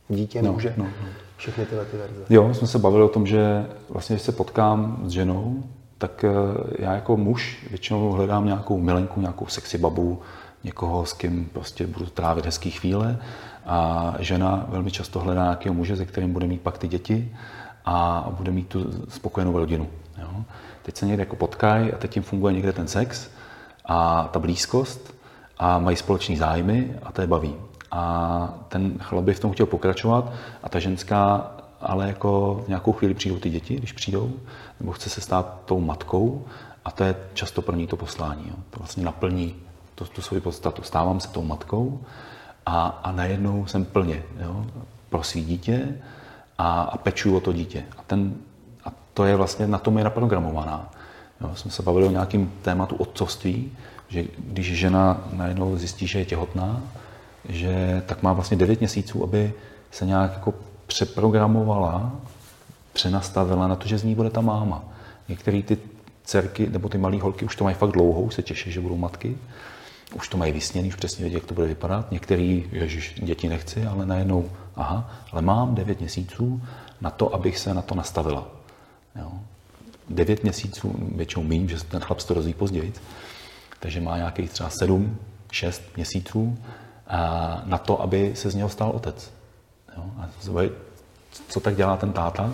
dítě, 0.08 0.42
no, 0.42 0.52
muže. 0.52 0.74
No, 0.76 0.84
no. 0.84 1.08
Všechny 1.36 1.66
tyhle 1.66 1.84
ty 1.84 1.96
verze. 1.96 2.24
Jo, 2.30 2.54
jsme 2.54 2.66
se 2.66 2.78
bavili 2.78 3.04
o 3.04 3.08
tom, 3.08 3.26
že 3.26 3.66
vlastně, 3.88 4.14
když 4.14 4.22
se 4.22 4.32
potkám 4.32 5.00
s 5.04 5.10
ženou, 5.10 5.62
tak 5.98 6.24
eh, 6.24 6.30
já 6.78 6.94
jako 6.94 7.16
muž 7.16 7.66
většinou 7.70 8.10
hledám 8.10 8.44
nějakou 8.44 8.78
milenku, 8.78 9.20
nějakou 9.20 9.46
sexy 9.46 9.78
babu, 9.78 10.18
někoho, 10.64 11.06
s 11.06 11.12
kým 11.12 11.48
prostě 11.52 11.86
budu 11.86 12.06
trávit 12.06 12.44
hezký 12.44 12.70
chvíle. 12.70 13.18
A 13.66 14.14
žena 14.18 14.66
velmi 14.68 14.90
často 14.90 15.20
hledá 15.20 15.42
nějakého 15.42 15.74
muže, 15.74 15.96
se 15.96 16.06
kterým 16.06 16.32
bude 16.32 16.46
mít 16.46 16.60
pak 16.60 16.78
ty 16.78 16.88
děti 16.88 17.32
a 17.86 18.26
bude 18.30 18.52
mít 18.52 18.68
tu 18.68 19.04
spokojenou 19.08 19.58
rodinu. 19.58 19.88
Jo? 20.18 20.44
Teď 20.82 20.96
se 20.96 21.06
někde 21.06 21.22
jako 21.22 21.36
potkají 21.36 21.92
a 21.92 21.96
teď 21.96 22.16
jim 22.16 22.22
funguje 22.22 22.54
někde 22.54 22.72
ten 22.72 22.88
sex 22.88 23.30
a 23.84 24.28
ta 24.32 24.38
blízkost 24.38 25.14
a 25.58 25.78
mají 25.78 25.96
společný 25.96 26.36
zájmy 26.36 26.94
a 27.02 27.12
to 27.12 27.20
je 27.20 27.26
baví. 27.26 27.54
A 27.90 28.54
ten 28.68 28.98
chlap 28.98 29.24
by 29.24 29.34
v 29.34 29.40
tom 29.40 29.52
chtěl 29.52 29.66
pokračovat 29.66 30.32
a 30.62 30.68
ta 30.68 30.78
ženská 30.78 31.50
ale 31.80 32.06
jako 32.06 32.62
v 32.64 32.68
nějakou 32.68 32.92
chvíli 32.92 33.14
přijdou 33.14 33.38
ty 33.38 33.50
děti, 33.50 33.76
když 33.76 33.92
přijdou, 33.92 34.32
nebo 34.80 34.92
chce 34.92 35.10
se 35.10 35.20
stát 35.20 35.60
tou 35.64 35.80
matkou 35.80 36.44
a 36.84 36.90
to 36.90 37.04
je 37.04 37.16
často 37.34 37.62
pro 37.62 37.76
ní 37.76 37.86
to 37.86 37.96
poslání. 37.96 38.44
Jo. 38.48 38.54
To 38.70 38.78
vlastně 38.78 39.04
naplní 39.04 39.54
to, 39.94 40.04
tu 40.04 40.22
svoji 40.22 40.40
podstatu. 40.40 40.82
Stávám 40.82 41.20
se 41.20 41.28
tou 41.28 41.42
matkou 41.42 42.00
a, 42.66 42.86
a 43.02 43.12
najednou 43.12 43.66
jsem 43.66 43.84
plně 43.84 44.22
jo, 44.40 44.66
pro 45.08 45.22
svý 45.22 45.44
dítě 45.44 45.98
a, 46.58 46.82
a 46.82 46.98
pečuju 46.98 47.36
o 47.36 47.40
to 47.40 47.52
dítě. 47.52 47.84
A, 47.98 48.02
ten, 48.02 48.34
a 48.84 48.92
to 49.14 49.24
je 49.24 49.36
vlastně, 49.36 49.66
na 49.66 49.78
tom 49.78 49.98
je 49.98 50.04
naprogramovaná. 50.04 50.92
Jo, 51.40 51.50
jsme 51.54 51.70
se 51.70 51.82
bavili 51.82 52.06
o 52.06 52.10
nějakém 52.10 52.52
tématu 52.62 52.96
otcovství, 52.96 53.72
že 54.08 54.24
když 54.38 54.78
žena 54.78 55.24
najednou 55.32 55.76
zjistí, 55.76 56.06
že 56.06 56.18
je 56.18 56.24
těhotná, 56.24 56.82
že 57.48 58.02
tak 58.06 58.22
má 58.22 58.32
vlastně 58.32 58.56
9 58.56 58.80
měsíců, 58.80 59.24
aby 59.24 59.52
se 59.90 60.06
nějak 60.06 60.32
jako 60.32 60.54
přeprogramovala, 60.86 62.12
přenastavila 62.92 63.68
na 63.68 63.76
to, 63.76 63.88
že 63.88 63.98
z 63.98 64.04
ní 64.04 64.14
bude 64.14 64.30
ta 64.30 64.40
máma. 64.40 64.84
Některé 65.28 65.62
ty 65.62 65.78
dcerky 66.24 66.68
nebo 66.68 66.88
ty 66.88 66.98
malé 66.98 67.20
holky 67.20 67.44
už 67.44 67.56
to 67.56 67.64
mají 67.64 67.76
fakt 67.76 67.90
dlouho, 67.90 68.20
už 68.20 68.34
se 68.34 68.42
těší, 68.42 68.72
že 68.72 68.80
budou 68.80 68.96
matky. 68.96 69.36
Už 70.14 70.28
to 70.28 70.36
mají 70.36 70.52
vysněný, 70.52 70.88
už 70.88 70.94
přesně 70.94 71.22
vědí, 71.22 71.34
jak 71.34 71.44
to 71.44 71.54
bude 71.54 71.66
vypadat. 71.66 72.12
Některý, 72.12 72.64
ježiš, 72.72 73.14
děti 73.22 73.48
nechci, 73.48 73.86
ale 73.86 74.06
najednou, 74.06 74.50
aha, 74.76 75.10
ale 75.32 75.42
mám 75.42 75.74
9 75.74 76.00
měsíců 76.00 76.62
na 77.00 77.10
to, 77.10 77.34
abych 77.34 77.58
se 77.58 77.74
na 77.74 77.82
to 77.82 77.94
nastavila. 77.94 78.46
Jo. 79.16 79.32
9 80.10 80.42
měsíců, 80.42 80.94
většinou 81.14 81.42
méně, 81.42 81.68
že 81.68 81.84
ten 81.84 82.00
chlap 82.00 82.20
se 82.20 82.26
to 82.26 82.34
rozvíjí 82.34 82.54
později, 82.54 82.92
takže 83.80 84.00
má 84.00 84.16
nějakých 84.16 84.50
třeba 84.50 84.70
7, 84.70 85.16
6 85.52 85.82
měsíců 85.96 86.58
na 87.64 87.78
to, 87.78 88.02
aby 88.02 88.32
se 88.34 88.50
z 88.50 88.54
něho 88.54 88.68
stal 88.68 88.90
otec. 88.90 89.32
Jo? 89.96 90.04
A 90.18 90.28
co 91.48 91.60
tak 91.60 91.76
dělá 91.76 91.96
ten 91.96 92.12
táta? 92.12 92.52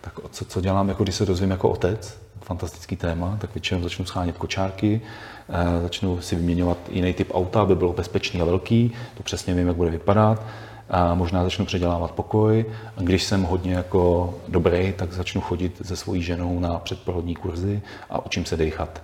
Tak 0.00 0.12
co, 0.30 0.44
co 0.44 0.60
dělám, 0.60 0.88
jako 0.88 1.02
když 1.02 1.14
se 1.14 1.26
dozvím 1.26 1.50
jako 1.50 1.70
otec, 1.70 2.18
fantastický 2.40 2.96
téma, 2.96 3.36
tak 3.40 3.54
většinou 3.54 3.82
začnu 3.82 4.04
schánět 4.04 4.38
kočárky, 4.38 5.00
eh, 5.48 5.82
začnu 5.82 6.20
si 6.20 6.36
vyměňovat 6.36 6.78
jiný 6.90 7.14
typ 7.14 7.30
auta, 7.34 7.60
aby 7.60 7.74
bylo 7.74 7.92
bezpečný 7.92 8.40
a 8.40 8.44
velký, 8.44 8.92
to 9.16 9.22
přesně 9.22 9.54
vím, 9.54 9.66
jak 9.66 9.76
bude 9.76 9.90
vypadat. 9.90 10.42
A 10.90 11.14
možná 11.14 11.44
začnu 11.44 11.66
předělávat 11.66 12.10
pokoj. 12.10 12.66
Když 12.96 13.24
jsem 13.24 13.42
hodně 13.42 13.74
jako 13.74 14.34
dobrý, 14.48 14.92
tak 14.92 15.12
začnu 15.12 15.40
chodit 15.40 15.80
se 15.84 15.96
svojí 15.96 16.22
ženou 16.22 16.60
na 16.60 16.78
předporodní 16.78 17.34
kurzy 17.34 17.82
a 18.10 18.26
učím 18.26 18.44
se 18.44 18.56
dechat. 18.56 19.02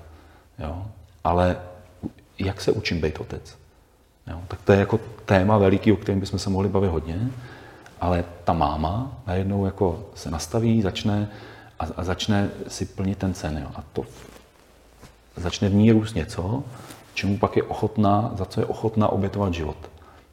Jo? 0.59 0.87
Ale 1.25 1.57
jak 2.39 2.61
se 2.61 2.73
učím 2.73 3.01
být 3.01 3.21
otec? 3.21 3.59
Jo? 4.27 4.41
Tak 4.49 4.63
to 4.63 4.73
je 4.73 4.79
jako 4.79 5.01
téma 5.25 5.59
veliký, 5.59 5.93
o 5.93 5.97
kterém 5.97 6.21
bychom 6.21 6.39
se 6.39 6.51
mohli 6.51 6.69
bavit 6.69 6.89
hodně, 6.89 7.29
ale 8.01 8.25
ta 8.45 8.53
máma 8.53 9.23
najednou 9.27 9.65
jako 9.65 10.05
se 10.15 10.31
nastaví, 10.31 10.83
začne 10.83 11.29
a, 11.79 11.87
a 11.97 12.05
začne 12.05 12.51
si 12.69 12.87
plnit 12.87 13.19
ten 13.19 13.35
sen. 13.35 13.59
Jo? 13.59 13.69
A 13.75 13.85
to 13.93 14.05
začne 15.37 15.69
v 15.69 15.75
ní 15.75 15.93
růst 15.93 16.15
něco, 16.15 16.63
čemu 17.15 17.39
pak 17.39 17.57
je 17.57 17.63
ochotná, 17.63 18.31
za 18.35 18.45
co 18.45 18.61
je 18.61 18.67
ochotná 18.67 19.09
obětovat 19.09 19.55
život. 19.55 19.77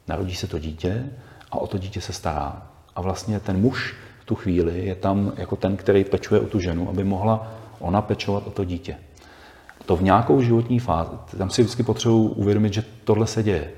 Narodí 0.08 0.34
se 0.34 0.46
to 0.46 0.58
dítě 0.58 1.10
a 1.52 1.56
o 1.56 1.66
to 1.66 1.78
dítě 1.78 2.00
se 2.00 2.12
stará. 2.12 2.62
A 2.96 3.00
vlastně 3.00 3.40
ten 3.40 3.60
muž 3.60 3.94
v 4.20 4.24
tu 4.24 4.34
chvíli 4.34 4.86
je 4.86 4.94
tam 4.94 5.32
jako 5.36 5.56
ten, 5.56 5.76
který 5.76 6.04
pečuje 6.04 6.40
o 6.40 6.46
tu 6.46 6.60
ženu, 6.60 6.88
aby 6.88 7.04
mohla 7.04 7.52
ona 7.78 8.02
pečovat 8.02 8.46
o 8.46 8.50
to 8.50 8.64
dítě. 8.64 8.96
To 9.86 9.96
v 9.96 10.02
nějakou 10.02 10.42
životní 10.42 10.78
fázi, 10.78 11.10
tam 11.38 11.50
si 11.50 11.62
vždycky 11.62 11.82
potřebuji 11.82 12.28
uvědomit, 12.28 12.72
že 12.72 12.84
tohle 13.04 13.26
se 13.26 13.42
děje. 13.42 13.72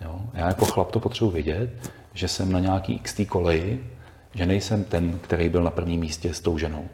Jo? 0.00 0.20
Já 0.34 0.46
jako 0.46 0.64
chlap 0.64 0.90
to 0.90 1.00
potřebuji 1.00 1.30
vědět, 1.30 1.90
že 2.14 2.28
jsem 2.28 2.52
na 2.52 2.60
nějaký 2.60 2.98
XT 2.98 3.20
koleji, 3.28 3.84
že 4.34 4.46
nejsem 4.46 4.84
ten, 4.84 5.18
který 5.18 5.48
byl 5.48 5.62
na 5.62 5.70
prvním 5.70 6.00
místě 6.00 6.34
s 6.34 6.40
tou 6.40 6.58
ženou. 6.58 6.88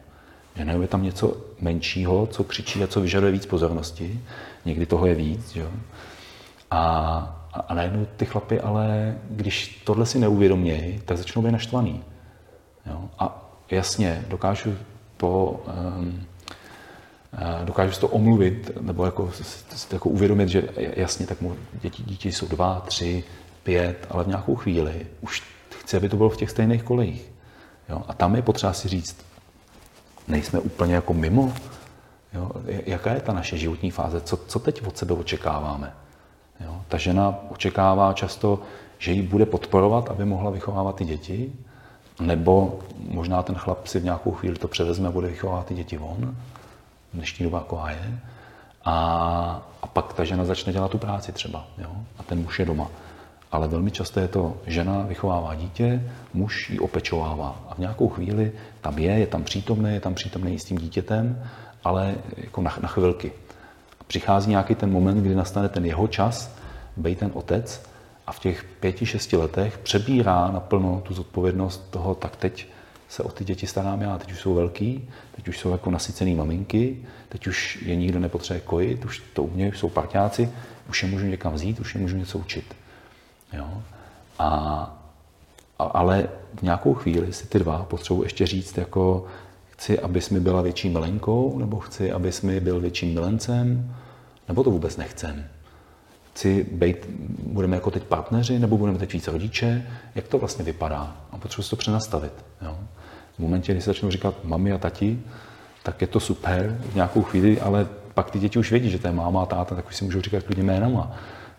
Že 0.55 0.63
je 0.81 0.87
tam 0.87 1.03
něco 1.03 1.37
menšího, 1.59 2.27
co 2.27 2.43
křičí 2.43 2.83
a 2.83 2.87
co 2.87 3.01
vyžaduje 3.01 3.31
víc 3.31 3.45
pozornosti. 3.45 4.21
Někdy 4.65 4.85
toho 4.85 5.05
je 5.05 5.15
víc. 5.15 5.55
Jo? 5.55 5.67
A, 6.71 7.40
a, 7.53 7.59
a 7.59 7.73
najednou 7.73 8.07
ty 8.17 8.25
chlapy, 8.25 8.61
ale 8.61 9.15
když 9.29 9.81
tohle 9.85 10.05
si 10.05 10.19
neuvědomějí, 10.19 11.01
tak 11.05 11.17
začnou 11.17 11.41
být 11.41 11.51
naštvaný. 11.51 12.03
Jo? 12.85 13.09
A 13.19 13.51
jasně, 13.71 14.25
dokážu 14.27 14.75
po, 15.17 15.63
um, 15.97 16.25
dokážu 17.63 17.91
si 17.91 17.99
to 17.99 18.07
omluvit, 18.07 18.71
nebo 18.81 19.05
jako, 19.05 19.31
jako 19.91 20.09
uvědomit, 20.09 20.49
že 20.49 20.63
jasně, 20.77 21.27
tak 21.27 21.41
mu 21.41 21.55
děti, 21.81 22.03
děti 22.03 22.31
jsou 22.31 22.47
dva, 22.47 22.79
tři, 22.79 23.23
pět, 23.63 24.07
ale 24.09 24.23
v 24.23 24.27
nějakou 24.27 24.55
chvíli 24.55 25.07
už 25.21 25.43
chci, 25.79 25.97
aby 25.97 26.09
to 26.09 26.17
bylo 26.17 26.29
v 26.29 26.37
těch 26.37 26.49
stejných 26.49 26.83
kolejích. 26.83 27.31
Jo? 27.89 28.03
A 28.07 28.13
tam 28.13 28.35
je 28.35 28.41
potřeba 28.41 28.73
si 28.73 28.87
říct, 28.87 29.25
nejsme 30.27 30.59
úplně 30.59 30.95
jako 30.95 31.13
mimo. 31.13 31.53
Jo? 32.33 32.51
Jaká 32.65 33.13
je 33.13 33.21
ta 33.21 33.33
naše 33.33 33.57
životní 33.57 33.91
fáze? 33.91 34.21
Co, 34.21 34.37
co 34.37 34.59
teď 34.59 34.87
od 34.87 34.97
sebe 34.97 35.13
očekáváme? 35.13 35.93
Jo? 36.65 36.81
Ta 36.87 36.97
žena 36.97 37.39
očekává 37.49 38.13
často, 38.13 38.59
že 38.99 39.11
ji 39.11 39.21
bude 39.21 39.45
podporovat, 39.45 40.09
aby 40.09 40.25
mohla 40.25 40.51
vychovávat 40.51 40.95
ty 40.95 41.05
děti, 41.05 41.53
nebo 42.19 42.79
možná 43.09 43.43
ten 43.43 43.55
chlap 43.55 43.87
si 43.87 43.99
v 43.99 44.03
nějakou 44.03 44.31
chvíli 44.31 44.55
to 44.55 44.67
převezme 44.67 45.07
a 45.07 45.11
bude 45.11 45.27
vychovávat 45.27 45.65
ty 45.65 45.73
děti 45.73 45.97
on 45.97 46.35
dnešní 47.13 47.43
doba 47.43 47.57
jako 47.57 47.81
je. 47.89 48.19
A, 48.85 48.95
a 49.81 49.87
pak 49.87 50.13
ta 50.13 50.23
žena 50.23 50.45
začne 50.45 50.73
dělat 50.73 50.91
tu 50.91 50.97
práci 50.97 51.31
třeba. 51.31 51.67
Jo? 51.77 51.89
A 52.17 52.23
ten 52.23 52.39
muž 52.41 52.59
je 52.59 52.65
doma. 52.65 52.89
Ale 53.51 53.67
velmi 53.67 53.91
často 53.91 54.19
je 54.19 54.27
to, 54.27 54.57
žena 54.67 55.01
vychovává 55.01 55.55
dítě, 55.55 56.03
muž 56.33 56.69
ji 56.69 56.79
opečovává. 56.79 57.61
A 57.69 57.75
v 57.75 57.77
nějakou 57.77 58.09
chvíli 58.09 58.51
tam 58.81 58.97
je, 58.97 59.11
je 59.11 59.27
tam 59.27 59.43
přítomný, 59.43 59.93
je 59.93 59.99
tam 59.99 60.13
přítomný 60.13 60.59
s 60.59 60.65
tím 60.65 60.77
dítětem, 60.77 61.43
ale 61.83 62.15
jako 62.37 62.61
na, 62.61 62.77
na 62.81 62.87
chvilky. 62.87 63.31
Přichází 64.11 64.49
nějaký 64.49 64.75
ten 64.75 64.91
moment, 64.91 65.21
kdy 65.21 65.35
nastane 65.35 65.69
ten 65.69 65.85
jeho 65.85 66.07
čas, 66.07 66.55
být 66.97 67.19
ten 67.19 67.31
otec 67.33 67.83
a 68.27 68.31
v 68.31 68.39
těch 68.39 68.63
pěti, 68.63 69.05
šesti 69.05 69.37
letech 69.37 69.77
přebírá 69.77 70.51
naplno 70.51 71.01
tu 71.01 71.13
zodpovědnost 71.13 71.87
toho, 71.89 72.15
tak 72.15 72.35
teď 72.35 72.67
se 73.09 73.23
o 73.23 73.29
ty 73.29 73.43
děti 73.43 73.67
starám 73.67 74.01
já. 74.01 74.17
Teď 74.17 74.31
už 74.31 74.39
jsou 74.39 74.53
velký, 74.53 75.09
teď 75.35 75.47
už 75.47 75.59
jsou 75.59 75.71
jako 75.71 75.91
nasycený 75.91 76.35
maminky, 76.35 76.97
teď 77.29 77.47
už 77.47 77.81
je 77.81 77.95
nikdo 77.95 78.19
nepotřebuje 78.19 78.61
kojit, 78.61 79.05
už 79.05 79.23
to 79.33 79.43
umějí, 79.43 79.71
už 79.71 79.79
jsou 79.79 79.89
parťáci, 79.89 80.49
už 80.89 81.03
je 81.03 81.09
můžu 81.09 81.25
někam 81.25 81.53
vzít, 81.53 81.79
už 81.79 81.95
je 81.95 82.01
můžu 82.01 82.17
něco 82.17 82.37
učit. 82.37 82.75
Jo? 83.53 83.83
A, 84.39 84.47
a, 85.79 85.83
ale 85.83 86.29
v 86.55 86.61
nějakou 86.61 86.93
chvíli 86.93 87.33
si 87.33 87.47
ty 87.47 87.59
dva 87.59 87.83
potřebují 87.83 88.25
ještě 88.25 88.47
říct, 88.47 88.77
jako 88.77 89.25
chci, 89.81 89.99
abys 89.99 90.29
mi 90.29 90.39
byla 90.39 90.61
větší 90.61 90.89
milenkou, 90.89 91.59
nebo 91.59 91.79
chci, 91.79 92.11
abys 92.11 92.41
mi 92.41 92.59
byl 92.59 92.79
větším 92.79 93.13
milencem, 93.13 93.95
nebo 94.47 94.63
to 94.63 94.71
vůbec 94.71 94.97
nechcem. 94.97 95.45
Chci 96.33 96.67
být, 96.71 97.09
budeme 97.45 97.77
jako 97.77 97.91
teď 97.91 98.03
partneři, 98.03 98.59
nebo 98.59 98.77
budeme 98.77 98.97
teď 98.97 99.13
víc 99.13 99.27
rodiče, 99.27 99.87
jak 100.15 100.27
to 100.27 100.37
vlastně 100.37 100.65
vypadá. 100.65 101.15
A 101.31 101.37
potřebuji 101.37 101.63
si 101.63 101.69
to 101.69 101.75
přenastavit. 101.75 102.33
Jo? 102.61 102.77
V 103.35 103.39
momentě, 103.39 103.71
kdy 103.71 103.81
se 103.81 103.89
začnou 103.89 104.11
říkat 104.11 104.35
mami 104.43 104.71
a 104.71 104.77
tati, 104.77 105.19
tak 105.83 106.01
je 106.01 106.07
to 106.07 106.19
super 106.19 106.77
v 106.91 106.95
nějakou 106.95 107.21
chvíli, 107.23 107.61
ale 107.61 107.87
pak 108.13 108.31
ty 108.31 108.39
děti 108.39 108.59
už 108.59 108.71
vědí, 108.71 108.89
že 108.89 108.99
to 108.99 109.07
je 109.07 109.13
máma 109.13 109.41
a 109.41 109.45
táta, 109.45 109.75
tak 109.75 109.87
už 109.87 109.95
si 109.95 110.05
můžou 110.05 110.21
říkat 110.21 110.43
klidně 110.43 110.63
jménama. 110.63 111.11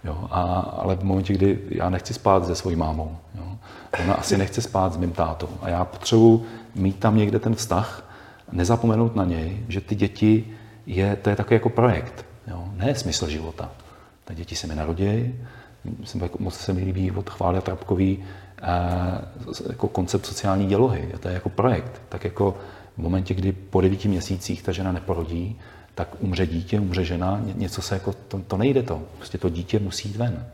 Jo, 0.05 0.29
a, 0.31 0.43
ale 0.61 0.97
v 0.97 1.03
momentě, 1.03 1.33
kdy 1.33 1.59
já 1.68 1.91
nechci 1.91 2.14
spát 2.14 2.47
se 2.47 2.55
svojí 2.55 2.77
mámou, 2.77 3.16
jo, 3.35 3.59
ona 4.03 4.14
asi 4.14 4.39
nechce 4.39 4.62
spát 4.62 4.93
s 4.93 4.97
mým 4.97 5.12
tátou 5.12 5.49
a 5.62 5.68
já 5.68 5.85
potřebuji 5.85 6.47
mít 6.75 6.99
tam 6.99 7.16
někde 7.16 7.39
ten 7.39 7.55
vztah 7.55 8.11
nezapomenout 8.53 9.16
na 9.16 9.24
něj, 9.24 9.64
že 9.68 9.80
ty 9.80 9.94
děti 9.94 10.44
je, 10.86 11.16
to 11.16 11.30
je 11.30 11.36
takový 11.36 11.55
jako 11.55 11.68
projekt, 11.68 12.26
jo? 12.46 12.68
ne 12.76 12.94
smysl 12.94 13.28
života. 13.28 13.70
Ty 14.24 14.34
děti 14.34 14.57
se 14.57 14.66
mi 14.66 14.74
narodí, 14.74 15.34
moc 16.38 16.55
se 16.55 16.72
mi 16.72 16.84
líbí 16.84 17.11
od 17.11 17.30
Chvály 17.30 17.61
Trapkový 17.61 18.18
eh, 18.62 18.68
jako 19.68 19.88
koncept 19.88 20.26
sociální 20.26 20.66
dělohy. 20.66 21.09
To 21.20 21.28
je 21.28 21.34
jako 21.34 21.48
projekt. 21.48 22.03
Tak 22.09 22.24
jako 22.24 22.57
v 22.96 22.98
momentě, 22.98 23.34
kdy 23.34 23.53
po 23.53 23.80
devíti 23.80 24.09
měsících 24.09 24.62
ta 24.62 24.72
žena 24.72 24.92
neporodí, 24.92 25.59
tak 25.94 26.09
umře 26.18 26.46
dítě, 26.46 26.80
umře 26.80 27.05
žena, 27.05 27.40
něco 27.55 27.82
se 27.82 27.94
jako, 27.94 28.12
to, 28.12 28.38
to 28.38 28.57
nejde 28.57 28.82
to. 28.82 29.03
Prostě 29.16 29.38
to 29.38 29.48
dítě 29.48 29.78
musí 29.78 30.09
jít 30.09 30.16
ven. 30.16 30.46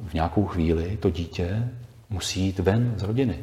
V 0.00 0.14
nějakou 0.14 0.46
chvíli 0.46 0.96
to 0.96 1.10
dítě 1.10 1.68
musí 2.10 2.40
jít 2.40 2.58
ven 2.58 2.94
z 2.96 3.02
rodiny. 3.02 3.38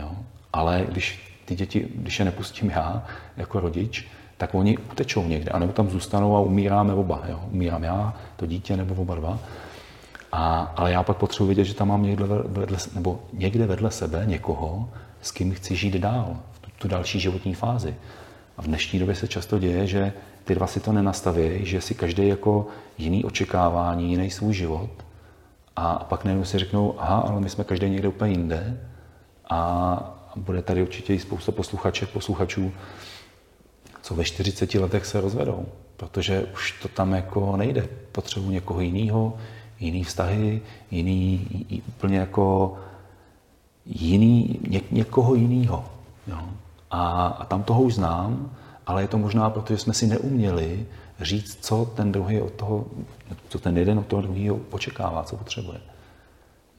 Jo? 0.00 0.12
Ale 0.52 0.86
když 0.88 1.21
ty 1.44 1.54
děti, 1.54 1.88
když 1.94 2.18
je 2.18 2.24
nepustím 2.24 2.70
já 2.70 3.06
jako 3.36 3.60
rodič, 3.60 4.08
tak 4.36 4.54
oni 4.54 4.78
utečou 4.78 5.26
někde, 5.26 5.50
anebo 5.50 5.72
tam 5.72 5.90
zůstanou 5.90 6.36
a 6.36 6.40
umíráme 6.40 6.94
oba. 6.94 7.22
Jo? 7.28 7.40
Umírám 7.52 7.84
já, 7.84 8.14
to 8.36 8.46
dítě 8.46 8.76
nebo 8.76 8.94
oba 8.94 9.14
dva. 9.14 9.38
A, 10.32 10.72
ale 10.76 10.92
já 10.92 11.02
pak 11.02 11.16
potřebuji 11.16 11.46
vědět, 11.46 11.64
že 11.64 11.74
tam 11.74 11.88
mám 11.88 12.02
někde 12.02 12.24
vedle, 12.46 12.78
nebo 12.94 13.20
někde 13.32 13.66
vedle 13.66 13.90
sebe 13.90 14.22
někoho, 14.26 14.88
s 15.20 15.30
kým 15.30 15.54
chci 15.54 15.76
žít 15.76 15.94
dál, 15.94 16.36
v 16.52 16.58
tu, 16.58 16.70
tu 16.78 16.88
další 16.88 17.20
životní 17.20 17.54
fázi. 17.54 17.94
A 18.56 18.62
v 18.62 18.64
dnešní 18.64 18.98
době 18.98 19.14
se 19.14 19.28
často 19.28 19.58
děje, 19.58 19.86
že 19.86 20.12
ty 20.44 20.54
dva 20.54 20.66
si 20.66 20.80
to 20.80 20.92
nenastaví, 20.92 21.50
že 21.62 21.80
si 21.80 21.94
každý 21.94 22.28
jako 22.28 22.66
jiný 22.98 23.24
očekávání, 23.24 24.10
jiný 24.10 24.30
svůj 24.30 24.54
život. 24.54 24.90
A 25.76 25.94
pak 25.94 26.24
najednou 26.24 26.44
si 26.44 26.58
řeknou, 26.58 26.94
aha, 26.98 27.16
ale 27.16 27.40
my 27.40 27.48
jsme 27.48 27.64
každý 27.64 27.90
někde 27.90 28.08
úplně 28.08 28.30
jinde. 28.30 28.80
A 29.50 30.21
bude 30.36 30.62
tady 30.62 30.82
určitě 30.82 31.14
i 31.14 31.18
spousta 31.18 31.52
posluchaček, 31.52 32.08
posluchačů, 32.08 32.72
co 34.02 34.14
ve 34.14 34.24
40 34.24 34.74
letech 34.74 35.06
se 35.06 35.20
rozvedou, 35.20 35.66
protože 35.96 36.44
už 36.54 36.80
to 36.82 36.88
tam 36.88 37.12
jako 37.12 37.56
nejde. 37.56 37.88
Potřebuji 38.12 38.50
někoho 38.50 38.80
jiného, 38.80 39.36
jiný 39.80 40.04
vztahy, 40.04 40.62
jiný, 40.90 41.46
úplně 41.88 42.18
jako 42.18 42.76
jiný, 43.86 44.60
ně, 44.68 44.80
někoho 44.90 45.34
jiného. 45.34 45.84
A, 46.90 47.26
a 47.26 47.44
tam 47.44 47.62
toho 47.62 47.82
už 47.82 47.94
znám, 47.94 48.50
ale 48.86 49.02
je 49.02 49.08
to 49.08 49.18
možná 49.18 49.50
proto, 49.50 49.72
že 49.72 49.78
jsme 49.78 49.94
si 49.94 50.06
neuměli 50.06 50.86
říct, 51.20 51.58
co 51.60 51.84
ten 51.84 52.12
druhý 52.12 52.40
od 52.40 52.52
toho, 52.52 52.84
co 53.48 53.58
ten 53.58 53.78
jeden 53.78 53.98
od 53.98 54.06
toho 54.06 54.22
druhého 54.22 54.60
očekává, 54.70 55.24
co 55.24 55.36
potřebuje. 55.36 55.80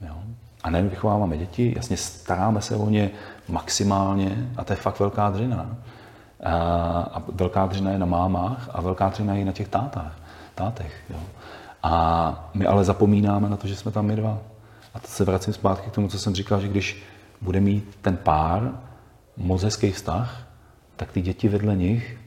Jo? 0.02 0.24
A 0.64 0.70
nejen 0.70 0.90
vychováváme 0.90 1.38
děti, 1.38 1.74
jasně 1.76 1.98
staráme 1.98 2.62
se 2.62 2.76
o 2.76 2.90
ně 2.90 3.12
maximálně 3.48 4.50
a 4.58 4.64
to 4.64 4.74
je 4.74 4.78
fakt 4.78 5.00
velká 5.00 5.30
dřina. 5.30 5.78
A 7.12 7.22
velká 7.34 7.66
dřina 7.66 7.92
je 7.92 8.00
na 8.00 8.06
mámách 8.06 8.70
a 8.74 8.82
velká 8.82 9.10
dřina 9.10 9.34
je 9.34 9.46
na 9.46 9.52
těch 9.52 9.68
tátách, 9.68 10.16
tátech. 10.56 11.04
Jo? 11.10 11.20
A 11.84 12.50
my 12.54 12.66
ale 12.66 12.84
zapomínáme 12.84 13.50
na 13.50 13.58
to, 13.58 13.68
že 13.68 13.76
jsme 13.76 13.92
tam 13.92 14.06
my 14.06 14.16
dva. 14.16 14.40
A 14.94 15.00
to 15.00 15.08
se 15.08 15.26
vracím 15.26 15.54
zpátky 15.54 15.90
k 15.90 15.94
tomu, 15.94 16.08
co 16.08 16.20
jsem 16.20 16.36
říkal, 16.36 16.62
že 16.62 16.68
když 16.68 17.04
bude 17.42 17.60
mít 17.60 17.98
ten 18.02 18.18
pár 18.18 18.72
moc 19.38 19.64
hezký 19.64 19.92
vztah, 19.92 20.48
tak 20.96 21.12
ty 21.12 21.22
děti 21.22 21.50
vedle 21.50 21.76
nich, 21.76 22.18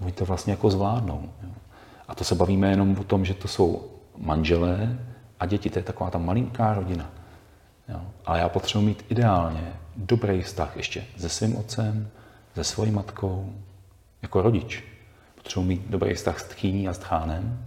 oni 0.00 0.12
to 0.12 0.24
vlastně 0.24 0.52
jako 0.52 0.70
zvládnou. 0.70 1.28
Jo. 1.42 1.50
A 2.08 2.14
to 2.14 2.24
se 2.24 2.34
bavíme 2.34 2.70
jenom 2.70 2.96
o 3.00 3.04
tom, 3.04 3.24
že 3.24 3.34
to 3.34 3.48
jsou 3.48 3.84
manželé 4.18 4.98
a 5.40 5.46
děti, 5.46 5.70
to 5.70 5.78
je 5.78 5.82
taková 5.82 6.10
ta 6.10 6.18
malinká 6.18 6.74
rodina. 6.74 7.06
Jo. 7.88 8.00
Ale 8.24 8.38
já 8.38 8.48
potřebuji 8.48 8.86
mít 8.86 9.04
ideálně 9.08 9.72
dobrý 9.96 10.42
vztah 10.42 10.76
ještě 10.76 11.04
se 11.16 11.28
svým 11.28 11.56
otcem, 11.56 12.08
se 12.54 12.64
svojí 12.64 12.90
matkou, 12.90 13.52
jako 14.22 14.42
rodič. 14.42 14.84
Potřebuji 15.34 15.66
mít 15.66 15.82
dobrý 15.90 16.14
vztah 16.14 16.40
s 16.40 16.44
tchýní 16.44 16.88
a 16.88 16.92
s 16.92 16.98
tchánem, 16.98 17.66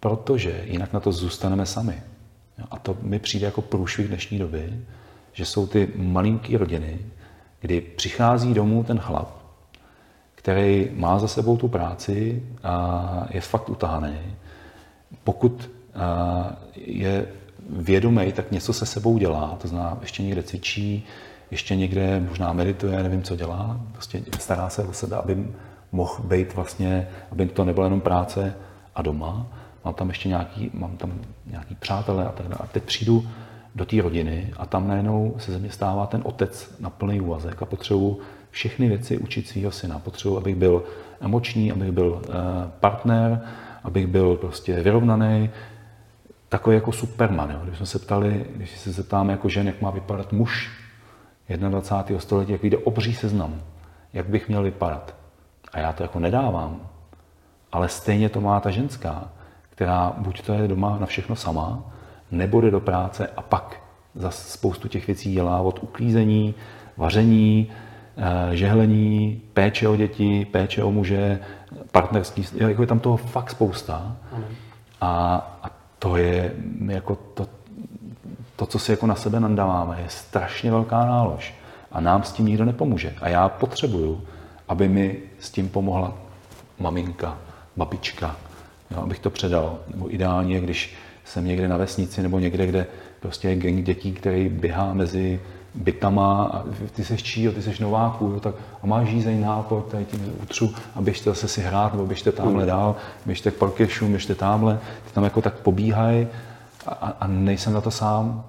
protože 0.00 0.62
jinak 0.64 0.92
na 0.92 1.00
to 1.00 1.12
zůstaneme 1.12 1.66
sami. 1.66 2.02
Jo. 2.58 2.64
A 2.70 2.78
to 2.78 2.96
mi 3.02 3.18
přijde 3.18 3.46
jako 3.46 3.62
průšvih 3.62 4.08
dnešní 4.08 4.38
doby, 4.38 4.80
že 5.32 5.44
jsou 5.44 5.66
ty 5.66 5.92
malinké 5.96 6.58
rodiny, 6.58 6.98
kdy 7.60 7.80
přichází 7.80 8.54
domů 8.54 8.84
ten 8.84 8.98
chlap, 8.98 9.28
který 10.34 10.90
má 10.94 11.18
za 11.18 11.28
sebou 11.28 11.56
tu 11.56 11.68
práci 11.68 12.42
a 12.62 13.26
je 13.30 13.40
fakt 13.40 13.68
utahaný. 13.68 14.18
Pokud 15.24 15.70
je 16.74 17.26
vědomý, 17.70 18.32
tak 18.32 18.52
něco 18.52 18.72
se 18.72 18.86
sebou 18.86 19.18
dělá, 19.18 19.58
to 19.62 19.68
znamená, 19.68 19.98
ještě 20.00 20.22
někde 20.22 20.42
cvičí, 20.42 21.04
ještě 21.50 21.76
někde 21.76 22.20
možná 22.28 22.52
medituje, 22.52 23.02
nevím, 23.02 23.22
co 23.22 23.36
dělá, 23.36 23.80
prostě 23.92 24.22
stará 24.38 24.68
se 24.68 24.84
o 24.84 24.92
sebe, 24.92 25.16
aby 25.16 25.46
mohl 25.92 26.22
být 26.24 26.54
vlastně, 26.54 27.08
aby 27.32 27.46
to 27.46 27.64
nebyla 27.64 27.86
jenom 27.86 28.00
práce 28.00 28.54
a 28.94 29.02
doma. 29.02 29.46
Mám 29.84 29.94
tam 29.94 30.08
ještě 30.08 30.28
nějaký, 30.28 30.70
mám 30.74 30.96
tam 30.96 31.12
nějaký 31.46 31.74
přátelé 31.74 32.26
a 32.26 32.32
tak 32.32 32.46
dále. 32.46 32.60
A 32.60 32.66
teď 32.66 32.82
přijdu 32.82 33.26
do 33.74 33.84
té 33.84 34.02
rodiny 34.02 34.52
a 34.56 34.66
tam 34.66 34.88
najednou 34.88 35.34
se 35.38 35.52
ze 35.52 35.58
mě 35.58 35.70
stává 35.70 36.06
ten 36.06 36.22
otec 36.24 36.76
na 36.80 36.90
plný 36.90 37.20
úvazek 37.20 37.62
a 37.62 37.64
potřebuji 37.64 38.20
všechny 38.50 38.88
věci 38.88 39.18
učit 39.18 39.48
svého 39.48 39.70
syna. 39.70 39.98
Potřebuji, 39.98 40.36
abych 40.36 40.56
byl 40.56 40.84
emoční, 41.20 41.72
abych 41.72 41.92
byl 41.92 42.22
eh, 42.24 42.32
partner, 42.80 43.40
abych 43.84 44.06
byl 44.06 44.36
prostě 44.36 44.82
vyrovnaný, 44.82 45.50
takový 46.48 46.76
jako 46.76 46.92
Superman. 46.92 47.50
Jo. 47.50 47.60
Když 47.64 47.76
jsme 47.76 47.86
se 47.86 47.98
ptali, 47.98 48.46
když 48.56 48.78
se 48.78 48.92
zeptáme 48.92 49.32
jako 49.32 49.48
žen, 49.48 49.66
jak 49.66 49.80
má 49.80 49.90
vypadat 49.90 50.32
muž 50.32 50.70
21. 51.48 52.20
století, 52.20 52.52
jak 52.52 52.62
vyjde 52.62 52.76
obří 52.76 53.14
seznam, 53.14 53.62
jak 54.12 54.26
bych 54.26 54.48
měl 54.48 54.62
vypadat. 54.62 55.14
A 55.72 55.78
já 55.78 55.92
to 55.92 56.02
jako 56.02 56.20
nedávám. 56.20 56.80
Ale 57.72 57.88
stejně 57.88 58.28
to 58.28 58.40
má 58.40 58.60
ta 58.60 58.70
ženská, 58.70 59.28
která 59.70 60.12
buď 60.18 60.42
to 60.42 60.52
je 60.52 60.68
doma 60.68 60.98
na 61.00 61.06
všechno 61.06 61.36
sama, 61.36 61.82
nebo 62.30 62.60
jde 62.60 62.70
do 62.70 62.80
práce 62.80 63.28
a 63.36 63.42
pak 63.42 63.80
za 64.14 64.30
spoustu 64.30 64.88
těch 64.88 65.06
věcí 65.06 65.32
dělá 65.32 65.60
od 65.60 65.82
uklízení, 65.82 66.54
vaření, 66.96 67.70
eh, 68.16 68.56
žehlení, 68.56 69.42
péče 69.52 69.88
o 69.88 69.96
děti, 69.96 70.44
péče 70.44 70.82
o 70.82 70.90
muže, 70.90 71.40
partnerský, 71.92 72.44
jako 72.54 72.82
je 72.82 72.86
tam 72.86 73.00
toho 73.00 73.16
fakt 73.16 73.50
spousta. 73.50 74.16
A, 75.00 75.36
a 75.55 75.55
to 75.98 76.16
je 76.16 76.54
jako 76.86 77.18
to, 77.34 77.48
to, 78.56 78.66
co 78.66 78.78
si 78.78 78.90
jako 78.90 79.06
na 79.06 79.14
sebe 79.14 79.40
nandáváme, 79.40 80.00
je 80.02 80.08
strašně 80.08 80.70
velká 80.70 81.06
nálož. 81.06 81.54
A 81.92 82.00
nám 82.00 82.22
s 82.22 82.32
tím 82.32 82.46
nikdo 82.46 82.64
nepomůže. 82.64 83.14
A 83.20 83.28
já 83.28 83.48
potřebuju, 83.48 84.22
aby 84.68 84.88
mi 84.88 85.18
s 85.38 85.50
tím 85.50 85.68
pomohla 85.68 86.14
maminka, 86.78 87.38
babička, 87.76 88.36
jo, 88.90 89.02
abych 89.02 89.18
to 89.18 89.30
předal. 89.30 89.78
Nebo 89.88 90.14
ideálně, 90.14 90.60
když 90.60 90.96
jsem 91.24 91.44
někde 91.44 91.68
na 91.68 91.76
vesnici 91.76 92.22
nebo 92.22 92.38
někde, 92.38 92.66
kde 92.66 92.86
prostě 93.20 93.48
je 93.48 93.56
gang 93.56 93.84
dětí, 93.84 94.12
který 94.12 94.48
běhá 94.48 94.94
mezi 94.94 95.40
bytama 95.76 96.44
a 96.44 96.64
ty 96.92 97.04
seš 97.04 97.22
čí, 97.22 97.48
ty 97.48 97.62
seš 97.62 97.78
nováků, 97.78 98.24
jo, 98.24 98.40
tak 98.40 98.54
a 98.82 98.86
máš 98.86 99.08
žízeň 99.08 99.40
nápad, 99.40 99.86
tady 99.86 100.04
tím 100.04 100.32
utřu 100.42 100.74
a 100.94 101.00
běžte 101.00 101.30
zase 101.30 101.48
si 101.48 101.60
hrát, 101.60 101.92
nebo 101.92 102.06
běžte 102.06 102.32
tamhle 102.32 102.62
mm. 102.62 102.68
dál, 102.68 102.96
běžte 103.26 103.50
k 103.50 103.54
parkešu, 103.54 104.08
běžte 104.08 104.34
tamhle, 104.34 104.78
ty 105.06 105.12
tam 105.12 105.24
jako 105.24 105.42
tak 105.42 105.54
pobíhají 105.54 106.26
a, 106.86 106.92
a, 107.20 107.26
nejsem 107.26 107.72
na 107.72 107.80
to 107.80 107.90
sám, 107.90 108.44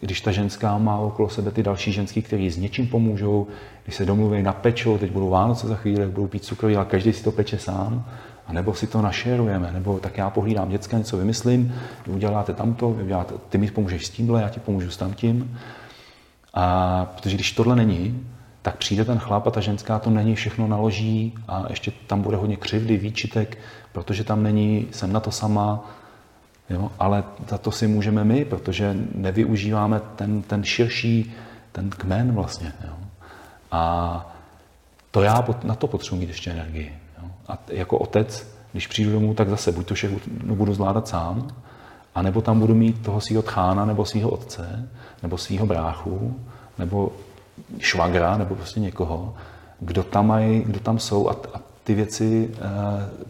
když 0.00 0.20
ta 0.20 0.32
ženská 0.32 0.78
má 0.78 0.98
okolo 0.98 1.28
sebe 1.28 1.50
ty 1.50 1.62
další 1.62 1.92
ženský, 1.92 2.22
kteří 2.22 2.50
s 2.50 2.56
něčím 2.56 2.86
pomůžou, 2.86 3.46
když 3.84 3.96
se 3.96 4.04
domluví 4.04 4.42
na 4.42 4.52
pečo, 4.52 4.98
teď 4.98 5.10
budou 5.10 5.30
Vánoce 5.30 5.68
za 5.68 5.74
chvíli, 5.74 6.06
budou 6.06 6.26
pít 6.26 6.44
cukroví, 6.44 6.76
ale 6.76 6.84
každý 6.84 7.12
si 7.12 7.24
to 7.24 7.32
peče 7.32 7.58
sám, 7.58 8.04
a 8.46 8.52
nebo 8.52 8.74
si 8.74 8.86
to 8.86 9.02
našerujeme, 9.02 9.72
nebo 9.72 9.98
tak 9.98 10.18
já 10.18 10.30
pohlídám 10.30 10.68
děcka, 10.68 10.98
něco 10.98 11.16
vymyslím, 11.16 11.74
vy 12.06 12.12
uděláte 12.12 12.54
tamto, 12.54 12.90
vy 12.90 13.02
uděláte, 13.02 13.34
ty 13.48 13.58
mi 13.58 13.70
pomůžeš 13.70 14.06
s 14.06 14.10
tímhle, 14.10 14.42
já 14.42 14.48
ti 14.48 14.60
pomůžu 14.60 14.90
s 14.90 14.96
tamtím. 14.96 15.58
A 16.60 17.06
protože 17.14 17.34
když 17.34 17.52
tohle 17.52 17.76
není, 17.76 18.26
tak 18.62 18.76
přijde 18.76 19.04
ten 19.04 19.18
chlap 19.18 19.46
a 19.46 19.50
ta 19.50 19.60
ženská 19.60 19.98
to 19.98 20.10
není, 20.10 20.34
všechno 20.34 20.66
naloží 20.66 21.34
a 21.48 21.64
ještě 21.68 21.92
tam 22.06 22.22
bude 22.22 22.36
hodně 22.36 22.56
křivdy, 22.56 22.96
výčitek, 22.96 23.58
protože 23.92 24.24
tam 24.24 24.42
není, 24.42 24.88
jsem 24.90 25.12
na 25.12 25.20
to 25.20 25.30
sama, 25.30 25.84
jo? 26.70 26.90
ale 26.98 27.24
za 27.48 27.58
to 27.58 27.70
si 27.70 27.86
můžeme 27.86 28.24
my, 28.24 28.44
protože 28.44 28.96
nevyužíváme 29.14 30.00
ten, 30.16 30.42
ten 30.42 30.64
širší, 30.64 31.32
ten 31.72 31.90
kmen 31.90 32.32
vlastně. 32.32 32.72
Jo? 32.86 32.94
A 33.70 34.34
to 35.10 35.22
já 35.22 35.44
na 35.64 35.74
to 35.74 35.86
potřebuji 35.86 36.20
mít 36.20 36.28
ještě 36.28 36.50
energii. 36.50 36.92
A 37.48 37.58
jako 37.68 37.98
otec, 37.98 38.56
když 38.72 38.86
přijdu 38.86 39.12
domů, 39.12 39.34
tak 39.34 39.48
zase 39.48 39.72
buď 39.72 39.86
to 39.86 39.94
všechno 39.94 40.54
budu 40.54 40.74
zvládat 40.74 41.08
sám, 41.08 41.48
anebo 42.14 42.40
tam 42.40 42.60
budu 42.60 42.74
mít 42.74 43.02
toho 43.02 43.20
svého 43.20 43.42
tchána, 43.42 43.84
nebo 43.84 44.04
svého 44.04 44.30
otce, 44.30 44.88
nebo 45.22 45.38
svého 45.38 45.66
bráchu, 45.66 46.40
nebo 46.78 47.12
švagra, 47.78 48.36
nebo 48.36 48.54
prostě 48.54 48.80
někoho, 48.80 49.34
kdo 49.80 50.02
tam, 50.02 50.26
mají, 50.26 50.60
kdo 50.60 50.80
tam 50.80 50.98
jsou 50.98 51.28
a, 51.28 51.32
a 51.54 51.60
ty 51.84 51.94
věci 51.94 52.50
e, 52.54 52.58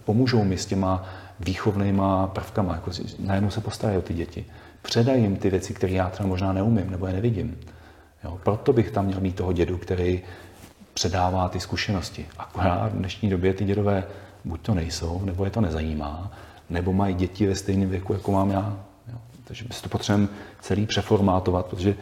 pomůžou 0.05 0.44
mi 0.44 0.59
s 0.59 0.66
těma 0.66 1.05
výchovnýma 1.40 2.26
prvkama. 2.26 2.74
Jako, 2.74 2.90
najednou 3.18 3.51
se 3.51 3.61
postarají 3.61 3.99
o 3.99 4.03
ty 4.03 4.14
děti. 4.14 4.44
Předají 4.82 5.22
jim 5.22 5.36
ty 5.36 5.51
věci, 5.51 5.74
které 5.74 5.92
já 5.92 6.11
třeba 6.11 6.28
možná 6.28 6.53
neumím 6.53 6.90
nebo 6.90 7.07
je 7.07 7.12
nevidím. 7.12 7.59
Jo, 8.24 8.38
proto 8.44 8.72
bych 8.72 8.90
tam 8.90 9.07
měl 9.07 9.20
mít 9.20 9.36
toho 9.36 9.53
dědu, 9.53 9.78
který 9.78 10.22
předává 10.94 11.49
ty 11.49 11.61
zkušenosti. 11.61 12.26
Akorát 12.38 12.92
v 12.92 12.96
dnešní 12.96 13.30
době 13.30 13.55
ty 13.55 13.64
dědové 13.64 14.05
buď 14.44 14.61
to 14.61 14.74
nejsou, 14.74 15.22
nebo 15.24 15.44
je 15.44 15.51
to 15.51 15.61
nezajímá, 15.61 16.32
nebo 16.70 16.92
mají 16.92 17.14
děti 17.14 17.46
ve 17.46 17.55
stejném 17.55 17.90
věku, 17.90 18.12
jako 18.12 18.32
mám 18.32 18.51
já. 18.51 18.78
Jo. 19.12 19.18
Takže 19.44 19.64
by 19.64 19.70
to 19.82 19.88
potřebujeme 19.88 20.28
celý 20.61 20.86
přeformátovat, 20.86 21.66
protože 21.66 21.94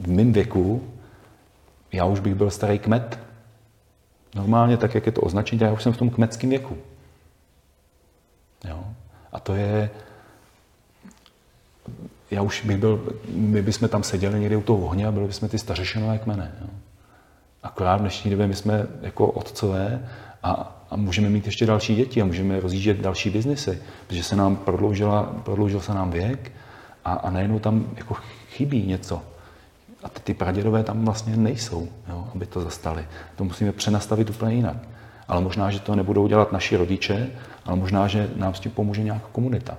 v 0.00 0.06
mém 0.06 0.32
věku 0.32 0.90
já 1.92 2.04
už 2.04 2.20
bych 2.20 2.34
byl 2.34 2.50
starý 2.50 2.78
kmet. 2.78 3.18
Normálně 4.34 4.76
tak, 4.76 4.94
jak 4.94 5.06
je 5.06 5.12
to 5.12 5.20
označení, 5.20 5.60
já 5.62 5.72
už 5.72 5.82
jsem 5.82 5.92
v 5.92 5.96
tom 5.96 6.10
kmetském 6.10 6.50
věku. 6.50 6.78
Jo. 8.68 8.84
A 9.32 9.40
to 9.40 9.54
je, 9.54 9.90
já 12.30 12.42
už 12.42 12.64
bych 12.64 12.76
byl, 12.76 13.14
my 13.28 13.62
bychom 13.62 13.88
tam 13.88 14.02
seděli 14.02 14.40
někde 14.40 14.56
u 14.56 14.62
toho 14.62 14.78
ohně 14.78 15.06
a 15.06 15.12
byli 15.12 15.26
bychom 15.26 15.48
ty 15.48 15.58
stařešinové 15.58 16.18
kmene. 16.18 16.54
Jo. 16.60 16.66
Akorát 17.62 17.96
v 17.96 18.00
dnešní 18.00 18.30
době 18.30 18.46
my 18.46 18.54
jsme 18.54 18.86
jako 19.00 19.26
otcové 19.26 20.08
a, 20.42 20.82
a 20.90 20.96
můžeme 20.96 21.28
mít 21.30 21.46
ještě 21.46 21.66
další 21.66 21.94
děti 21.94 22.22
a 22.22 22.24
můžeme 22.24 22.60
rozjíždět 22.60 23.00
další 23.00 23.30
biznesy, 23.30 23.82
protože 24.06 24.22
se 24.22 24.36
nám 24.36 24.56
prodloužila, 24.56 25.22
prodloužil 25.22 25.80
se 25.80 25.94
nám 25.94 26.10
věk 26.10 26.52
a, 27.04 27.12
a 27.12 27.30
najednou 27.30 27.58
tam 27.58 27.90
jako 27.96 28.16
chybí 28.60 28.86
něco. 28.86 29.22
A 30.02 30.08
ty, 30.08 30.20
ty 30.20 30.34
pradědové 30.34 30.84
tam 30.84 31.04
vlastně 31.04 31.36
nejsou, 31.36 31.88
jo, 32.08 32.28
aby 32.34 32.46
to 32.46 32.60
zastali. 32.60 33.04
To 33.36 33.44
musíme 33.44 33.72
přenastavit 33.72 34.30
úplně 34.30 34.54
jinak. 34.54 34.76
Ale 35.28 35.40
možná, 35.40 35.70
že 35.70 35.80
to 35.80 35.96
nebudou 35.96 36.28
dělat 36.28 36.52
naši 36.52 36.76
rodiče, 36.76 37.30
ale 37.64 37.76
možná, 37.76 38.08
že 38.08 38.28
nám 38.36 38.54
s 38.54 38.60
tím 38.60 38.72
pomůže 38.72 39.02
nějaká 39.02 39.28
komunita. 39.32 39.76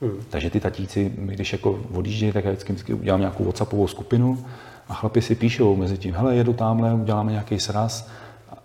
Hmm. 0.00 0.20
Takže 0.30 0.50
ty 0.50 0.60
tatíci, 0.60 1.12
když 1.16 1.52
jako 1.52 1.80
odjíždějí, 1.92 2.32
tak 2.32 2.44
já 2.44 2.50
vždycky, 2.50 2.72
vždycky 2.72 2.94
udělám 2.94 3.20
nějakou 3.20 3.44
WhatsAppovou 3.44 3.86
skupinu 3.86 4.46
a 4.88 4.94
chlapi 4.94 5.22
si 5.22 5.34
píšou 5.34 5.76
mezi 5.76 5.98
tím, 5.98 6.14
hele, 6.14 6.36
jedu 6.36 6.52
tamhle, 6.52 6.94
uděláme 6.94 7.32
nějaký 7.32 7.60
sraz 7.60 8.08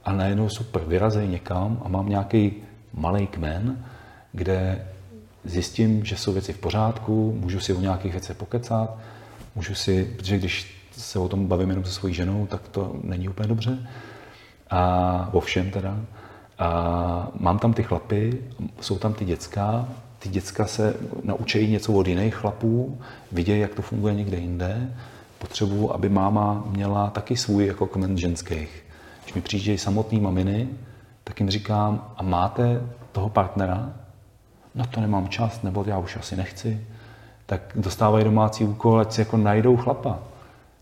a 0.05 0.11
najednou 0.13 0.49
super, 0.49 0.81
vyrazej 0.87 1.27
někam 1.27 1.81
a 1.85 1.87
mám 1.87 2.09
nějaký 2.09 2.53
malý 2.93 3.27
kmen, 3.27 3.85
kde 4.31 4.85
zjistím, 5.43 6.05
že 6.05 6.17
jsou 6.17 6.33
věci 6.33 6.53
v 6.53 6.57
pořádku, 6.57 7.37
můžu 7.39 7.59
si 7.59 7.73
o 7.73 7.81
nějakých 7.81 8.11
věcech 8.11 8.37
pokecat, 8.37 8.97
můžu 9.55 9.75
si, 9.75 10.05
protože 10.17 10.37
když 10.37 10.79
se 10.91 11.19
o 11.19 11.27
tom 11.27 11.47
bavím 11.47 11.69
jenom 11.69 11.85
se 11.85 11.91
svojí 11.91 12.13
ženou, 12.13 12.47
tak 12.47 12.67
to 12.67 12.95
není 13.03 13.29
úplně 13.29 13.47
dobře. 13.47 13.89
A 14.69 15.29
o 15.31 15.39
všem 15.39 15.71
teda. 15.71 15.97
A 16.59 17.31
mám 17.39 17.59
tam 17.59 17.73
ty 17.73 17.83
chlapy, 17.83 18.41
jsou 18.81 18.97
tam 18.97 19.13
ty 19.13 19.25
děcka, 19.25 19.87
ty 20.19 20.29
děcka 20.29 20.65
se 20.65 20.95
naučí 21.23 21.71
něco 21.71 21.93
od 21.93 22.07
jiných 22.07 22.35
chlapů, 22.35 22.99
vidějí, 23.31 23.61
jak 23.61 23.73
to 23.73 23.81
funguje 23.81 24.13
někde 24.13 24.37
jinde. 24.37 24.93
Potřebuju, 25.37 25.91
aby 25.91 26.09
máma 26.09 26.63
měla 26.69 27.09
taky 27.09 27.37
svůj 27.37 27.65
jako 27.65 27.87
kmen 27.87 28.17
ženských. 28.17 28.83
Když 29.23 29.33
mi 29.33 29.41
přijíždějí 29.41 29.77
samotný 29.77 30.19
maminy, 30.19 30.67
tak 31.23 31.39
jim 31.39 31.49
říkám, 31.49 32.13
a 32.17 32.23
máte 32.23 32.81
toho 33.11 33.29
partnera? 33.29 33.93
No 34.75 34.85
to 34.85 35.01
nemám 35.01 35.27
čas, 35.27 35.61
nebo 35.63 35.83
já 35.87 35.97
už 35.97 36.17
asi 36.17 36.35
nechci. 36.35 36.87
Tak 37.45 37.61
dostávají 37.75 38.25
domácí 38.25 38.63
úkol, 38.63 38.99
ať 38.99 39.11
si 39.11 39.21
jako 39.21 39.37
najdou 39.37 39.77
chlapa. 39.77 40.19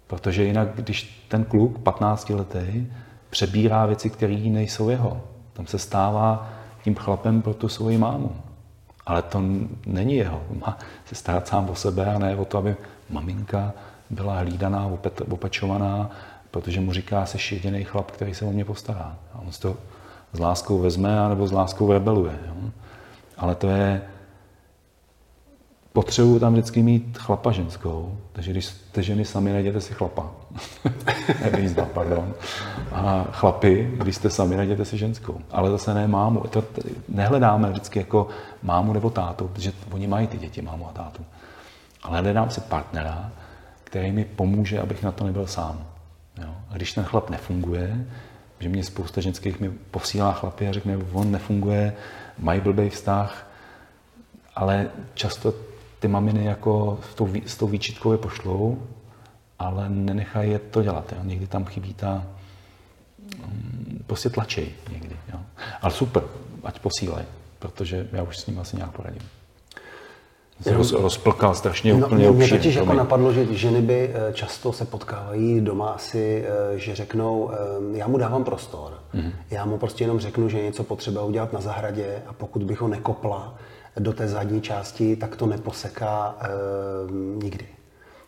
Protože 0.07 0.43
jinak, 0.43 0.67
když 0.75 1.25
ten 1.27 1.43
kluk, 1.43 1.79
15 1.79 2.29
letý, 2.29 2.87
přebírá 3.29 3.85
věci, 3.85 4.09
které 4.09 4.35
nejsou 4.35 4.89
jeho, 4.89 5.21
tam 5.53 5.67
se 5.67 5.79
stává 5.79 6.49
tím 6.83 6.95
chlapem 6.95 7.41
pro 7.41 7.53
tu 7.53 7.69
svoji 7.69 7.97
mámu. 7.97 8.35
Ale 9.05 9.21
to 9.21 9.41
není 9.85 10.15
jeho. 10.15 10.41
Má 10.65 10.77
se 11.05 11.15
starat 11.15 11.47
sám 11.47 11.69
o 11.69 11.75
sebe 11.75 12.05
a 12.05 12.19
ne 12.19 12.35
o 12.35 12.45
to, 12.45 12.57
aby 12.57 12.75
maminka 13.09 13.73
byla 14.09 14.39
hlídaná, 14.39 14.89
opečovaná, 15.29 16.09
protože 16.51 16.81
mu 16.81 16.93
říká, 16.93 17.25
jsi 17.25 17.55
jediný 17.55 17.83
chlap, 17.83 18.11
který 18.11 18.33
se 18.33 18.45
o 18.45 18.51
mě 18.51 18.65
postará. 18.65 19.15
A 19.33 19.39
on 19.39 19.51
si 19.51 19.61
to 19.61 19.77
s 20.33 20.39
láskou 20.39 20.79
vezme, 20.79 21.29
nebo 21.29 21.47
s 21.47 21.51
láskou 21.51 21.93
rebeluje. 21.93 22.39
Jo? 22.47 22.71
Ale 23.37 23.55
to 23.55 23.69
je, 23.69 24.01
potřebuju 25.93 26.39
tam 26.39 26.53
vždycky 26.53 26.83
mít 26.83 27.17
chlapa 27.17 27.51
ženskou, 27.51 28.17
takže 28.33 28.51
když 28.51 28.65
jste 28.65 29.03
ženy 29.03 29.25
sami, 29.25 29.53
najděte 29.53 29.81
si 29.81 29.93
chlapa. 29.93 30.31
Nevízda, 31.51 31.85
pardon. 31.85 32.33
A 32.91 33.27
chlapi, 33.31 33.91
když 33.93 34.15
jste 34.15 34.29
sami, 34.29 34.55
najděte 34.55 34.85
si 34.85 34.97
ženskou. 34.97 35.41
Ale 35.51 35.71
zase 35.71 35.93
ne 35.93 36.07
mámu. 36.07 36.39
To, 36.39 36.63
nehledáme 37.09 37.69
vždycky 37.69 37.99
jako 37.99 38.27
mámu 38.63 38.93
nebo 38.93 39.09
tátu, 39.09 39.47
protože 39.47 39.71
oni 39.91 40.07
mají 40.07 40.27
ty 40.27 40.37
děti, 40.37 40.61
mámu 40.61 40.87
a 40.89 40.91
tátu. 40.91 41.25
Ale 42.03 42.21
hledám 42.21 42.49
si 42.49 42.61
partnera, 42.61 43.31
který 43.83 44.11
mi 44.11 44.25
pomůže, 44.25 44.79
abych 44.79 45.03
na 45.03 45.11
to 45.11 45.23
nebyl 45.23 45.47
sám. 45.47 45.85
Jo? 46.41 46.49
A 46.69 46.75
když 46.75 46.93
ten 46.93 47.03
chlap 47.03 47.29
nefunguje, 47.29 48.05
že 48.59 48.69
mě 48.69 48.83
spousta 48.83 49.21
ženských 49.21 49.59
mi 49.59 49.69
posílá 49.69 50.31
chlapy 50.31 50.67
a 50.67 50.73
řekne, 50.73 50.97
on 51.13 51.31
nefunguje, 51.31 51.93
mají 52.39 52.61
blbý 52.61 52.89
vztah, 52.89 53.47
ale 54.55 54.89
často 55.13 55.53
ty 55.99 56.07
maminy 56.07 56.45
jako 56.45 56.99
s 57.11 57.15
tou, 57.15 57.33
s 57.45 57.57
tou 57.57 57.67
výčitkou 57.67 58.11
je 58.11 58.17
pošlou, 58.17 58.87
ale 59.59 59.89
nenechají 59.89 60.51
je 60.51 60.59
to 60.59 60.83
dělat. 60.83 61.13
Jo. 61.17 61.23
Někdy 61.23 61.47
tam 61.47 61.65
chybí 61.65 61.93
ta, 61.93 62.27
mm, 63.45 64.03
prostě 64.07 64.29
tlačej 64.29 64.71
někdy. 64.91 65.15
Jo. 65.33 65.39
Ale 65.81 65.91
super, 65.91 66.23
ať 66.63 66.79
posílají, 66.79 67.25
protože 67.59 68.07
já 68.11 68.23
už 68.23 68.37
s 68.37 68.47
ním 68.47 68.59
asi 68.59 68.75
nějak 68.77 68.91
poradím. 68.91 69.21
Se 70.61 70.73
roz, 70.73 70.91
rozplkal 70.91 71.55
strašně 71.55 71.93
no, 71.93 72.07
úplně 72.07 72.31
Mě 72.31 72.47
totiž 72.47 72.75
jako 72.75 72.93
napadlo, 72.93 73.33
že 73.33 73.53
ženy 73.53 73.81
by 73.81 74.11
eh, 74.13 74.33
často 74.33 74.73
se 74.73 74.85
potkávají 74.85 75.61
doma 75.61 75.89
asi, 75.89 76.45
eh, 76.47 76.79
že 76.79 76.95
řeknou, 76.95 77.51
eh, 77.53 77.97
já 77.97 78.07
mu 78.07 78.17
dávám 78.17 78.43
prostor, 78.43 78.93
mm-hmm. 79.15 79.31
já 79.51 79.65
mu 79.65 79.77
prostě 79.77 80.03
jenom 80.03 80.19
řeknu, 80.19 80.49
že 80.49 80.61
něco 80.61 80.83
potřeba 80.83 81.23
udělat 81.23 81.53
na 81.53 81.61
zahradě 81.61 82.21
a 82.27 82.33
pokud 82.33 82.63
bych 82.63 82.81
ho 82.81 82.87
nekopla, 82.87 83.53
do 83.99 84.13
té 84.13 84.27
zadní 84.27 84.61
části, 84.61 85.15
tak 85.15 85.35
to 85.35 85.45
neposeká 85.45 86.35
e, 86.41 86.47
nikdy. 87.43 87.65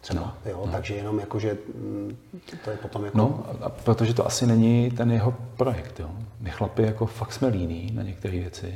Třeba, 0.01 0.21
no, 0.21 0.51
jo? 0.51 0.63
No. 0.65 0.71
Takže 0.71 0.95
jenom 0.95 1.19
jako, 1.19 1.39
že 1.39 1.57
mm, 1.75 2.17
to 2.63 2.71
je 2.71 2.77
potom 2.77 3.05
jako... 3.05 3.17
No, 3.17 3.45
a 3.61 3.69
protože 3.69 4.13
to 4.13 4.25
asi 4.25 4.47
není 4.47 4.91
ten 4.91 5.11
jeho 5.11 5.35
projekt, 5.57 5.99
jo. 5.99 6.09
My 6.39 6.49
chlapi 6.49 6.83
jako 6.83 7.05
fakt 7.05 7.33
jsme 7.33 7.47
líní 7.47 7.91
na 7.93 8.03
některé 8.03 8.39
věci, 8.39 8.75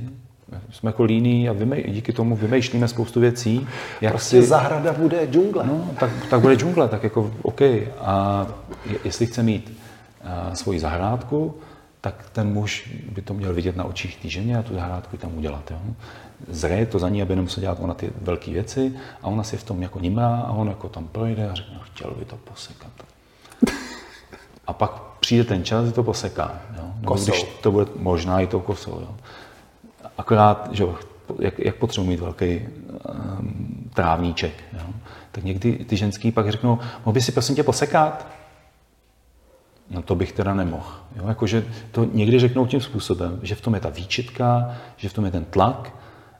jsme 0.71 0.89
jako 0.89 1.03
líní 1.03 1.49
a 1.49 1.53
vymej, 1.53 1.83
díky 1.87 2.13
tomu 2.13 2.35
vymýšlíme 2.35 2.87
spoustu 2.87 3.19
věcí. 3.19 3.67
Jak 4.01 4.13
prostě 4.13 4.41
si... 4.41 4.47
zahrada 4.47 4.93
bude 4.93 5.27
džungle. 5.31 5.65
No, 5.67 5.89
tak, 5.99 6.09
tak 6.29 6.41
bude 6.41 6.55
džungle, 6.55 6.87
tak 6.87 7.03
jako 7.03 7.31
OK. 7.41 7.61
A 7.99 8.47
jestli 9.03 9.25
chce 9.25 9.43
mít 9.43 9.77
uh, 10.23 10.53
svoji 10.53 10.79
zahrádku, 10.79 11.55
tak 12.01 12.29
ten 12.31 12.47
muž 12.47 12.89
by 13.15 13.21
to 13.21 13.33
měl 13.33 13.53
vidět 13.53 13.75
na 13.75 13.83
očích 13.83 14.17
té 14.17 14.29
ženě 14.29 14.57
a 14.57 14.63
tu 14.63 14.73
zahrádku 14.73 15.17
tam 15.17 15.37
udělat. 15.37 15.71
Jo? 15.71 15.77
Zraje 16.49 16.85
to 16.85 16.99
za 16.99 17.09
ní, 17.09 17.21
aby 17.21 17.35
nemusel 17.35 17.61
dělat 17.61 17.77
ona 17.81 17.93
ty 17.93 18.11
velké 18.21 18.51
věci 18.51 18.93
a 19.21 19.27
ona 19.27 19.43
si 19.43 19.57
v 19.57 19.63
tom 19.63 19.81
jako 19.81 19.99
nimá 19.99 20.37
a 20.37 20.51
on 20.51 20.67
jako 20.67 20.89
tam 20.89 21.07
projde 21.07 21.49
a 21.49 21.53
řekne, 21.53 21.73
no, 21.73 21.81
chtěl 21.83 22.11
by 22.19 22.25
to 22.25 22.35
posekat. 22.35 22.91
A 24.67 24.73
pak 24.73 24.91
přijde 25.19 25.43
ten 25.43 25.63
čas, 25.63 25.85
že 25.85 25.91
to 25.91 26.03
poseká. 26.03 26.61
Jo? 26.77 26.83
Nebo 27.01 27.15
když 27.15 27.43
to 27.43 27.71
bude 27.71 27.85
možná 27.95 28.39
i 28.39 28.47
tou 28.47 28.59
kosou. 28.59 28.99
Jo? 29.01 29.15
Akorát, 30.23 30.69
že 30.71 30.85
jak, 31.39 31.59
jak 31.59 31.75
potřebuji 31.75 32.07
mít 32.07 32.19
velký 32.19 32.59
um, 32.59 33.89
trávníček. 33.93 34.53
Jo? 34.73 34.93
Tak 35.31 35.43
někdy 35.43 35.73
ty 35.73 35.97
ženský 35.97 36.31
pak 36.31 36.51
řeknou, 36.51 36.79
mohl 37.05 37.13
by 37.13 37.21
si 37.21 37.31
prosím 37.31 37.55
tě 37.55 37.63
posekat? 37.63 38.27
No 39.89 40.01
to 40.01 40.15
bych 40.15 40.31
teda 40.31 40.53
nemohl. 40.53 40.93
Jo? 41.15 41.27
Jakože 41.27 41.65
to 41.91 42.03
někdy 42.03 42.39
řeknou 42.39 42.65
tím 42.65 42.81
způsobem, 42.81 43.39
že 43.43 43.55
v 43.55 43.61
tom 43.61 43.73
je 43.73 43.79
ta 43.79 43.89
výčitka, 43.89 44.75
že 44.97 45.09
v 45.09 45.13
tom 45.13 45.25
je 45.25 45.31
ten 45.31 45.45
tlak 45.45 45.95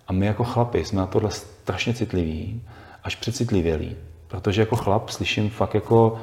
a 0.07 0.13
my 0.13 0.25
jako 0.25 0.43
chlapi 0.43 0.86
jsme 0.86 1.01
na 1.01 1.07
tohle 1.07 1.31
strašně 1.31 1.93
citliví, 1.93 2.61
až 3.03 3.15
přecitlivělí. 3.15 3.95
Protože 4.27 4.61
jako 4.61 4.75
chlap 4.75 5.09
slyším 5.09 5.49
fakt 5.49 5.73
jako 5.73 6.21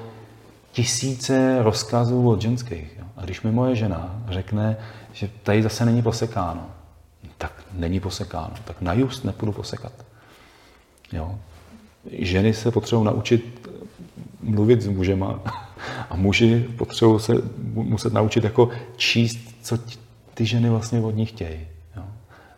tisíce 0.73 1.63
rozkazů 1.63 2.29
od 2.29 2.41
ženských. 2.41 2.97
Jo? 2.99 3.05
A 3.17 3.25
když 3.25 3.43
mi 3.43 3.53
moje 3.53 3.77
žena 3.77 4.23
řekne, 4.29 4.77
že 5.13 5.31
tady 5.43 5.63
zase 5.63 5.85
není 5.85 6.03
posekáno, 6.03 6.80
tak 7.41 7.53
není 7.73 8.01
posekáno. 8.01 8.55
Tak 8.65 8.81
na 8.81 8.93
just 8.93 9.25
nepůjdu 9.25 9.53
posekat. 9.53 9.93
Jo? 11.13 11.39
Ženy 12.13 12.55
se 12.55 12.71
potřebují 12.71 13.07
naučit 13.07 13.69
mluvit 14.41 14.83
s 14.83 14.89
mužema 14.89 15.41
a 16.11 16.17
muži 16.17 16.69
potřebují 16.79 17.21
se 17.21 17.33
muset 17.73 18.13
naučit 18.13 18.45
jako 18.45 18.71
číst, 18.97 19.39
co 19.63 19.79
ty 20.35 20.47
ženy 20.47 20.71
vlastně 20.71 21.01
od 21.01 21.17
nich 21.17 21.29
chtějí. 21.29 21.67
Jo? 21.97 22.03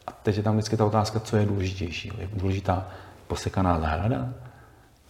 A 0.06 0.12
teď 0.12 0.36
je 0.36 0.42
tam 0.42 0.54
vždycky 0.54 0.76
ta 0.76 0.84
otázka, 0.84 1.20
co 1.20 1.36
je 1.36 1.46
důležitější. 1.46 2.12
Je 2.18 2.28
důležitá 2.32 2.88
posekaná 3.26 3.80
zahrada? 3.80 4.34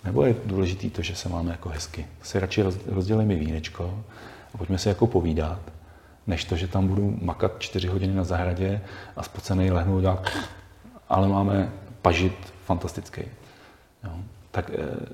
Nebo 0.04 0.24
je 0.24 0.36
důležitý 0.44 0.90
to, 0.90 1.02
že 1.02 1.14
se 1.14 1.28
máme 1.28 1.50
jako 1.50 1.68
hezky? 1.68 2.06
Si 2.22 2.40
radši 2.40 2.64
rozdělejme 2.86 3.34
vínečko 3.34 4.04
a 4.54 4.58
pojďme 4.58 4.78
se 4.78 4.88
jako 4.88 5.06
povídat, 5.06 5.71
než 6.26 6.44
to, 6.44 6.56
že 6.56 6.68
tam 6.68 6.88
budu 6.88 7.18
makat 7.22 7.52
čtyři 7.58 7.88
hodiny 7.88 8.14
na 8.14 8.24
zahradě 8.24 8.80
a 9.16 9.22
spocený 9.22 9.70
lehnu 9.70 10.00
dělat, 10.00 10.28
ale 11.08 11.28
máme 11.28 11.72
pažit 12.02 12.52
fantastický. 12.64 13.22
Jo? 14.04 14.10
Tak 14.50 14.70
eh, 14.74 15.06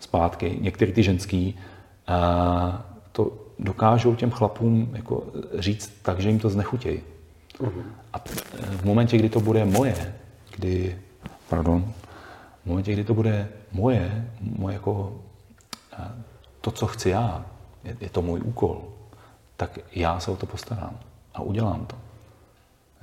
zpátky, 0.00 0.58
některý 0.60 0.92
ty 0.92 1.02
ženský, 1.02 1.58
a 2.06 2.86
to 3.12 3.32
dokážou 3.58 4.14
těm 4.14 4.30
chlapům 4.30 4.90
jako 4.92 5.26
říct 5.58 5.92
tak, 6.02 6.20
že 6.20 6.28
jim 6.28 6.38
to 6.38 6.50
znechutějí. 6.50 7.00
Uh-huh. 7.58 7.82
A 8.12 8.18
v 8.70 8.84
momentě, 8.84 9.18
kdy 9.18 9.28
to 9.28 9.40
bude 9.40 9.64
moje, 9.64 10.14
kdy, 10.56 10.98
pardon, 11.48 11.92
v 12.62 12.66
momentě, 12.66 12.92
kdy 12.92 13.04
to 13.04 13.14
bude 13.14 13.48
moje, 13.72 14.30
moje 14.40 14.74
jako 14.74 15.20
to, 16.60 16.70
co 16.70 16.86
chci 16.86 17.10
já, 17.10 17.46
je, 17.84 17.96
je 18.00 18.08
to 18.08 18.22
můj 18.22 18.40
úkol, 18.40 18.84
tak 19.56 19.78
já 19.92 20.20
se 20.20 20.30
o 20.30 20.36
to 20.36 20.46
postarám 20.46 20.98
a 21.34 21.42
udělám 21.42 21.86
to. 21.86 21.96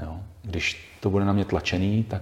Jo? 0.04 0.20
Když 0.42 0.98
to 1.00 1.10
bude 1.10 1.26
na 1.26 1.34
mě 1.34 1.46
tlačený, 1.46 2.04
tak 2.04 2.22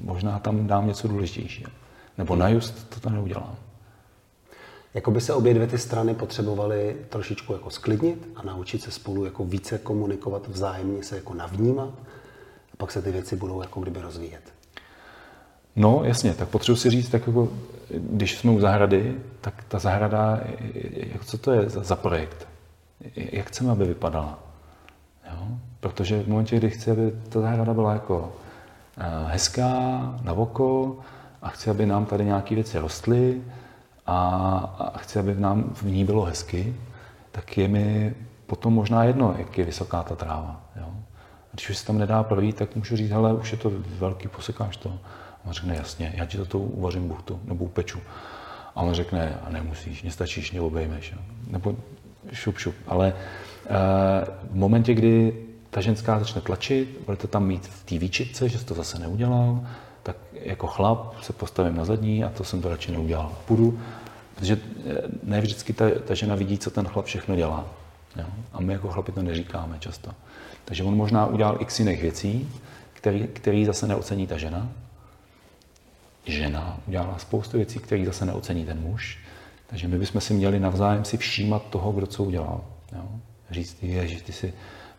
možná 0.00 0.38
tam 0.38 0.66
dám 0.66 0.86
něco 0.86 1.08
důležitějšího. 1.08 1.70
Nebo 2.18 2.36
na 2.36 2.48
just 2.48 2.88
to 2.88 3.00
tam 3.00 3.12
neudělám. 3.12 3.56
Jako 4.94 5.10
by 5.10 5.20
se 5.20 5.34
obě 5.34 5.54
dvě 5.54 5.66
ty 5.66 5.78
strany 5.78 6.14
potřebovaly 6.14 6.96
trošičku 7.08 7.52
jako 7.52 7.70
sklidnit 7.70 8.28
a 8.36 8.42
naučit 8.42 8.82
se 8.82 8.90
spolu 8.90 9.24
jako 9.24 9.44
více 9.44 9.78
komunikovat, 9.78 10.48
vzájemně 10.48 11.02
se 11.02 11.16
jako 11.16 11.34
navnímat 11.34 11.94
a 12.72 12.76
pak 12.76 12.92
se 12.92 13.02
ty 13.02 13.12
věci 13.12 13.36
budou 13.36 13.60
jako 13.60 13.80
kdyby 13.80 14.00
rozvíjet. 14.00 14.42
No, 15.76 16.00
jasně, 16.04 16.34
tak 16.34 16.48
potřebuji 16.48 16.76
si 16.76 16.90
říct, 16.90 17.08
tak 17.08 17.26
jako, 17.26 17.48
když 17.90 18.38
jsme 18.38 18.50
u 18.50 18.60
zahrady, 18.60 19.16
tak 19.40 19.64
ta 19.68 19.78
zahrada, 19.78 20.40
jak, 21.12 21.24
co 21.24 21.38
to 21.38 21.52
je 21.52 21.70
za, 21.70 21.82
za 21.82 21.96
projekt? 21.96 22.49
Jak 23.14 23.46
chceme, 23.46 23.70
aby 23.70 23.84
vypadala? 23.84 24.38
Jo? 25.30 25.46
Protože 25.80 26.22
v 26.22 26.28
momentě, 26.28 26.56
kdy 26.56 26.70
chci, 26.70 26.90
aby 26.90 27.12
ta 27.28 27.40
zahrada 27.40 27.74
byla 27.74 27.92
jako 27.92 28.32
eh, 28.98 29.04
hezká, 29.26 29.70
na 30.22 30.32
oko, 30.32 30.98
a 31.42 31.48
chci, 31.48 31.70
aby 31.70 31.86
nám 31.86 32.06
tady 32.06 32.24
nějaké 32.24 32.54
věci 32.54 32.78
rostly 32.78 33.42
a, 34.06 34.18
a 34.78 34.98
chci, 34.98 35.18
aby 35.18 35.34
nám, 35.34 35.70
v 35.74 35.82
ní 35.82 36.04
bylo 36.04 36.24
hezky, 36.24 36.76
tak 37.32 37.58
je 37.58 37.68
mi 37.68 38.14
potom 38.46 38.74
možná 38.74 39.04
jedno, 39.04 39.34
jak 39.38 39.58
je 39.58 39.64
vysoká 39.64 40.02
ta 40.02 40.16
tráva. 40.16 40.60
Jo? 40.76 40.86
A 41.52 41.52
když 41.52 41.70
už 41.70 41.78
se 41.78 41.86
tam 41.86 41.98
nedá 41.98 42.22
projít, 42.22 42.56
tak 42.56 42.76
můžu 42.76 42.96
říct, 42.96 43.10
hele, 43.10 43.34
už 43.34 43.52
je 43.52 43.58
to 43.58 43.72
velký, 43.98 44.28
posekáš 44.28 44.76
to. 44.76 44.88
A 45.44 45.46
on 45.46 45.52
řekne, 45.52 45.76
jasně, 45.76 46.12
já 46.16 46.26
ti 46.26 46.38
to 46.38 46.58
uvařím 46.58 47.08
buchtu 47.08 47.40
nebo 47.44 47.64
upeču. 47.64 48.00
A 48.76 48.82
on 48.82 48.94
řekne, 48.94 49.38
a 49.44 49.50
nemusíš, 49.50 50.02
nestačíš, 50.02 50.52
mě 50.52 50.60
obejmeš. 50.60 51.14
Nebo 51.46 51.76
šup, 52.32 52.58
šup. 52.58 52.74
Ale 52.86 53.12
uh, 53.12 53.76
v 54.50 54.54
momentě, 54.54 54.94
kdy 54.94 55.32
ta 55.70 55.80
ženská 55.80 56.18
začne 56.18 56.40
tlačit, 56.40 57.00
budete 57.06 57.26
tam 57.26 57.46
mít 57.46 57.66
v 57.66 57.84
té 57.84 57.98
výčitce, 57.98 58.48
že 58.48 58.58
jsi 58.58 58.64
to 58.64 58.74
zase 58.74 58.98
neudělal, 58.98 59.66
tak 60.02 60.16
jako 60.32 60.66
chlap 60.66 61.22
se 61.22 61.32
postavím 61.32 61.76
na 61.76 61.84
zadní 61.84 62.24
a 62.24 62.28
to 62.28 62.44
jsem 62.44 62.62
to 62.62 62.68
radši 62.68 62.92
neudělal. 62.92 63.36
Půjdu, 63.46 63.80
protože 64.34 64.58
eh, 64.86 65.02
ne 65.22 65.40
vždycky 65.40 65.72
ta, 65.72 65.84
ta 66.04 66.14
žena 66.14 66.34
vidí, 66.34 66.58
co 66.58 66.70
ten 66.70 66.86
chlap 66.86 67.06
všechno 67.06 67.36
dělá. 67.36 67.66
Jo? 68.16 68.24
A 68.52 68.60
my 68.60 68.72
jako 68.72 68.88
chlapi 68.88 69.12
to 69.12 69.22
neříkáme 69.22 69.78
často. 69.78 70.10
Takže 70.64 70.84
on 70.84 70.96
možná 70.96 71.26
udělal 71.26 71.56
x 71.60 71.78
jiných 71.78 72.02
věcí, 72.02 72.48
který, 72.92 73.28
který 73.28 73.64
zase 73.64 73.86
neocení 73.86 74.26
ta 74.26 74.38
žena. 74.38 74.68
Žena 76.26 76.78
udělala 76.86 77.18
spoustu 77.18 77.56
věcí, 77.56 77.78
které 77.78 78.06
zase 78.06 78.26
neocení 78.26 78.64
ten 78.64 78.80
muž. 78.80 79.18
Takže 79.70 79.88
my 79.88 79.98
bychom 79.98 80.20
si 80.20 80.34
měli 80.34 80.60
navzájem 80.60 81.04
si 81.04 81.16
všímat 81.16 81.62
toho, 81.70 81.92
kdo 81.92 82.06
co 82.06 82.24
udělal. 82.24 82.60
Jo? 82.92 83.04
Říct, 83.50 83.76
že 83.82 84.22
ty 84.22 84.32
si 84.32 84.52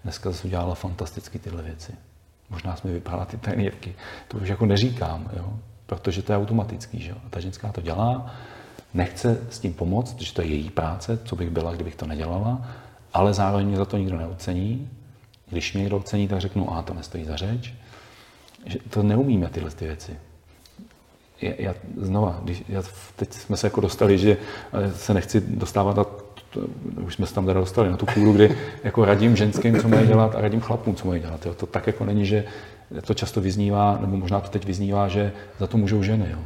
dneska 0.03 0.31
zase 0.31 0.47
udělala 0.47 0.75
fantasticky 0.75 1.39
tyhle 1.39 1.63
věci. 1.63 1.93
Možná 2.49 2.75
jsme 2.75 2.91
vypadala 2.91 3.25
ty 3.25 3.37
trenérky. 3.37 3.95
To 4.27 4.37
už 4.37 4.49
jako 4.49 4.65
neříkám, 4.65 5.29
jo? 5.37 5.53
protože 5.85 6.21
to 6.21 6.33
je 6.33 6.37
automatický. 6.37 7.01
Že? 7.01 7.11
A 7.11 7.29
ta 7.29 7.39
ženská 7.39 7.71
to 7.71 7.81
dělá, 7.81 8.35
nechce 8.93 9.41
s 9.49 9.59
tím 9.59 9.73
pomoct, 9.73 10.13
protože 10.13 10.33
to 10.33 10.41
je 10.41 10.47
její 10.47 10.69
práce, 10.69 11.19
co 11.25 11.35
bych 11.35 11.49
byla, 11.49 11.73
kdybych 11.75 11.95
to 11.95 12.05
nedělala, 12.05 12.67
ale 13.13 13.33
zároveň 13.33 13.67
mě 13.67 13.77
za 13.77 13.85
to 13.85 13.97
nikdo 13.97 14.17
neocení. 14.17 14.89
Když 15.49 15.73
mě 15.73 15.81
někdo 15.81 15.97
ocení, 15.97 16.27
tak 16.27 16.41
řeknu, 16.41 16.73
a 16.73 16.81
to 16.81 16.93
nestojí 16.93 17.25
za 17.25 17.35
řeč. 17.37 17.73
Že 18.65 18.79
to 18.89 19.03
neumíme 19.03 19.49
tyhle 19.49 19.71
ty 19.71 19.85
věci. 19.85 20.17
Já, 21.41 21.51
já 21.57 21.75
znova, 21.97 22.39
když, 22.43 22.63
já, 22.69 22.83
teď 23.15 23.33
jsme 23.33 23.57
se 23.57 23.67
jako 23.67 23.81
dostali, 23.81 24.17
že 24.17 24.37
se 24.95 25.13
nechci 25.13 25.41
dostávat 25.41 25.97
na 25.97 26.03
to, 26.03 26.61
už 27.05 27.15
jsme 27.15 27.25
se 27.25 27.33
tam 27.33 27.45
teda 27.45 27.59
dostali 27.59 27.89
na 27.89 27.97
tu 27.97 28.05
půdu, 28.05 28.33
kdy 28.33 28.57
jako 28.83 29.05
radím 29.05 29.35
ženským, 29.35 29.79
co 29.79 29.87
mají 29.87 30.07
dělat 30.07 30.35
a 30.35 30.41
radím 30.41 30.61
chlapům, 30.61 30.95
co 30.95 31.07
mají 31.07 31.21
dělat. 31.21 31.45
Jo. 31.45 31.53
To 31.53 31.65
tak 31.65 31.87
jako 31.87 32.05
není, 32.05 32.25
že 32.25 32.43
to 33.05 33.13
často 33.13 33.41
vyznívá, 33.41 33.97
nebo 34.01 34.17
možná 34.17 34.39
to 34.39 34.49
teď 34.49 34.65
vyznívá, 34.65 35.07
že 35.07 35.31
za 35.59 35.67
to 35.67 35.77
můžou 35.77 36.03
ženy. 36.03 36.25
Jo. 36.31 36.37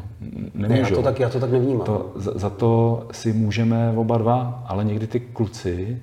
Nemůžou. 0.54 0.84
Ne, 0.84 0.90
já, 0.90 0.96
to 0.96 1.02
tak, 1.02 1.20
já 1.20 1.30
to 1.30 1.40
tak 1.40 1.52
nevnímám. 1.52 1.86
To, 1.86 2.12
za, 2.16 2.32
za 2.36 2.50
to 2.50 3.04
si 3.12 3.34
můžeme 3.34 3.94
oba 3.96 4.18
dva, 4.18 4.64
ale 4.68 4.84
někdy 4.84 5.08
ty 5.08 5.20
kluci, 5.20 6.02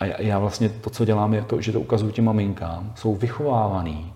a 0.00 0.04
já, 0.04 0.22
já 0.22 0.38
vlastně 0.38 0.68
to, 0.68 0.90
co 0.90 1.04
dělám, 1.04 1.34
je 1.34 1.42
to, 1.42 1.60
že 1.60 1.72
to 1.72 1.80
ukazuju 1.80 2.12
těm 2.12 2.24
maminkám, 2.24 2.92
jsou 2.96 3.14
vychovávaný 3.14 4.13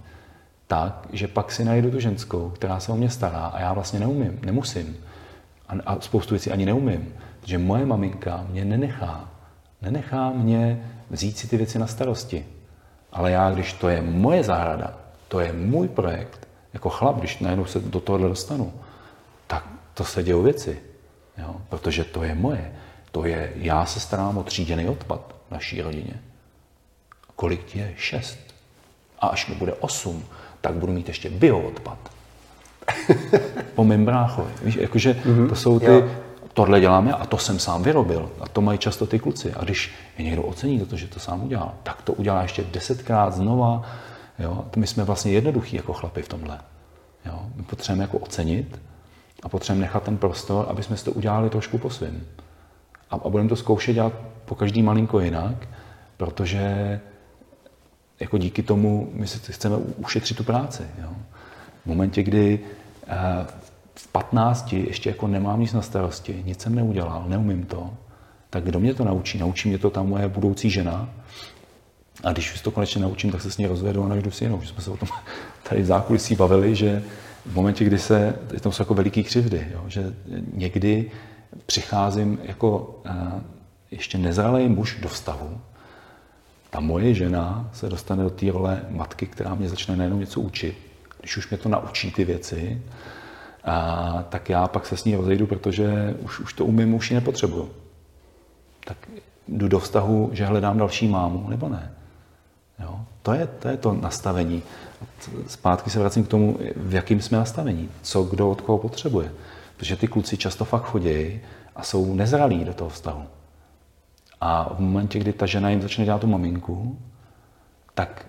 tak, 0.69 1.09
že 1.12 1.29
pak 1.29 1.53
si 1.53 1.64
najdu 1.64 1.91
tu 1.91 2.01
ženskou, 2.01 2.51
která 2.51 2.81
se 2.81 2.93
o 2.93 2.97
mě 2.97 3.11
stará 3.11 3.47
a 3.47 3.61
já 3.61 3.73
vlastně 3.73 4.01
neumím, 4.01 4.39
nemusím. 4.45 4.97
A, 5.69 5.73
a 5.87 6.01
spoustu 6.01 6.35
věcí 6.35 6.51
ani 6.51 6.66
neumím 6.66 7.14
že 7.49 7.59
moje 7.59 7.87
maminka 7.87 8.47
mě 8.49 8.64
nenechá. 8.64 9.29
Nenechá 9.83 10.31
mě 10.31 10.91
vzít 11.11 11.39
si 11.39 11.49
ty 11.49 11.57
věci 11.57 11.79
na 11.79 11.87
starosti. 11.87 12.47
Ale 13.12 13.31
já, 13.31 13.51
když 13.51 13.73
to 13.73 13.89
je 13.89 14.03
moje 14.03 14.45
zahrada, 14.45 14.99
to 15.29 15.41
je 15.41 15.53
můj 15.53 15.89
projekt, 15.89 16.49
jako 16.73 16.91
chlap, 16.91 17.16
když 17.16 17.39
najednou 17.39 17.64
se 17.64 17.81
do 17.81 18.01
tohohle 18.01 18.29
dostanu, 18.29 18.73
tak 19.47 19.64
to 19.95 20.05
se 20.05 20.23
dějou 20.23 20.43
věci. 20.43 20.83
Jo? 21.39 21.57
Protože 21.69 22.05
to 22.05 22.23
je 22.23 22.35
moje. 22.35 22.73
To 23.12 23.25
je, 23.25 23.53
já 23.57 23.87
se 23.87 24.01
starám 24.01 24.39
o 24.39 24.45
tříděný 24.45 24.89
odpad 24.89 25.35
v 25.49 25.51
naší 25.51 25.83
rodině. 25.83 26.23
Kolik 27.37 27.64
ti 27.64 27.79
je? 27.79 27.95
Šest. 27.97 28.39
A 29.19 29.27
až 29.27 29.49
mi 29.49 29.55
bude 29.55 29.73
osm, 29.73 30.25
tak 30.61 30.75
budu 30.75 30.93
mít 30.93 31.09
ještě 31.09 31.31
bioodpad. 31.31 31.99
po 33.75 33.85
mém 33.85 34.05
bráchovi. 34.05 34.53
Víš, 34.63 34.77
jakože 34.77 35.13
mm-hmm. 35.13 35.49
to 35.49 35.55
jsou 35.55 35.81
ty, 35.81 36.05
tohle 36.53 36.81
děláme 36.81 37.13
a 37.13 37.27
to 37.27 37.39
jsem 37.39 37.59
sám 37.59 37.83
vyrobil. 37.83 38.31
A 38.41 38.49
to 38.49 38.61
mají 38.61 38.79
často 38.79 39.07
ty 39.07 39.19
kluci. 39.19 39.55
A 39.55 39.65
když 39.65 39.95
je 40.19 40.25
někdo 40.25 40.43
ocení 40.43 40.79
za 40.79 40.87
to, 40.87 40.97
že 40.97 41.07
to 41.07 41.21
sám 41.21 41.43
udělal, 41.43 41.75
tak 41.83 42.03
to 42.03 42.13
udělá 42.13 42.43
ještě 42.43 42.65
desetkrát 42.73 43.35
znova. 43.35 43.83
Jo? 44.39 44.65
My 44.77 44.87
jsme 44.87 45.05
vlastně 45.05 45.33
jednoduchí 45.33 45.77
jako 45.77 45.93
chlapi 45.93 46.23
v 46.23 46.29
tomhle. 46.29 46.59
Jo? 47.27 47.41
My 47.55 47.63
potřebujeme 47.63 48.05
jako 48.05 48.19
ocenit 48.19 48.81
a 49.43 49.49
potřebujeme 49.49 49.87
nechat 49.87 50.03
ten 50.03 50.17
prostor, 50.17 50.67
aby 50.69 50.83
jsme 50.83 50.97
si 50.97 51.05
to 51.05 51.13
udělali 51.13 51.51
trošku 51.51 51.79
po 51.79 51.91
svým. 51.91 52.27
A, 53.11 53.15
a 53.15 53.29
budeme 53.29 53.49
to 53.49 53.57
zkoušet 53.57 53.93
dělat 53.93 54.13
po 54.45 54.55
každý 54.55 54.83
malinko 54.83 55.21
jinak, 55.21 55.69
protože 56.17 57.01
jako 58.21 58.39
díky 58.39 58.62
tomu 58.62 59.11
my 59.12 59.27
si 59.27 59.53
chceme 59.53 59.77
ušetřit 59.77 60.37
tu 60.37 60.45
práci. 60.45 60.83
Jo? 61.03 61.11
V 61.83 61.87
momentě, 61.87 62.23
kdy 62.23 62.61
eh, 63.07 63.47
v 63.95 64.09
15 64.09 64.73
ještě 64.73 65.11
jako 65.11 65.27
nemám 65.27 65.61
nic 65.61 65.73
na 65.73 65.83
starosti, 65.83 66.43
nic 66.47 66.61
jsem 66.61 66.75
neudělal, 66.75 67.25
neumím 67.29 67.64
to, 67.64 67.91
tak 68.51 68.64
kdo 68.64 68.81
mě 68.81 68.95
to 68.95 69.05
naučí? 69.05 69.39
Naučí 69.39 69.69
mě 69.69 69.79
to 69.79 69.91
ta 69.91 70.03
moje 70.03 70.29
budoucí 70.29 70.71
žena. 70.71 71.09
A 72.25 72.33
když 72.33 72.55
už 72.55 72.61
to 72.61 72.71
konečně 72.71 73.03
naučím, 73.03 73.31
tak 73.31 73.43
se 73.43 73.51
s 73.51 73.59
ní 73.59 73.66
rozvedu 73.66 74.05
a 74.05 74.09
najdu 74.09 74.31
si 74.31 74.45
jinou. 74.45 74.61
Že 74.61 74.69
jsme 74.69 74.83
se 74.83 74.91
o 74.91 74.97
tom 74.97 75.09
tady 75.69 75.83
v 75.83 75.87
zákulisí 75.87 76.35
bavili, 76.35 76.75
že 76.75 77.03
v 77.47 77.55
momentě, 77.55 77.85
kdy 77.85 77.99
se, 77.99 78.39
to 78.61 78.73
jsou 78.73 78.83
jako 78.83 78.95
veliký 78.95 79.25
křivdy, 79.25 79.69
jo, 79.73 79.85
že 79.89 80.14
někdy 80.53 81.11
přicházím 81.66 82.39
jako 82.43 83.01
uh, 83.07 83.41
ještě 83.91 84.19
nezralý 84.19 84.69
muž 84.69 84.99
do 85.03 85.09
vztahu, 85.09 85.61
ta 86.71 86.81
moje 86.81 87.14
žena 87.14 87.71
se 87.73 87.89
dostane 87.89 88.23
do 88.23 88.31
té 88.31 88.53
role 88.53 88.83
matky, 88.89 89.27
která 89.27 89.55
mě 89.55 89.69
začne 89.69 89.97
najednou 89.97 90.19
něco 90.19 90.41
učit. 90.41 90.77
Když 91.21 91.37
už 91.37 91.51
mě 91.51 91.59
to 91.59 91.69
naučí 91.69 92.12
ty 92.12 92.25
věci, 92.25 92.83
a, 93.64 94.25
tak 94.29 94.49
já 94.49 94.69
pak 94.69 94.87
se 94.87 94.97
s 94.97 95.05
ní 95.05 95.16
rozejdu, 95.16 95.47
protože 95.47 96.14
už, 96.23 96.41
už 96.41 96.53
to 96.53 96.64
umím, 96.64 96.95
už 96.95 97.11
ji 97.11 97.14
nepotřebuju. 97.14 97.71
Tak 98.85 98.97
jdu 99.49 99.69
do 99.69 99.79
vztahu, 99.79 100.31
že 100.33 100.47
hledám 100.47 100.79
další 100.79 101.09
mámu, 101.09 101.49
nebo 101.49 101.69
ne. 101.69 101.93
Jo? 102.79 103.01
To, 103.23 103.33
je, 103.33 103.47
to 103.47 103.69
je 103.69 103.77
to 103.77 103.93
nastavení. 103.93 104.62
Zpátky 105.47 105.91
se 105.91 105.99
vracím 105.99 106.25
k 106.25 106.29
tomu, 106.29 106.59
v 106.77 106.95
jakým 106.95 107.21
jsme 107.21 107.39
nastavení, 107.39 107.89
co 108.03 108.23
kdo 108.23 108.51
od 108.51 108.61
koho 108.61 108.79
potřebuje. 108.79 109.33
Protože 109.77 109.97
ty 109.97 110.09
kluci 110.09 110.37
často 110.37 110.64
fakt 110.64 110.83
chodí 110.83 111.41
a 111.77 111.83
jsou 111.83 112.14
nezralí 112.14 112.64
do 112.64 112.75
toho 112.75 112.91
vztahu. 112.91 113.23
A 114.41 114.74
v 114.74 114.80
momentě, 114.80 115.18
kdy 115.18 115.32
ta 115.32 115.47
žena 115.47 115.70
jim 115.70 115.82
začne 115.82 116.05
dělat 116.05 116.20
tu 116.20 116.26
maminku, 116.26 116.99
tak 117.95 118.26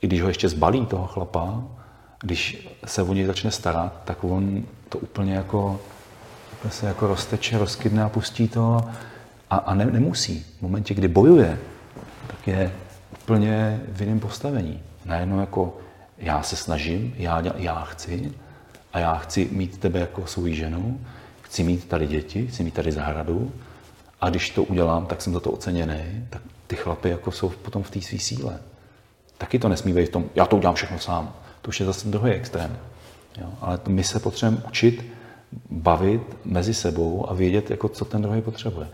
i 0.00 0.06
když 0.06 0.22
ho 0.22 0.28
ještě 0.28 0.48
zbalí 0.48 0.86
toho 0.86 1.06
chlapa, 1.06 1.62
když 2.20 2.68
se 2.84 3.02
o 3.02 3.14
něj 3.14 3.26
začne 3.26 3.50
starat, 3.50 4.00
tak 4.04 4.24
on 4.24 4.64
to 4.88 4.98
úplně 4.98 5.34
jako 5.34 5.80
se 6.68 6.86
jako 6.86 7.06
rozteče, 7.06 7.58
rozkydne 7.58 8.02
a 8.02 8.08
pustí 8.08 8.48
to 8.48 8.80
a, 9.50 9.56
a 9.56 9.74
ne, 9.74 9.84
nemusí. 9.86 10.46
V 10.58 10.62
momentě, 10.62 10.94
kdy 10.94 11.08
bojuje, 11.08 11.58
tak 12.26 12.48
je 12.48 12.72
úplně 13.22 13.80
v 13.88 14.00
jiném 14.00 14.20
postavení. 14.20 14.80
Najednou 15.04 15.40
jako 15.40 15.78
já 16.18 16.42
se 16.42 16.56
snažím, 16.56 17.14
já, 17.16 17.42
já 17.56 17.80
chci 17.80 18.32
a 18.92 18.98
já 18.98 19.14
chci 19.14 19.48
mít 19.52 19.78
tebe 19.78 20.00
jako 20.00 20.26
svou 20.26 20.46
ženu, 20.46 21.00
chci 21.42 21.62
mít 21.62 21.88
tady 21.88 22.06
děti, 22.06 22.46
chci 22.46 22.64
mít 22.64 22.74
tady 22.74 22.92
zahradu 22.92 23.52
A 24.20 24.30
když 24.30 24.50
to 24.50 24.62
udělám, 24.62 25.06
tak 25.06 25.22
jsem 25.22 25.32
za 25.32 25.40
to 25.40 25.50
oceněný, 25.50 26.26
tak 26.30 26.42
ty 26.66 26.76
chlapy 26.76 27.08
jako 27.08 27.32
jsou 27.32 27.48
potom 27.48 27.82
v 27.82 27.90
té 27.90 28.00
své 28.00 28.18
síle. 28.18 28.58
Taky 29.38 29.58
to 29.58 29.68
nesmí 29.68 29.92
být 29.92 30.06
v 30.06 30.12
tom, 30.12 30.24
já 30.34 30.46
to 30.46 30.56
udělám 30.56 30.74
všechno 30.74 30.98
sám. 30.98 31.34
To 31.62 31.68
už 31.68 31.80
je 31.80 31.86
zase 31.86 32.08
druhý 32.08 32.32
extrém. 32.32 32.78
Jo? 33.40 33.46
Ale 33.60 33.80
my 33.88 34.04
se 34.04 34.20
potřebujeme 34.20 34.66
učit 34.68 35.12
bavit 35.70 36.22
mezi 36.44 36.74
sebou 36.74 37.30
a 37.30 37.34
vědět, 37.34 37.70
jako, 37.70 37.88
co 37.88 38.04
ten 38.04 38.22
druhý 38.22 38.42
potřebuje. 38.42 38.88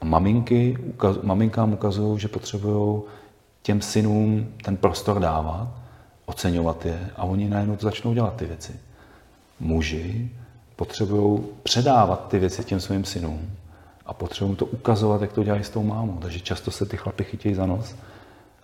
A 0.00 0.04
maminky, 0.04 0.76
ukaz, 0.84 1.16
maminkám 1.22 1.72
ukazují, 1.72 2.18
že 2.18 2.28
potřebují 2.28 3.02
těm 3.62 3.82
synům 3.82 4.52
ten 4.64 4.76
prostor 4.76 5.20
dávat, 5.20 5.68
oceňovat 6.26 6.86
je 6.86 7.10
a 7.16 7.24
oni 7.24 7.48
najednou 7.48 7.76
to 7.76 7.86
začnou 7.86 8.14
dělat 8.14 8.36
ty 8.36 8.46
věci. 8.46 8.72
Muži 9.60 10.30
potřebují 10.76 11.40
předávat 11.62 12.28
ty 12.28 12.38
věci 12.38 12.64
těm 12.64 12.80
svým 12.80 13.04
synům 13.04 13.50
a 14.06 14.14
potřebují 14.14 14.56
to 14.56 14.66
ukazovat, 14.66 15.20
jak 15.22 15.32
to 15.32 15.44
dělají 15.44 15.64
s 15.64 15.70
tou 15.70 15.82
mámou. 15.82 16.18
Takže 16.22 16.40
často 16.40 16.70
se 16.70 16.86
ty 16.86 16.96
chlapy 16.96 17.24
chytějí 17.24 17.54
za 17.54 17.66
nos 17.66 17.94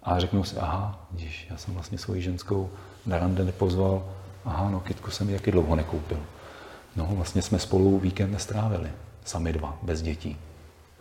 a 0.02 0.18
řeknou 0.18 0.44
si, 0.44 0.56
aha, 0.56 1.06
vidíš, 1.10 1.46
já 1.50 1.56
jsem 1.56 1.74
vlastně 1.74 1.98
svoji 1.98 2.22
ženskou 2.22 2.70
na 3.06 3.18
rande 3.18 3.44
nepozval, 3.44 4.04
aha, 4.44 4.70
no 4.70 4.80
kytku 4.80 5.10
jsem 5.10 5.30
jaký 5.30 5.50
dlouho 5.50 5.76
nekoupil. 5.76 6.18
No, 6.96 7.08
vlastně 7.10 7.42
jsme 7.42 7.58
spolu 7.58 7.98
víkend 7.98 8.32
nestrávili, 8.32 8.90
sami 9.24 9.52
dva, 9.52 9.78
bez 9.82 10.02
dětí. 10.02 10.36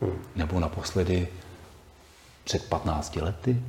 Hmm. 0.01 0.21
Nebo 0.35 0.59
naposledy 0.59 1.27
před 2.43 2.69
15 2.69 3.15
lety. 3.15 3.61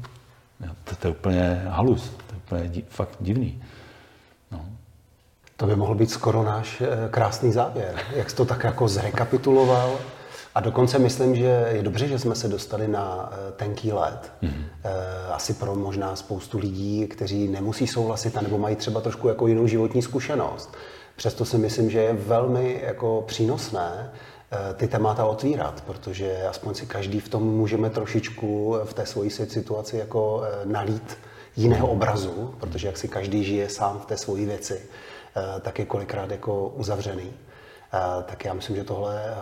To, 0.85 0.97
to 0.97 1.09
je 1.09 1.11
úplně 1.11 1.63
halus, 1.69 2.11
to 2.11 2.35
je 2.35 2.39
úplně 2.69 2.83
fakt 2.89 3.17
divný. 3.21 3.63
No. 4.51 4.65
To 5.57 5.67
by 5.67 5.77
mohl 5.77 5.95
být 5.95 6.11
skoro 6.11 6.43
náš 6.43 6.81
eh, 6.81 7.09
krásný 7.11 7.53
závěr, 7.53 7.95
jak 8.17 8.31
jsi 8.31 8.37
to 8.37 8.45
tak 8.45 8.65
jako 8.65 8.89
zrekapituloval. 8.89 9.99
A 10.55 10.61
dokonce 10.61 10.99
myslím, 10.99 11.37
že 11.37 11.69
je 11.73 11.83
dobře, 11.83 12.09
že 12.09 12.19
jsme 12.19 12.35
se 12.35 12.49
dostali 12.49 12.89
na 12.89 13.33
eh, 13.33 13.53
tenký 13.53 13.93
let. 13.93 14.33
Mm-hmm. 14.43 14.65
Asi 15.33 15.55
pro 15.55 15.75
možná 15.75 16.17
spoustu 16.17 16.59
lidí, 16.59 17.07
kteří 17.07 17.49
nemusí 17.49 17.87
souhlasit, 17.87 18.43
nebo 18.43 18.59
mají 18.59 18.77
třeba 18.77 19.01
trošku 19.01 19.29
jako 19.29 19.47
jinou 19.47 19.67
životní 19.67 20.03
zkušenost. 20.03 20.77
Přesto 21.17 21.45
si 21.45 21.59
myslím, 21.59 21.91
že 21.91 21.99
je 21.99 22.13
velmi 22.13 22.81
jako 22.87 23.25
přínosné 23.27 24.11
eh, 24.11 24.75
ty 24.75 24.89
témata 24.89 25.25
otvírat, 25.27 25.83
protože 25.87 26.43
aspoň 26.51 26.75
si 26.75 26.87
každý 26.87 27.21
v 27.21 27.29
tom 27.29 27.43
můžeme 27.43 27.91
trošičku 27.91 28.77
v 28.85 28.95
té 28.95 29.07
svojí 29.07 29.31
situaci 29.31 29.97
jako 29.97 30.43
nalít 30.65 31.19
jiného 31.57 31.89
obrazu, 31.89 32.55
protože 32.61 32.87
jak 32.87 32.97
si 32.97 33.09
každý 33.09 33.45
žije 33.45 33.69
sám 33.69 33.99
v 33.99 34.07
té 34.07 34.17
svoji 34.17 34.47
věci, 34.47 34.81
tak 35.61 35.79
je 35.79 35.85
kolikrát 35.85 36.31
jako 36.31 36.69
uzavřený. 36.69 37.33
Eh, 37.93 38.23
tak 38.23 38.45
já 38.45 38.55
myslím, 38.55 38.77
že 38.77 38.85
tohle 38.85 39.23
eh, 39.27 39.35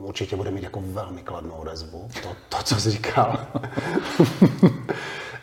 určitě 0.00 0.36
bude 0.36 0.50
mít 0.50 0.62
jako 0.62 0.80
velmi 0.84 1.22
kladnou 1.22 1.54
odezvu, 1.54 2.08
to, 2.22 2.28
to 2.48 2.62
co 2.64 2.74
jsi 2.74 2.90
říkal. 2.90 3.38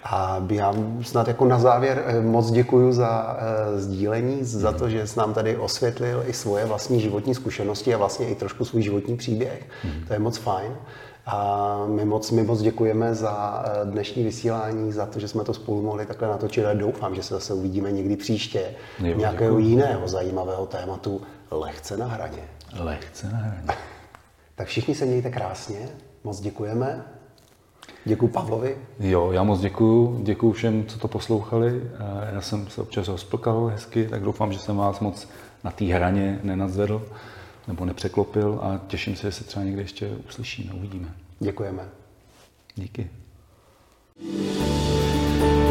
A 0.03 0.45
já 0.49 0.73
snad 1.01 1.27
jako 1.27 1.45
na 1.45 1.59
závěr 1.59 2.03
eh, 2.05 2.21
moc 2.21 2.51
děkuji 2.51 2.93
za 2.93 3.37
sdílení, 3.75 4.43
za 4.43 4.71
to, 4.71 4.89
že 4.89 5.07
jsi 5.07 5.19
nám 5.19 5.33
tady 5.33 5.57
osvětlil 5.57 6.23
i 6.27 6.33
svoje 6.33 6.65
vlastní 6.65 7.01
životní 7.01 7.35
zkušenosti 7.35 7.93
a 7.93 7.97
vlastně 7.97 8.27
i 8.27 8.35
trošku 8.35 8.65
svůj 8.65 8.81
životní 8.81 9.17
příběh. 9.17 9.63
To 10.07 10.13
je 10.13 10.19
moc 10.19 10.37
fajn. 10.37 10.71
A 11.27 11.77
my 11.87 12.05
moc, 12.05 12.31
my 12.31 12.43
moc 12.43 12.61
děkujeme 12.61 13.15
za 13.15 13.65
dnešní 13.83 14.23
vysílání, 14.23 14.91
za 14.91 15.05
to, 15.05 15.19
že 15.19 15.27
jsme 15.27 15.43
to 15.43 15.53
spolu 15.53 15.81
mohli 15.81 16.05
takhle 16.05 16.27
natočit 16.27 16.65
a 16.65 16.73
doufám, 16.73 17.15
že 17.15 17.23
se 17.23 17.33
zase 17.33 17.53
uvidíme 17.53 17.91
někdy 17.91 18.15
příště 18.17 18.75
jo, 18.99 19.17
nějakého 19.17 19.51
děkuji. 19.51 19.69
jiného 19.69 20.07
zajímavého 20.07 20.65
tématu 20.65 21.21
lehce 21.59 21.97
na 21.97 22.07
hraně. 22.07 22.43
Lehce 22.79 23.29
na 23.31 23.37
hraně. 23.37 23.67
tak 24.55 24.67
všichni 24.67 24.95
se 24.95 25.05
mějte 25.05 25.29
krásně, 25.29 25.89
moc 26.23 26.39
děkujeme. 26.39 27.05
Děkuji 28.05 28.27
Pavlovi. 28.27 28.77
Jo, 28.99 29.31
já 29.31 29.43
moc 29.43 29.59
děkuji, 29.59 30.19
děkuji 30.23 30.51
všem, 30.51 30.85
co 30.85 30.99
to 30.99 31.07
poslouchali. 31.07 31.81
Já 32.33 32.41
jsem 32.41 32.67
se 32.67 32.81
občas 32.81 33.07
rozplkal 33.07 33.65
hezky, 33.65 34.07
tak 34.07 34.21
doufám, 34.21 34.53
že 34.53 34.59
jsem 34.59 34.77
vás 34.77 34.99
moc 34.99 35.29
na 35.63 35.71
té 35.71 35.85
hraně 35.85 36.39
nenadzvedl 36.43 37.07
nebo 37.67 37.85
nepřeklopil 37.85 38.59
a 38.61 38.81
těším 38.87 39.15
se, 39.15 39.27
že 39.27 39.31
se 39.31 39.43
třeba 39.43 39.65
někde 39.65 39.81
ještě 39.81 40.09
uslyšíme, 40.27 40.73
uvidíme. 40.73 41.13
Děkujeme. 41.39 41.89
Díky. 42.75 43.09
thank 44.17 45.59
you 45.59 45.64